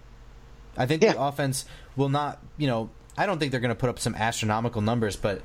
I 0.79 0.85
think 0.87 1.01
the 1.01 1.21
offense 1.21 1.65
will 1.95 2.09
not. 2.09 2.39
You 2.57 2.67
know, 2.67 2.89
I 3.17 3.25
don't 3.25 3.37
think 3.37 3.51
they're 3.51 3.59
going 3.59 3.69
to 3.69 3.75
put 3.75 3.89
up 3.89 3.99
some 3.99 4.15
astronomical 4.15 4.81
numbers, 4.81 5.15
but 5.15 5.41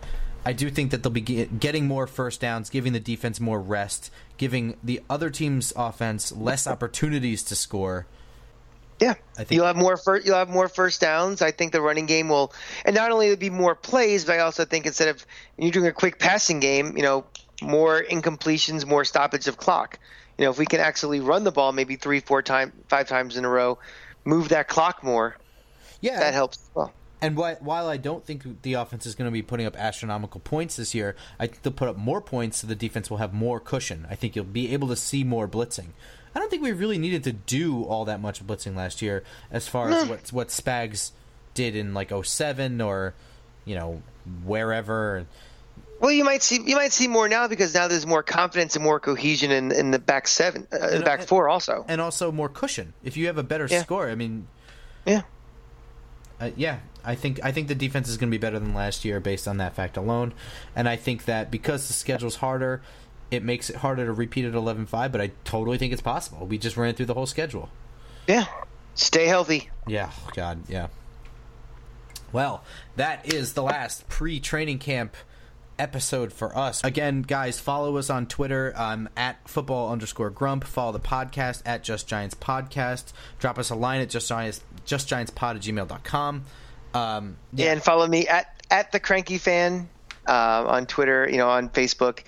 I 0.47 0.53
do 0.53 0.71
think 0.71 0.93
that 0.93 1.03
they'll 1.03 1.13
be 1.13 1.21
get, 1.21 1.59
getting 1.59 1.87
more 1.87 2.07
first 2.07 2.41
downs, 2.41 2.71
giving 2.71 2.93
the 2.93 3.01
defense 3.01 3.41
more 3.41 3.61
rest, 3.61 4.11
giving 4.37 4.77
the 4.83 5.03
other 5.11 5.29
team's 5.31 5.73
offense 5.75 6.33
less 6.33 6.67
opportunities 6.67 7.43
to 7.45 7.57
score. 7.57 8.07
Yeah, 9.01 9.15
I 9.37 9.39
think- 9.39 9.53
you'll 9.53 9.67
have 9.67 9.77
more 9.77 9.97
fir- 9.97 10.21
you'll 10.21 10.37
have 10.37 10.49
more 10.49 10.69
first 10.69 11.01
downs. 11.01 11.43
I 11.43 11.51
think 11.51 11.73
the 11.73 11.81
running 11.81 12.07
game 12.07 12.29
will, 12.29 12.53
and 12.85 12.95
not 12.95 13.11
only 13.11 13.29
will 13.29 13.37
be 13.37 13.51
more 13.51 13.75
plays, 13.75 14.25
but 14.25 14.37
I 14.37 14.39
also 14.41 14.65
think 14.65 14.87
instead 14.87 15.09
of 15.09 15.27
you're 15.59 15.73
doing 15.73 15.89
a 15.89 15.93
quick 15.93 16.19
passing 16.19 16.61
game, 16.61 16.97
you 16.97 17.03
know, 17.03 17.25
more 17.61 18.03
incompletions, 18.03 18.87
more 18.87 19.05
stoppage 19.05 19.49
of 19.49 19.57
clock. 19.57 19.99
You 20.39 20.45
know, 20.45 20.51
if 20.51 20.59
we 20.59 20.67
can 20.67 20.81
actually 20.81 21.21
run 21.21 21.45
the 21.45 21.53
ball 21.53 21.73
maybe 21.73 21.97
three, 21.97 22.21
four 22.21 22.43
times, 22.43 22.73
five 22.89 23.09
times 23.09 23.37
in 23.37 23.45
a 23.45 23.49
row, 23.49 23.79
move 24.25 24.49
that 24.51 24.69
clock 24.69 25.03
more, 25.03 25.37
Yeah, 26.01 26.19
that 26.19 26.35
helps. 26.35 26.59
as 26.59 26.71
Well, 26.75 26.93
And 27.21 27.37
while 27.37 27.89
I 27.89 27.97
don't 27.97 28.25
think 28.25 28.63
the 28.63 28.75
offense 28.75 29.07
is 29.07 29.15
going 29.15 29.29
to 29.29 29.33
be 29.33 29.43
putting 29.43 29.67
up 29.67 29.77
astronomical 29.77 30.41
points 30.41 30.77
this 30.77 30.95
year, 30.95 31.17
I 31.39 31.47
think 31.47 31.63
they'll 31.63 31.73
put 31.73 31.89
up 31.89 31.97
more 31.97 32.21
points 32.21 32.59
so 32.59 32.67
the 32.67 32.75
defense 32.75 33.09
will 33.11 33.19
have 33.19 33.33
more 33.33 33.61
cushion. 33.61 34.07
I 34.11 34.15
think 34.15 34.37
you'll 34.37 34.45
be 34.45 34.73
able 34.73 34.89
to 34.89 34.97
see 34.97 35.25
more 35.25 35.49
blitzing. 35.49 35.89
I 36.35 36.41
don't 36.41 36.51
think 36.51 36.63
we 36.63 36.73
really 36.73 36.99
needed 36.99 37.25
to 37.25 37.33
do 37.33 37.85
all 37.85 38.05
that 38.07 38.21
much 38.21 38.45
blitzing 38.45 38.75
last 38.75 39.01
year 39.01 39.23
as 39.51 39.69
far 39.69 39.89
as 39.91 40.09
what 40.09 40.33
what 40.33 40.49
Spags 40.49 41.13
did 41.55 41.77
in 41.77 41.95
like 41.95 42.11
07 42.11 42.81
or 42.81 43.15
you 43.65 43.77
know 43.77 44.03
wherever. 44.45 45.27
Well, 46.05 46.13
you 46.13 46.23
might 46.23 46.43
see 46.43 46.61
you 46.63 46.77
might 46.77 46.93
see 46.93 47.09
more 47.09 47.31
now 47.31 47.49
because 47.49 47.73
now 47.73 47.89
there's 47.89 48.07
more 48.07 48.23
confidence 48.23 48.77
and 48.77 48.85
more 48.85 49.01
cohesion 49.01 49.51
in, 49.51 49.73
in 49.73 49.91
the 49.91 49.99
back 49.99 50.29
seven, 50.29 50.67
uh, 50.71 51.01
back 51.01 51.23
four 51.23 51.49
also. 51.49 51.83
and 51.89 51.99
also 51.99 52.31
more 52.31 52.51
cushion. 52.51 52.93
If 53.03 53.17
you 53.17 53.27
have 53.29 53.39
a 53.39 53.43
better 53.43 53.67
Yeah. 53.71 53.81
score, 53.83 54.11
I 54.11 54.15
mean, 54.15 54.47
Yeah. 55.07 55.23
uh, 56.39 56.51
yeah, 56.57 56.81
I 57.03 57.15
think 57.15 57.41
I 57.43 57.53
think 57.53 57.69
the 57.69 57.75
defense 57.75 58.11
is 58.11 58.19
going 58.19 58.31
to 58.31 58.35
be 58.35 58.41
better 58.41 58.59
than 58.59 58.75
last 58.75 59.07
year 59.07 59.19
based 59.19 59.49
on 59.49 59.57
that 59.57 59.75
fact 59.75 59.97
alone, 59.97 60.35
and 60.77 60.91
I 60.91 60.97
think 60.97 61.25
that 61.25 61.51
because 61.51 61.87
the 61.87 61.95
schedule's 61.95 62.37
harder, 62.37 62.83
it 63.31 63.43
makes 63.43 63.71
it 63.71 63.77
harder 63.77 64.05
to 64.05 64.13
repeat 64.13 64.45
at 64.45 64.53
11-5, 64.53 65.11
But 65.11 65.23
I 65.23 65.31
totally 65.45 65.79
think 65.79 65.95
it's 65.95 66.03
possible. 66.03 66.47
We 66.47 66.59
just 66.59 66.77
ran 66.77 66.93
through 66.93 67.07
the 67.07 67.15
whole 67.15 67.25
schedule. 67.27 67.71
Yeah. 68.27 68.45
Stay 68.95 69.25
healthy. 69.27 69.71
Yeah, 69.87 70.11
oh 70.27 70.31
God, 70.35 70.65
yeah. 70.69 70.89
Well, 72.31 72.63
that 72.97 73.33
is 73.33 73.55
the 73.55 73.63
last 73.63 74.07
pre-training 74.09 74.81
camp 74.81 75.17
episode 75.79 76.33
for 76.33 76.57
us. 76.57 76.83
Again, 76.85 77.23
guys, 77.23 77.61
follow 77.61 77.97
us 77.97 78.11
on 78.11 78.27
Twitter 78.27 78.73
um, 78.77 79.09
at 79.17 79.49
football 79.49 79.91
underscore 79.91 80.31
grump. 80.31 80.65
Follow 80.65 80.93
the 80.93 81.01
podcast 81.01 81.63
at 81.67 81.83
Just 81.83 82.07
Giants 82.07 82.35
Podcast. 82.35 83.13
Drop 83.39 83.59
us 83.59 83.71
a 83.71 83.75
line 83.75 84.01
at 84.01 84.11
just 84.11 84.29
giants 84.29 84.61
justgiantspod 84.87 85.57
at 85.57 85.63
gmail.com. 85.63 86.45
Um, 86.95 87.37
yeah, 87.53 87.73
and 87.73 87.83
follow 87.83 88.07
me 88.07 88.29
at 88.29 88.63
at 88.71 88.93
the 88.93 89.01
cranky 89.01 89.39
fan 89.39 89.89
uh, 90.27 90.65
on 90.67 90.87
Twitter, 90.87 91.29
you 91.29 91.37
know, 91.37 91.49
on 91.49 91.69
Facebook. 91.69 92.21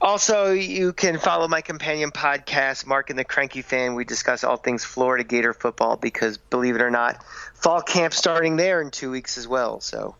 Also, 0.00 0.52
you 0.52 0.92
can 0.92 1.18
follow 1.18 1.48
my 1.48 1.60
companion 1.60 2.10
podcast, 2.10 2.86
Mark 2.86 3.10
and 3.10 3.18
the 3.18 3.24
Cranky 3.24 3.62
Fan. 3.62 3.94
We 3.94 4.04
discuss 4.04 4.44
all 4.44 4.56
things 4.56 4.84
Florida 4.84 5.24
Gator 5.24 5.54
football 5.54 5.96
because, 5.96 6.36
believe 6.36 6.74
it 6.74 6.82
or 6.82 6.90
not, 6.90 7.24
fall 7.54 7.80
camp 7.80 8.12
starting 8.12 8.56
there 8.56 8.80
in 8.82 8.90
two 8.90 9.10
weeks 9.10 9.38
as 9.38 9.48
well. 9.48 9.80
So 9.80 10.16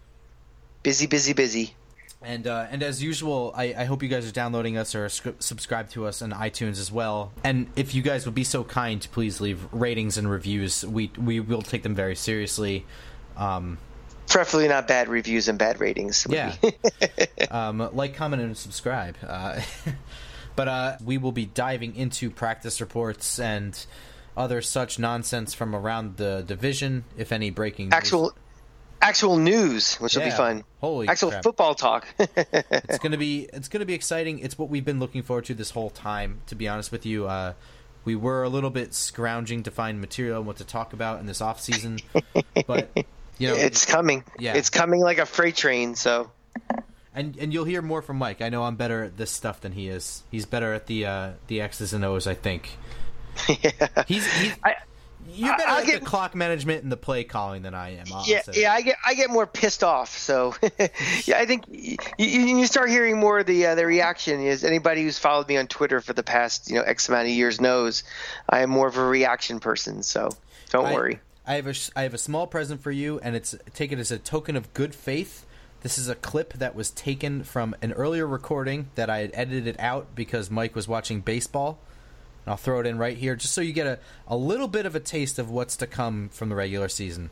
busy, 0.82 1.06
busy, 1.06 1.32
busy. 1.32 1.74
And 2.24 2.46
uh, 2.46 2.66
and 2.70 2.82
as 2.82 3.02
usual, 3.02 3.52
I, 3.54 3.74
I 3.76 3.84
hope 3.84 4.02
you 4.02 4.08
guys 4.08 4.26
are 4.28 4.32
downloading 4.32 4.76
us 4.76 4.94
or 4.94 5.08
sc- 5.08 5.40
subscribe 5.40 5.90
to 5.90 6.06
us 6.06 6.22
on 6.22 6.32
iTunes 6.32 6.80
as 6.80 6.90
well. 6.90 7.32
And 7.42 7.68
if 7.76 7.94
you 7.94 8.02
guys 8.02 8.24
would 8.26 8.34
be 8.34 8.44
so 8.44 8.64
kind 8.64 9.00
to 9.02 9.08
please 9.08 9.40
leave 9.40 9.66
ratings 9.72 10.18
and 10.18 10.30
reviews, 10.30 10.84
we 10.84 11.10
we 11.18 11.40
will 11.40 11.62
take 11.62 11.82
them 11.82 11.94
very 11.94 12.16
seriously. 12.16 12.86
Um, 13.36 13.78
Preferably 14.26 14.68
not 14.68 14.88
bad 14.88 15.08
reviews 15.08 15.48
and 15.48 15.58
bad 15.58 15.80
ratings. 15.80 16.26
would 16.26 16.34
yeah, 16.34 16.54
um, 17.50 17.90
like, 17.92 18.14
comment, 18.14 18.42
and 18.42 18.56
subscribe. 18.56 19.16
Uh, 19.24 19.60
but 20.56 20.68
uh, 20.68 20.96
we 21.04 21.18
will 21.18 21.32
be 21.32 21.46
diving 21.46 21.94
into 21.94 22.30
practice 22.30 22.80
reports 22.80 23.38
and 23.38 23.86
other 24.36 24.62
such 24.62 24.98
nonsense 24.98 25.52
from 25.54 25.74
around 25.74 26.16
the 26.16 26.42
division. 26.46 27.04
If 27.18 27.32
any 27.32 27.50
breaking 27.50 27.90
news. 27.90 27.92
Actual 29.04 29.36
news, 29.36 29.96
which 29.96 30.14
will 30.16 30.22
be 30.22 30.28
Yeah. 30.28 30.36
fun. 30.36 30.64
Holy 30.80 31.06
actual 31.08 31.30
crap. 31.30 31.42
football 31.42 31.74
talk. 31.74 32.06
it's 32.18 32.98
gonna 32.98 33.16
be 33.18 33.48
it's 33.52 33.68
gonna 33.68 33.84
be 33.84 33.94
exciting. 33.94 34.40
It's 34.40 34.58
what 34.58 34.68
we've 34.70 34.84
been 34.84 34.98
looking 35.00 35.22
forward 35.22 35.44
to 35.46 35.54
this 35.54 35.70
whole 35.70 35.90
time. 35.90 36.40
To 36.46 36.54
be 36.54 36.66
honest 36.68 36.90
with 36.90 37.06
you, 37.06 37.26
uh, 37.28 37.52
we 38.04 38.16
were 38.16 38.42
a 38.42 38.48
little 38.48 38.70
bit 38.70 38.94
scrounging 38.94 39.62
to 39.64 39.70
find 39.70 40.00
material 40.00 40.38
and 40.38 40.46
what 40.46 40.56
to 40.56 40.64
talk 40.64 40.92
about 40.92 41.20
in 41.20 41.26
this 41.26 41.40
off 41.40 41.60
season, 41.60 41.98
but 42.66 42.90
you 43.38 43.48
know, 43.48 43.54
it's 43.54 43.84
coming. 43.86 44.24
Yeah. 44.38 44.54
It's 44.54 44.70
coming 44.70 45.00
like 45.00 45.18
a 45.18 45.26
freight 45.26 45.56
train. 45.56 45.94
So 45.94 46.30
and 47.14 47.36
and 47.36 47.52
you'll 47.52 47.64
hear 47.64 47.82
more 47.82 48.02
from 48.02 48.16
Mike. 48.18 48.42
I 48.42 48.48
know 48.48 48.64
I'm 48.64 48.76
better 48.76 49.04
at 49.04 49.16
this 49.16 49.30
stuff 49.30 49.60
than 49.60 49.72
he 49.72 49.88
is. 49.88 50.22
He's 50.30 50.46
better 50.46 50.72
at 50.72 50.86
the 50.86 51.06
uh, 51.06 51.30
the 51.46 51.60
X's 51.60 51.92
and 51.92 52.04
O's. 52.04 52.26
I 52.26 52.34
think 52.34 52.70
yeah. 53.48 53.70
he's. 54.06 54.26
he's 54.38 54.54
I- 54.64 54.76
you're 55.32 55.56
better 55.56 55.68
I'll 55.68 55.78
at 55.78 55.86
get- 55.86 56.00
the 56.00 56.06
clock 56.06 56.34
management 56.34 56.82
and 56.82 56.92
the 56.92 56.96
play 56.96 57.24
calling 57.24 57.62
than 57.62 57.74
I 57.74 57.96
am. 57.96 58.06
I'll 58.12 58.24
yeah, 58.26 58.42
yeah, 58.52 58.72
I 58.72 58.82
get 58.82 58.96
I 59.04 59.14
get 59.14 59.30
more 59.30 59.46
pissed 59.46 59.82
off. 59.84 60.16
So 60.18 60.54
yeah, 61.24 61.38
I 61.38 61.46
think 61.46 61.64
you, 61.68 61.96
you 62.18 62.66
start 62.66 62.90
hearing 62.90 63.18
more 63.18 63.38
of 63.40 63.46
the 63.46 63.66
uh, 63.66 63.74
the 63.74 63.86
reaction. 63.86 64.40
Is 64.40 64.64
anybody 64.64 65.02
who's 65.02 65.18
followed 65.18 65.48
me 65.48 65.56
on 65.56 65.66
Twitter 65.66 66.00
for 66.00 66.12
the 66.12 66.22
past 66.22 66.68
you 66.70 66.76
know 66.76 66.82
X 66.82 67.08
amount 67.08 67.26
of 67.28 67.32
years 67.32 67.60
knows 67.60 68.02
I 68.48 68.60
am 68.60 68.70
more 68.70 68.88
of 68.88 68.96
a 68.96 69.04
reaction 69.04 69.60
person. 69.60 70.02
So 70.02 70.30
don't 70.70 70.86
I- 70.86 70.94
worry. 70.94 71.20
I 71.46 71.54
have 71.56 71.66
a 71.66 71.74
I 71.94 72.02
have 72.02 72.14
a 72.14 72.18
small 72.18 72.46
present 72.46 72.80
for 72.82 72.90
you, 72.90 73.20
and 73.22 73.36
it's 73.36 73.54
take 73.74 73.92
it 73.92 73.98
as 73.98 74.10
a 74.10 74.16
token 74.18 74.56
of 74.56 74.72
good 74.72 74.94
faith 74.94 75.44
This 75.82 75.98
is 75.98 76.08
a 76.08 76.14
clip 76.14 76.54
that 76.54 76.74
was 76.74 76.90
taken 76.90 77.44
from 77.44 77.76
an 77.82 77.92
earlier 77.92 78.26
recording 78.26 78.88
that 78.94 79.10
I 79.10 79.18
had 79.18 79.30
edited 79.34 79.76
out 79.78 80.14
because 80.14 80.50
Mike 80.50 80.74
was 80.74 80.88
watching 80.88 81.20
baseball. 81.20 81.78
And 82.44 82.52
I'll 82.52 82.56
throw 82.56 82.80
it 82.80 82.86
in 82.86 82.98
right 82.98 83.16
here 83.16 83.36
just 83.36 83.54
so 83.54 83.60
you 83.60 83.72
get 83.72 83.86
a, 83.86 83.98
a 84.28 84.36
little 84.36 84.68
bit 84.68 84.86
of 84.86 84.94
a 84.94 85.00
taste 85.00 85.38
of 85.38 85.50
what's 85.50 85.76
to 85.78 85.86
come 85.86 86.28
from 86.28 86.48
the 86.48 86.54
regular 86.54 86.88
season. 86.88 87.30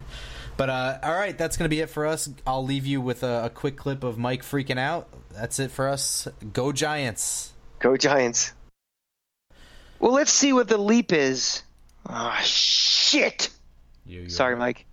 But 0.56 0.70
uh, 0.70 0.98
all 1.02 1.14
right, 1.14 1.36
that's 1.36 1.56
going 1.56 1.64
to 1.64 1.74
be 1.74 1.80
it 1.80 1.90
for 1.90 2.06
us. 2.06 2.28
I'll 2.46 2.64
leave 2.64 2.86
you 2.86 3.00
with 3.00 3.22
a, 3.22 3.46
a 3.46 3.50
quick 3.50 3.76
clip 3.76 4.04
of 4.04 4.18
Mike 4.18 4.42
freaking 4.42 4.78
out. 4.78 5.08
That's 5.34 5.58
it 5.58 5.70
for 5.70 5.88
us. 5.88 6.28
Go 6.52 6.72
Giants. 6.72 7.52
Go 7.78 7.96
Giants. 7.96 8.52
Well, 9.98 10.12
let's 10.12 10.32
see 10.32 10.52
what 10.52 10.68
the 10.68 10.78
leap 10.78 11.12
is. 11.12 11.62
Ah, 12.06 12.38
oh, 12.38 12.42
shit. 12.44 13.50
You, 14.04 14.28
Sorry, 14.28 14.56
Mike. 14.56 14.84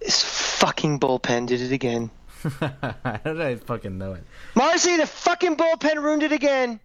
This 0.00 0.22
fucking 0.22 1.00
bullpen 1.00 1.46
did 1.46 1.60
it 1.60 1.72
again. 1.72 2.10
How 2.60 3.20
did 3.24 3.40
I 3.40 3.56
fucking 3.56 3.96
know 3.96 4.12
it? 4.12 4.24
Marcy, 4.54 4.96
the 4.96 5.06
fucking 5.06 5.56
bullpen 5.56 5.96
ruined 5.96 6.22
it 6.22 6.32
again. 6.32 6.78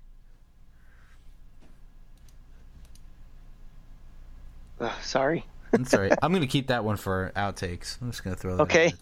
Uh, 4.80 4.92
sorry. 5.02 5.46
I'm 5.74 5.86
sorry. 5.86 6.12
I'm 6.22 6.32
going 6.32 6.42
to 6.42 6.48
keep 6.48 6.68
that 6.68 6.86
one 6.86 6.96
for 6.96 7.32
outtakes. 7.36 8.02
I'm 8.02 8.12
just 8.12 8.24
going 8.24 8.36
to 8.36 8.42
throw 8.42 8.56
that. 8.56 8.64
Okay. 8.64 8.94